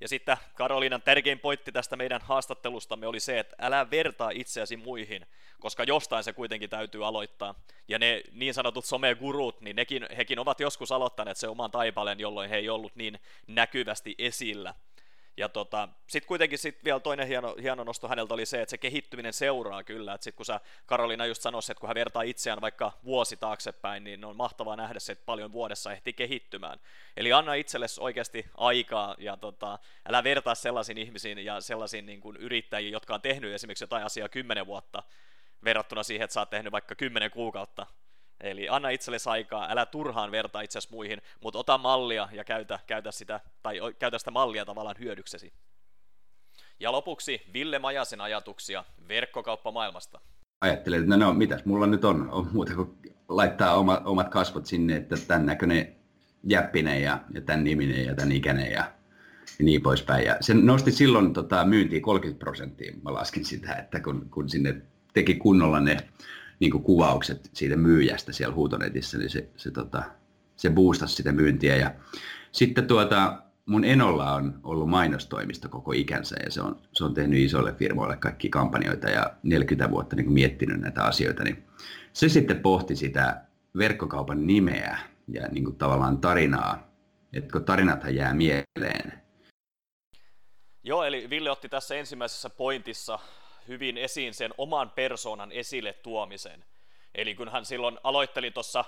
Ja 0.00 0.08
sitten 0.08 0.36
Karoliinan 0.54 1.02
tärkein 1.02 1.38
pointti 1.38 1.72
tästä 1.72 1.96
meidän 1.96 2.20
haastattelustamme 2.22 3.06
oli 3.06 3.20
se, 3.20 3.38
että 3.38 3.56
älä 3.58 3.90
vertaa 3.90 4.30
itseäsi 4.30 4.76
muihin, 4.76 5.26
koska 5.60 5.84
jostain 5.84 6.24
se 6.24 6.32
kuitenkin 6.32 6.70
täytyy 6.70 7.06
aloittaa. 7.06 7.54
Ja 7.88 7.98
ne 7.98 8.22
niin 8.32 8.54
sanotut 8.54 8.84
somegurut, 8.84 9.60
niin 9.60 9.76
nekin, 9.76 10.06
hekin 10.16 10.38
ovat 10.38 10.60
joskus 10.60 10.92
aloittaneet 10.92 11.36
se 11.36 11.48
oman 11.48 11.70
taipaleen, 11.70 12.20
jolloin 12.20 12.50
he 12.50 12.56
ei 12.56 12.68
ollut 12.68 12.96
niin 12.96 13.18
näkyvästi 13.46 14.14
esillä. 14.18 14.74
Ja 15.36 15.48
tota, 15.48 15.88
sitten 16.06 16.28
kuitenkin 16.28 16.58
sit 16.58 16.84
vielä 16.84 17.00
toinen 17.00 17.28
hieno, 17.28 17.54
hieno 17.62 17.84
nosto 17.84 18.08
häneltä 18.08 18.34
oli 18.34 18.46
se, 18.46 18.62
että 18.62 18.70
se 18.70 18.78
kehittyminen 18.78 19.32
seuraa 19.32 19.84
kyllä. 19.84 20.14
Että 20.14 20.24
sitten 20.24 20.36
kun 20.36 20.46
sä 20.46 20.60
Karolina 20.86 21.26
just 21.26 21.42
sanoisi, 21.42 21.72
että 21.72 21.80
kun 21.80 21.88
hän 21.88 21.94
vertaa 21.94 22.22
itseään 22.22 22.60
vaikka 22.60 22.92
vuosi 23.04 23.36
taaksepäin, 23.36 24.04
niin 24.04 24.24
on 24.24 24.36
mahtavaa 24.36 24.76
nähdä 24.76 24.98
se, 24.98 25.12
että 25.12 25.26
paljon 25.26 25.52
vuodessa 25.52 25.92
ehti 25.92 26.12
kehittymään. 26.12 26.80
Eli 27.16 27.32
anna 27.32 27.54
itsellesi 27.54 28.00
oikeasti 28.00 28.46
aikaa 28.54 29.16
ja 29.18 29.36
tota, 29.36 29.78
älä 30.08 30.24
vertaa 30.24 30.54
sellaisiin 30.54 30.98
ihmisiin 30.98 31.38
ja 31.38 31.60
sellaisiin 31.60 32.06
niin 32.06 32.20
kuin 32.20 32.36
yrittäjiin, 32.36 32.92
jotka 32.92 33.14
on 33.14 33.22
tehnyt 33.22 33.54
esimerkiksi 33.54 33.84
jotain 33.84 34.04
asiaa 34.04 34.28
kymmenen 34.28 34.66
vuotta 34.66 35.02
verrattuna 35.64 36.02
siihen, 36.02 36.24
että 36.24 36.34
sä 36.34 36.40
oot 36.40 36.50
tehnyt 36.50 36.72
vaikka 36.72 36.94
kymmenen 36.94 37.30
kuukautta 37.30 37.86
Eli 38.40 38.68
anna 38.68 38.88
itsellesi 38.88 39.28
aikaa, 39.28 39.70
älä 39.70 39.86
turhaan 39.86 40.30
vertaa 40.30 40.62
itsesi 40.62 40.88
muihin, 40.90 41.22
mutta 41.42 41.58
ota 41.58 41.78
mallia 41.78 42.28
ja 42.32 42.44
käytä, 42.44 42.78
käytä, 42.86 43.12
sitä, 43.12 43.40
tai 43.62 43.80
käytä 43.98 44.18
sitä 44.18 44.30
mallia 44.30 44.64
tavallaan 44.64 44.96
hyödyksesi. 45.00 45.52
Ja 46.80 46.92
lopuksi 46.92 47.42
Ville 47.52 47.78
Majasen 47.78 48.20
ajatuksia 48.20 48.84
verkkokauppamaailmasta. 49.08 50.20
Ajattelin, 50.60 51.00
että 51.00 51.16
no, 51.16 51.26
no 51.26 51.34
mitäs 51.34 51.64
mulla 51.64 51.86
nyt 51.86 52.04
on, 52.04 52.30
on 52.30 52.48
muuta 52.52 52.74
kuin 52.74 52.98
laittaa 53.28 53.76
oma, 53.76 54.02
omat 54.04 54.28
kasvot 54.28 54.66
sinne, 54.66 54.96
että 54.96 55.16
tämän 55.16 55.46
näköinen 55.46 55.96
jäppinen 56.44 57.02
ja, 57.02 57.20
ja 57.34 57.40
tämän 57.40 57.64
niminen 57.64 58.06
ja 58.06 58.14
tämän 58.14 58.32
ikäinen 58.32 58.72
ja, 58.72 58.92
ja 59.58 59.64
niin 59.64 59.82
poispäin. 59.82 60.26
Ja 60.26 60.36
se 60.40 60.54
nosti 60.54 60.92
silloin 60.92 61.32
tota, 61.32 61.64
myyntiin 61.64 62.02
30 62.02 62.38
prosenttia. 62.38 62.94
Mä 63.02 63.14
laskin 63.14 63.44
sitä, 63.44 63.74
että 63.74 64.00
kun, 64.00 64.30
kun 64.30 64.48
sinne 64.48 64.82
teki 65.14 65.34
kunnolla 65.34 65.80
ne 65.80 65.96
niin 66.60 66.70
kuin 66.70 66.82
kuvaukset 66.82 67.50
siitä 67.52 67.76
myyjästä 67.76 68.32
siellä 68.32 68.54
huutonetissä, 68.54 69.18
niin 69.18 69.30
se, 69.30 69.48
se, 69.56 69.70
tota, 69.70 70.02
se 70.56 70.70
boostasi 70.70 71.14
sitä 71.14 71.32
myyntiä. 71.32 71.76
Ja 71.76 71.94
sitten 72.52 72.86
tuota, 72.86 73.42
mun 73.66 73.84
Enolla 73.84 74.32
on 74.32 74.60
ollut 74.62 74.88
mainostoimisto 74.88 75.68
koko 75.68 75.92
ikänsä 75.92 76.36
ja 76.44 76.50
se 76.50 76.62
on, 76.62 76.80
se 76.92 77.04
on 77.04 77.14
tehnyt 77.14 77.40
isoille 77.40 77.72
firmoille 77.72 78.16
kaikki 78.16 78.48
kampanjoita 78.48 79.08
ja 79.08 79.34
40 79.42 79.90
vuotta 79.90 80.16
niin 80.16 80.32
miettinyt 80.32 80.80
näitä 80.80 81.04
asioita. 81.04 81.44
Niin 81.44 81.64
se 82.12 82.28
sitten 82.28 82.60
pohti 82.60 82.96
sitä 82.96 83.42
verkkokaupan 83.78 84.46
nimeä 84.46 84.98
ja 85.28 85.48
niin 85.48 85.64
kuin 85.64 85.76
tavallaan 85.76 86.18
tarinaa, 86.18 86.90
että 87.32 87.52
kun 87.52 87.64
tarinathan 87.64 88.14
jää 88.14 88.34
mieleen. 88.34 89.12
Joo, 90.84 91.04
eli 91.04 91.30
Ville 91.30 91.50
otti 91.50 91.68
tässä 91.68 91.94
ensimmäisessä 91.94 92.50
pointissa 92.50 93.18
hyvin 93.68 93.98
esiin 93.98 94.34
sen 94.34 94.54
oman 94.58 94.90
persoonan 94.90 95.52
esille 95.52 95.92
tuomisen. 95.92 96.64
Eli 97.14 97.34
kun 97.34 97.48
hän 97.48 97.64
silloin 97.64 97.98
aloitteli 98.02 98.50
tuossa 98.50 98.84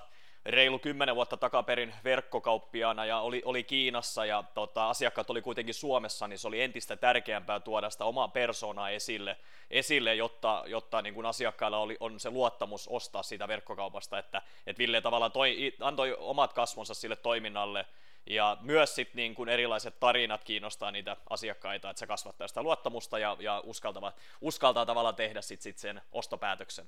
reilu 0.47 0.79
kymmenen 0.79 1.15
vuotta 1.15 1.37
takaperin 1.37 1.95
verkkokauppiaana 2.05 3.05
ja 3.05 3.21
oli, 3.21 3.43
oli 3.45 3.65
Kiinassa 3.65 4.25
ja 4.25 4.45
tota, 4.55 4.89
asiakkaat 4.89 5.31
oli 5.31 5.43
kuitenkin 5.43 5.75
Suomessa, 5.75 6.29
niin 6.29 6.39
se 6.39 6.49
oli 6.49 6.63
entistä 6.63 6.97
tärkeämpää 6.97 7.61
tuoda 7.61 7.91
sitä 7.91 8.05
omaa 8.05 8.29
persoonaa 8.29 8.91
esille, 8.91 9.37
esille 9.71 10.15
jotta, 10.15 10.63
jotta 10.67 11.03
niin 11.03 11.15
kuin 11.15 11.27
asiakkailla 11.27 11.79
oli, 11.79 11.97
on 12.01 12.21
se 12.21 12.31
luottamus 12.31 12.89
ostaa 12.89 13.23
siitä 13.23 13.49
verkkokaupasta, 13.49 14.19
että, 14.19 14.43
että 14.67 14.79
Ville 14.79 15.01
tavallaan 15.01 15.33
toi, 15.33 15.73
antoi 15.81 16.17
omat 16.19 16.53
kasvonsa 16.53 16.95
sille 16.95 17.17
toiminnalle 17.17 17.87
ja 18.27 18.57
myös 18.61 18.95
sit 18.95 19.15
niin 19.15 19.35
kuin 19.35 19.49
erilaiset 19.49 20.01
tarinat 20.01 20.45
kiinnostaa 20.45 20.91
niitä 20.91 21.17
asiakkaita, 21.31 21.91
että 21.91 21.99
se 21.99 22.07
kasvattaa 22.07 22.49
sitä 22.49 22.63
luottamusta 22.63 23.19
ja, 23.19 23.37
ja 23.41 23.63
uskaltaa, 23.67 24.13
uskaltaa 24.41 24.87
tavallaan 24.87 25.15
tehdä 25.15 25.43
sit, 25.43 25.63
sit 25.63 25.79
sen 25.79 26.01
ostopäätöksen. 26.13 26.87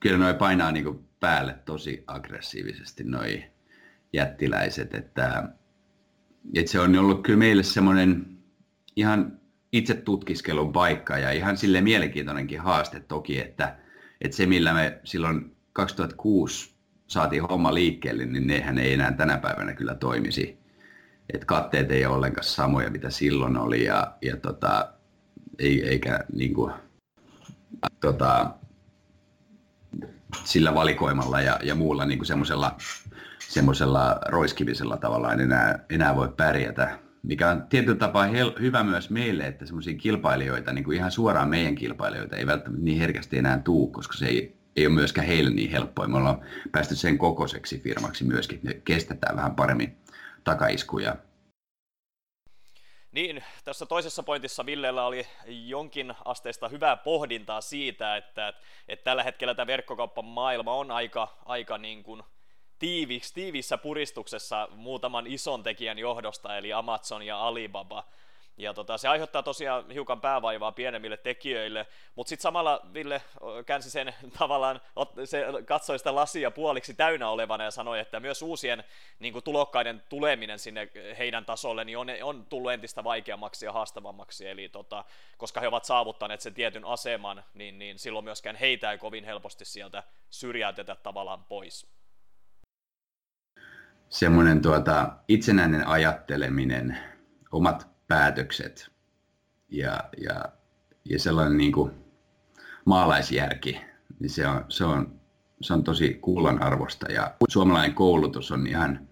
Kyllä 0.00 0.18
noi 0.18 0.34
painaa 0.34 0.72
niin 0.72 1.08
päälle 1.20 1.54
tosi 1.64 2.04
aggressiivisesti 2.06 3.04
noi 3.04 3.44
jättiläiset, 4.12 4.94
että, 4.94 5.48
että 6.54 6.72
se 6.72 6.80
on 6.80 6.98
ollut 6.98 7.22
kyllä 7.22 7.38
meille 7.38 7.62
semmoinen 7.62 8.38
ihan 8.96 9.40
itse 9.72 9.94
tutkiskelun 9.94 10.72
paikka 10.72 11.18
ja 11.18 11.32
ihan 11.32 11.56
sille 11.56 11.80
mielenkiintoinenkin 11.80 12.60
haaste 12.60 13.00
toki, 13.00 13.40
että, 13.40 13.78
että 14.20 14.36
se 14.36 14.46
millä 14.46 14.74
me 14.74 15.00
silloin 15.04 15.56
2006 15.72 16.77
saatiin 17.08 17.42
homma 17.42 17.74
liikkeelle, 17.74 18.26
niin 18.26 18.46
nehän 18.46 18.78
ei 18.78 18.92
enää 18.92 19.12
tänä 19.12 19.38
päivänä 19.38 19.72
kyllä 19.72 19.94
toimisi. 19.94 20.58
Et 21.34 21.44
katteet 21.44 21.90
ei 21.90 22.06
ole 22.06 22.14
ollenkaan 22.14 22.44
samoja, 22.44 22.90
mitä 22.90 23.10
silloin 23.10 23.56
oli, 23.56 23.84
ja, 23.84 24.16
ja 24.22 24.36
tota, 24.36 24.92
ei, 25.58 25.88
eikä 25.88 26.24
niin 26.32 26.54
kuin, 26.54 26.72
tota, 28.00 28.50
sillä 30.44 30.74
valikoimalla 30.74 31.40
ja, 31.40 31.58
ja 31.62 31.74
muulla 31.74 32.04
niin 32.04 32.26
semmoisella 32.26 32.76
semmoisella 33.48 34.20
roiskivisella 34.26 34.96
tavalla 34.96 35.32
en 35.32 35.40
enää, 35.40 35.84
enää 35.90 36.16
voi 36.16 36.28
pärjätä. 36.36 36.98
Mikä 37.22 37.50
on 37.50 37.62
tietyllä 37.68 37.98
tapaa 37.98 38.26
hel- 38.26 38.60
hyvä 38.60 38.82
myös 38.82 39.10
meille, 39.10 39.46
että 39.46 39.66
semmoisia 39.66 39.98
kilpailijoita, 39.98 40.72
niin 40.72 40.84
kuin 40.84 40.96
ihan 40.96 41.10
suoraan 41.10 41.48
meidän 41.48 41.74
kilpailijoita, 41.74 42.36
ei 42.36 42.46
välttämättä 42.46 42.84
niin 42.84 42.98
herkästi 42.98 43.38
enää 43.38 43.58
tuu, 43.58 43.86
koska 43.86 44.16
se 44.16 44.26
ei 44.26 44.57
ei 44.78 44.86
ole 44.86 44.94
myöskään 44.94 45.26
heille 45.26 45.50
niin 45.50 45.70
helppoa. 45.70 46.08
Me 46.08 46.16
ollaan 46.16 46.40
päästy 46.72 46.96
sen 46.96 47.18
kokoiseksi 47.18 47.80
firmaksi 47.80 48.24
myöskin, 48.24 48.56
että 48.56 48.68
me 48.68 48.74
kestetään 48.84 49.36
vähän 49.36 49.56
paremmin 49.56 49.96
takaiskuja. 50.44 51.16
Niin, 53.12 53.44
tässä 53.64 53.86
toisessa 53.86 54.22
pointissa 54.22 54.66
Villellä 54.66 55.06
oli 55.06 55.26
jonkin 55.46 56.14
asteista 56.24 56.68
hyvää 56.68 56.96
pohdintaa 56.96 57.60
siitä, 57.60 58.16
että, 58.16 58.52
että 58.88 59.04
tällä 59.04 59.22
hetkellä 59.22 59.54
tämä 59.54 59.66
verkkokauppamaailma 59.66 60.74
on 60.74 60.90
aika, 60.90 61.28
aika 61.46 61.78
niin 61.78 62.02
kuin 62.02 62.22
tiivis, 62.78 63.32
tiivissä 63.32 63.78
puristuksessa 63.78 64.68
muutaman 64.76 65.26
ison 65.26 65.62
tekijän 65.62 65.98
johdosta, 65.98 66.56
eli 66.56 66.72
Amazon 66.72 67.22
ja 67.22 67.46
Alibaba– 67.46 68.04
ja 68.58 68.74
tota, 68.74 68.98
se 68.98 69.08
aiheuttaa 69.08 69.42
tosiaan 69.42 69.90
hiukan 69.90 70.20
päävaivaa 70.20 70.72
pienemmille 70.72 71.16
tekijöille, 71.16 71.86
mutta 72.14 72.28
sitten 72.28 72.42
samalla 72.42 72.80
Ville 72.94 73.22
käänsi 73.66 73.90
sen 73.90 74.14
tavallaan, 74.38 74.80
se 75.24 75.44
katsoi 75.64 75.98
sitä 75.98 76.14
lasia 76.14 76.50
puoliksi 76.50 76.94
täynnä 76.94 77.28
olevana 77.28 77.64
ja 77.64 77.70
sanoi, 77.70 78.00
että 78.00 78.20
myös 78.20 78.42
uusien 78.42 78.84
niin 79.18 79.32
kuin, 79.32 79.44
tulokkaiden 79.44 80.02
tuleminen 80.08 80.58
sinne 80.58 80.88
heidän 81.18 81.44
tasolle 81.44 81.84
niin 81.84 81.98
on, 81.98 82.08
on 82.22 82.46
tullut 82.46 82.72
entistä 82.72 83.04
vaikeammaksi 83.04 83.66
ja 83.66 83.72
haastavammaksi, 83.72 84.48
eli 84.48 84.68
tota, 84.68 85.04
koska 85.36 85.60
he 85.60 85.68
ovat 85.68 85.84
saavuttaneet 85.84 86.40
sen 86.40 86.54
tietyn 86.54 86.84
aseman, 86.84 87.44
niin, 87.54 87.78
niin 87.78 87.98
silloin 87.98 88.24
myöskään 88.24 88.56
heitä 88.56 88.92
ei 88.92 88.98
kovin 88.98 89.24
helposti 89.24 89.64
sieltä 89.64 90.02
syrjäytetä 90.30 90.94
tavallaan 90.94 91.44
pois. 91.44 91.86
Semmoinen 94.08 94.62
tuota, 94.62 95.12
itsenäinen 95.28 95.86
ajatteleminen, 95.86 96.98
omat 97.52 97.97
päätökset 98.08 98.90
ja, 99.68 100.04
ja, 100.24 100.44
ja 101.04 101.18
sellainen 101.18 101.56
niin 101.56 101.72
kuin 101.72 101.92
maalaisjärki, 102.84 103.80
niin 104.20 104.30
se 104.30 104.46
on, 104.46 104.64
se 104.68 104.84
on, 104.84 105.20
se 105.60 105.72
on 105.72 105.84
tosi 105.84 106.14
kullan 106.14 106.62
arvosta 106.62 107.12
ja 107.12 107.34
suomalainen 107.48 107.94
koulutus 107.94 108.52
on 108.52 108.66
ihan, 108.66 109.08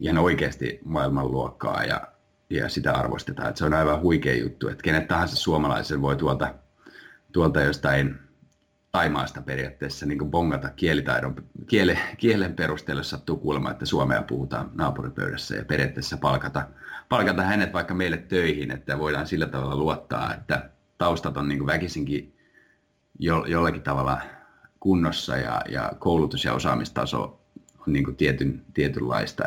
ihan 0.00 0.18
oikeasti 0.18 0.80
maailmanluokkaa 0.84 1.84
ja, 1.84 2.00
ja 2.50 2.68
sitä 2.68 2.92
arvostetaan. 2.92 3.48
Että 3.48 3.58
se 3.58 3.64
on 3.64 3.74
aivan 3.74 4.00
huikea 4.00 4.36
juttu, 4.36 4.68
että 4.68 4.82
kenet 4.82 5.08
tahansa 5.08 5.36
suomalaisen 5.36 6.02
voi 6.02 6.16
tuolta, 6.16 6.54
tuolta 7.32 7.60
jostain 7.60 8.25
Taimaasta 8.96 9.42
periaatteessa 9.42 10.06
niin 10.06 10.18
kuin 10.18 10.30
bongata 10.30 10.70
kielitaidon, 10.70 11.34
kiele, 11.66 11.98
kielen 12.18 12.54
perusteella, 12.54 13.02
sattuu 13.02 13.36
kuulemaan, 13.36 13.72
että 13.72 13.86
suomea 13.86 14.22
puhutaan 14.22 14.70
naapuripöydässä 14.74 15.54
ja 15.54 15.64
periaatteessa 15.64 16.16
palkata, 16.16 16.68
palkata 17.08 17.42
hänet 17.42 17.72
vaikka 17.72 17.94
meille 17.94 18.16
töihin, 18.16 18.70
että 18.70 18.98
voidaan 18.98 19.26
sillä 19.26 19.46
tavalla 19.46 19.76
luottaa, 19.76 20.34
että 20.34 20.70
taustat 20.98 21.36
on 21.36 21.48
niin 21.48 21.58
kuin 21.58 21.66
väkisinkin 21.66 22.36
jo, 23.18 23.44
jollakin 23.44 23.82
tavalla 23.82 24.20
kunnossa 24.80 25.36
ja, 25.36 25.62
ja 25.68 25.92
koulutus- 25.98 26.44
ja 26.44 26.54
osaamistaso 26.54 27.40
on 27.86 27.92
niin 27.92 28.04
kuin 28.04 28.16
tietyn, 28.16 28.64
tietynlaista. 28.74 29.44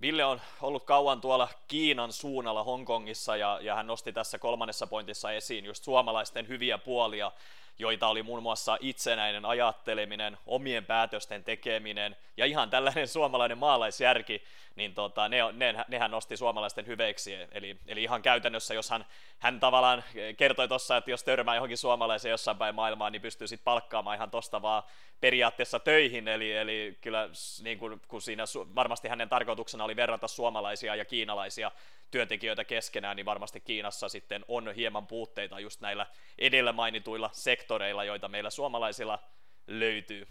Ville 0.00 0.24
on 0.24 0.40
ollut 0.60 0.84
kauan 0.84 1.20
tuolla 1.20 1.48
Kiinan 1.68 2.12
suunnalla 2.12 2.64
Hongkongissa 2.64 3.36
ja, 3.36 3.58
ja 3.62 3.74
hän 3.74 3.86
nosti 3.86 4.12
tässä 4.12 4.38
kolmannessa 4.38 4.86
pointissa 4.86 5.30
esiin 5.30 5.64
just 5.64 5.84
suomalaisten 5.84 6.48
hyviä 6.48 6.78
puolia 6.78 7.32
joita 7.78 8.08
oli 8.08 8.22
muun 8.22 8.42
muassa 8.42 8.78
itsenäinen 8.80 9.44
ajatteleminen, 9.44 10.38
omien 10.46 10.84
päätösten 10.84 11.44
tekeminen 11.44 12.16
ja 12.36 12.46
ihan 12.46 12.70
tällainen 12.70 13.08
suomalainen 13.18 13.58
maalaisjärki, 13.58 14.42
niin 14.76 14.94
tota, 14.94 15.28
ne, 15.28 15.38
ne, 15.52 15.84
nehän 15.88 16.10
nosti 16.10 16.36
suomalaisten 16.36 16.86
hyveiksi. 16.86 17.34
Eli, 17.52 17.78
eli 17.86 18.02
ihan 18.02 18.22
käytännössä, 18.22 18.74
jos 18.74 18.90
hän, 18.90 19.04
hän 19.38 19.60
tavallaan 19.60 20.04
kertoi 20.36 20.68
tuossa, 20.68 20.96
että 20.96 21.10
jos 21.10 21.24
törmää 21.24 21.54
johonkin 21.54 21.78
suomalaiseen 21.78 22.30
jossain 22.30 22.58
päin 22.58 22.74
maailmaa, 22.74 23.10
niin 23.10 23.22
pystyy 23.22 23.48
sitten 23.48 23.64
palkkaamaan 23.64 24.16
ihan 24.16 24.30
tosta 24.30 24.62
vaan 24.62 24.82
periaatteessa 25.20 25.78
töihin. 25.78 26.28
Eli, 26.28 26.52
eli 26.52 26.98
kyllä 27.00 27.28
niin 27.62 27.78
kun, 27.78 28.00
kun 28.08 28.22
siinä 28.22 28.44
varmasti 28.74 29.08
hänen 29.08 29.28
tarkoituksena 29.28 29.84
oli 29.84 29.96
verrata 29.96 30.28
suomalaisia 30.28 30.94
ja 30.94 31.04
kiinalaisia 31.04 31.70
työntekijöitä 32.12 32.64
keskenään, 32.64 33.16
niin 33.16 33.26
varmasti 33.26 33.60
Kiinassa 33.60 34.08
sitten 34.08 34.44
on 34.48 34.74
hieman 34.74 35.06
puutteita 35.06 35.60
just 35.60 35.80
näillä 35.80 36.06
edellä 36.38 36.72
mainituilla 36.72 37.30
sektoreilla, 37.62 38.04
joita 38.04 38.28
meillä 38.28 38.50
suomalaisilla 38.50 39.18
löytyy 39.66 40.26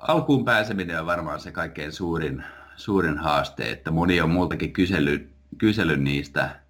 alkuun 0.00 0.44
pääseminen 0.44 1.00
on 1.00 1.06
varmaan 1.06 1.40
se 1.40 1.52
kaikkein 1.52 1.92
suurin, 1.92 2.44
suurin 2.76 3.18
haaste, 3.18 3.70
että 3.70 3.90
moni 3.90 4.20
on 4.20 4.30
multakin 4.30 4.72
kysely, 4.72 5.30
kysely 5.58 5.96
niistä, 5.96 6.60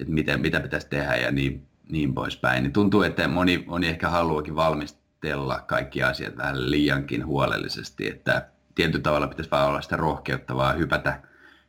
että 0.00 0.12
miten, 0.12 0.40
mitä 0.40 0.60
pitäisi 0.60 0.86
tehdä 0.90 1.16
ja 1.16 1.30
niin, 1.30 1.66
niin 1.88 2.14
poispäin. 2.14 2.62
Niin 2.62 2.72
tuntuu, 2.72 3.02
että 3.02 3.28
moni, 3.28 3.64
moni 3.66 3.88
ehkä 3.88 4.08
haluakin 4.08 4.56
valmistella 4.56 5.60
kaikki 5.60 6.02
asiat 6.02 6.36
vähän 6.36 6.70
liiankin 6.70 7.26
huolellisesti, 7.26 8.08
että 8.08 8.48
tietyllä 8.74 9.02
tavalla 9.02 9.28
pitäisi 9.28 9.50
vaan 9.50 9.68
olla 9.68 9.80
sitä 9.80 9.96
rohkeuttavaa 9.96 10.72
hypätä 10.72 11.22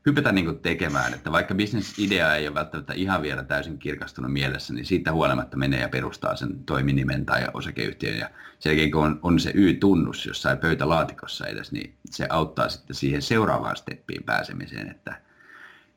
hypätä 0.05 0.31
niin 0.31 0.59
tekemään, 0.59 1.13
että 1.13 1.31
vaikka 1.31 1.55
bisnesidea 1.55 2.35
ei 2.35 2.47
ole 2.47 2.55
välttämättä 2.55 2.93
ihan 2.93 3.21
vielä 3.21 3.43
täysin 3.43 3.79
kirkastunut 3.79 4.33
mielessä, 4.33 4.73
niin 4.73 4.85
siitä 4.85 5.11
huolimatta 5.11 5.57
menee 5.57 5.79
ja 5.79 5.89
perustaa 5.89 6.35
sen 6.35 6.63
toiminimen 6.63 7.25
tai 7.25 7.47
osakeyhtiön. 7.53 8.17
Ja 8.17 8.29
sen 8.59 8.91
kun 8.91 9.03
on, 9.03 9.19
on 9.23 9.39
se 9.39 9.51
Y-tunnus 9.55 10.25
jossain 10.25 10.57
pöytälaatikossa 10.57 11.47
edes, 11.47 11.71
niin 11.71 11.97
se 12.09 12.27
auttaa 12.29 12.69
sitten 12.69 12.95
siihen 12.95 13.21
seuraavaan 13.21 13.75
steppiin 13.75 14.23
pääsemiseen, 14.23 14.89
että, 14.91 15.21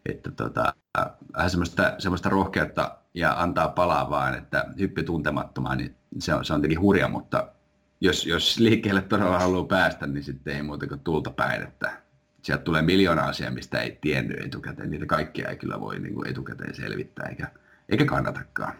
että 0.06 0.30
tota, 0.30 0.74
vähän 1.36 1.50
semmoista, 1.50 1.94
semmoista 1.98 2.28
rohkeutta 2.28 2.98
ja 3.14 3.42
antaa 3.42 3.68
palaa 3.68 4.10
vaan, 4.10 4.34
että 4.34 4.64
hyppy 4.78 5.02
tuntemattomaan, 5.02 5.78
niin 5.78 5.96
se 6.18 6.34
on, 6.34 6.44
se 6.44 6.52
on 6.54 6.60
tietenkin 6.60 6.80
hurja, 6.80 7.08
mutta 7.08 7.48
jos, 8.00 8.26
jos 8.26 8.58
liikkeelle 8.58 9.02
todella 9.02 9.38
haluaa 9.38 9.64
päästä, 9.64 10.06
niin 10.06 10.24
sitten 10.24 10.56
ei 10.56 10.62
muuta 10.62 10.86
kuin 10.86 11.00
tulta 11.00 11.30
päin, 11.30 11.62
että 11.62 12.03
sieltä 12.44 12.64
tulee 12.64 12.82
miljoona 12.82 13.22
asiaa, 13.22 13.50
mistä 13.50 13.82
ei 13.82 13.98
tiennyt 14.00 14.40
etukäteen. 14.40 14.90
Niitä 14.90 15.06
kaikkia 15.06 15.48
ei 15.48 15.56
kyllä 15.56 15.80
voi 15.80 15.98
niin 15.98 16.14
kuin 16.14 16.28
etukäteen 16.28 16.74
selvittää, 16.74 17.28
eikä, 17.28 17.48
eikä 17.88 18.04
kannatakaan. 18.04 18.74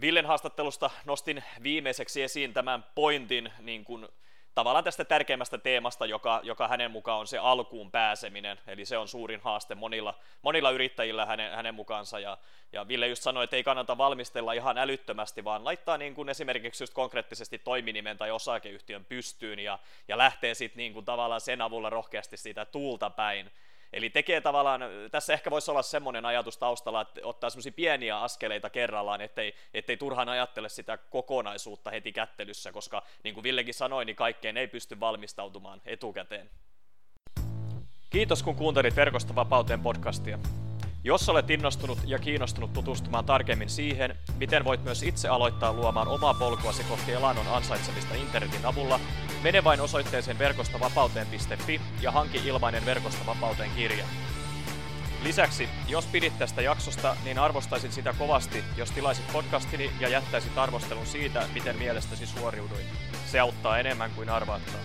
Villen 0.00 0.26
haastattelusta 0.26 0.90
nostin 1.04 1.44
viimeiseksi 1.62 2.22
esiin 2.22 2.52
tämän 2.52 2.84
pointin 2.94 3.52
niin 3.60 3.84
kuin 3.84 4.08
tavallaan 4.54 4.84
tästä 4.84 5.04
tärkeimmästä 5.04 5.58
teemasta, 5.58 6.06
joka, 6.06 6.40
joka 6.42 6.68
hänen 6.68 6.90
mukaan 6.90 7.18
on 7.18 7.26
se 7.26 7.38
alkuun 7.38 7.90
pääseminen, 7.90 8.58
eli 8.66 8.84
se 8.84 8.98
on 8.98 9.08
suurin 9.08 9.40
haaste 9.40 9.74
monilla, 9.74 10.14
monilla 10.42 10.70
yrittäjillä 10.70 11.26
hänen, 11.26 11.52
hänen 11.52 11.74
mukaansa, 11.74 12.20
ja, 12.20 12.38
ja 12.72 12.88
Ville 12.88 13.08
just 13.08 13.22
sanoi, 13.22 13.44
että 13.44 13.56
ei 13.56 13.62
kannata 13.62 13.98
valmistella 13.98 14.52
ihan 14.52 14.78
älyttömästi, 14.78 15.44
vaan 15.44 15.64
laittaa 15.64 15.98
niin 15.98 16.14
kuin 16.14 16.28
esimerkiksi 16.28 16.82
just 16.82 16.94
konkreettisesti 16.94 17.58
toiminimen 17.58 18.18
tai 18.18 18.30
osakeyhtiön 18.30 19.04
pystyyn, 19.04 19.58
ja, 19.58 19.78
ja 20.08 20.18
lähtee 20.18 20.54
sitten 20.54 20.78
niin 20.78 20.92
kuin 20.92 21.04
tavallaan 21.04 21.40
sen 21.40 21.62
avulla 21.62 21.90
rohkeasti 21.90 22.36
siitä 22.36 22.64
tuulta 22.64 23.10
päin, 23.10 23.50
Eli 23.92 24.10
tekee 24.10 24.40
tavallaan, 24.40 24.80
tässä 25.10 25.32
ehkä 25.32 25.50
voisi 25.50 25.70
olla 25.70 25.82
semmoinen 25.82 26.24
ajatus 26.24 26.58
taustalla, 26.58 27.00
että 27.00 27.20
ottaa 27.24 27.50
semmoisia 27.50 27.72
pieniä 27.72 28.20
askeleita 28.20 28.70
kerrallaan, 28.70 29.20
ettei, 29.20 29.54
ettei 29.74 29.96
turhaan 29.96 30.28
ajattele 30.28 30.68
sitä 30.68 30.96
kokonaisuutta 30.96 31.90
heti 31.90 32.12
kättelyssä, 32.12 32.72
koska 32.72 33.02
niin 33.24 33.34
kuin 33.34 33.44
Villekin 33.44 33.74
sanoi, 33.74 34.04
niin 34.04 34.16
kaikkeen 34.16 34.56
ei 34.56 34.68
pysty 34.68 35.00
valmistautumaan 35.00 35.82
etukäteen. 35.86 36.50
Kiitos 38.10 38.42
kun 38.42 38.56
kuuntelit 38.56 38.96
Verkosta 38.96 39.34
vapauteen 39.34 39.80
podcastia. 39.80 40.38
Jos 41.04 41.28
olet 41.28 41.50
innostunut 41.50 41.98
ja 42.06 42.18
kiinnostunut 42.18 42.72
tutustumaan 42.72 43.24
tarkemmin 43.24 43.70
siihen, 43.70 44.16
miten 44.38 44.64
voit 44.64 44.84
myös 44.84 45.02
itse 45.02 45.28
aloittaa 45.28 45.72
luomaan 45.72 46.08
omaa 46.08 46.34
polkuasi 46.34 46.84
kohti 46.84 47.12
elannon 47.12 47.48
ansaitsemista 47.48 48.14
internetin 48.14 48.66
avulla, 48.66 49.00
mene 49.42 49.64
vain 49.64 49.80
osoitteeseen 49.80 50.38
verkostovapauteen.fi 50.38 51.80
ja 52.00 52.12
hanki 52.12 52.40
ilmainen 52.44 52.86
Verkosta 52.86 53.26
vapauteen 53.26 53.70
kirja. 53.70 54.04
Lisäksi, 55.22 55.68
jos 55.88 56.06
pidit 56.06 56.38
tästä 56.38 56.62
jaksosta, 56.62 57.16
niin 57.24 57.38
arvostaisin 57.38 57.92
sitä 57.92 58.14
kovasti, 58.18 58.64
jos 58.76 58.90
tilaisit 58.90 59.32
podcastini 59.32 59.90
ja 60.00 60.08
jättäisit 60.08 60.58
arvostelun 60.58 61.06
siitä, 61.06 61.46
miten 61.54 61.78
mielestäsi 61.78 62.26
suoriuduin. 62.26 62.86
Se 63.26 63.40
auttaa 63.40 63.78
enemmän 63.78 64.10
kuin 64.10 64.30
arvaattaa. 64.30 64.80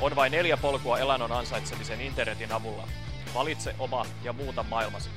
On 0.00 0.16
vain 0.16 0.32
neljä 0.32 0.56
polkua 0.56 0.98
elannon 0.98 1.32
ansaitsemisen 1.32 2.00
internetin 2.00 2.52
avulla. 2.52 2.88
Valitse 3.34 3.74
oma 3.78 4.06
ja 4.22 4.32
muuta 4.32 4.62
maailmasi. 4.62 5.10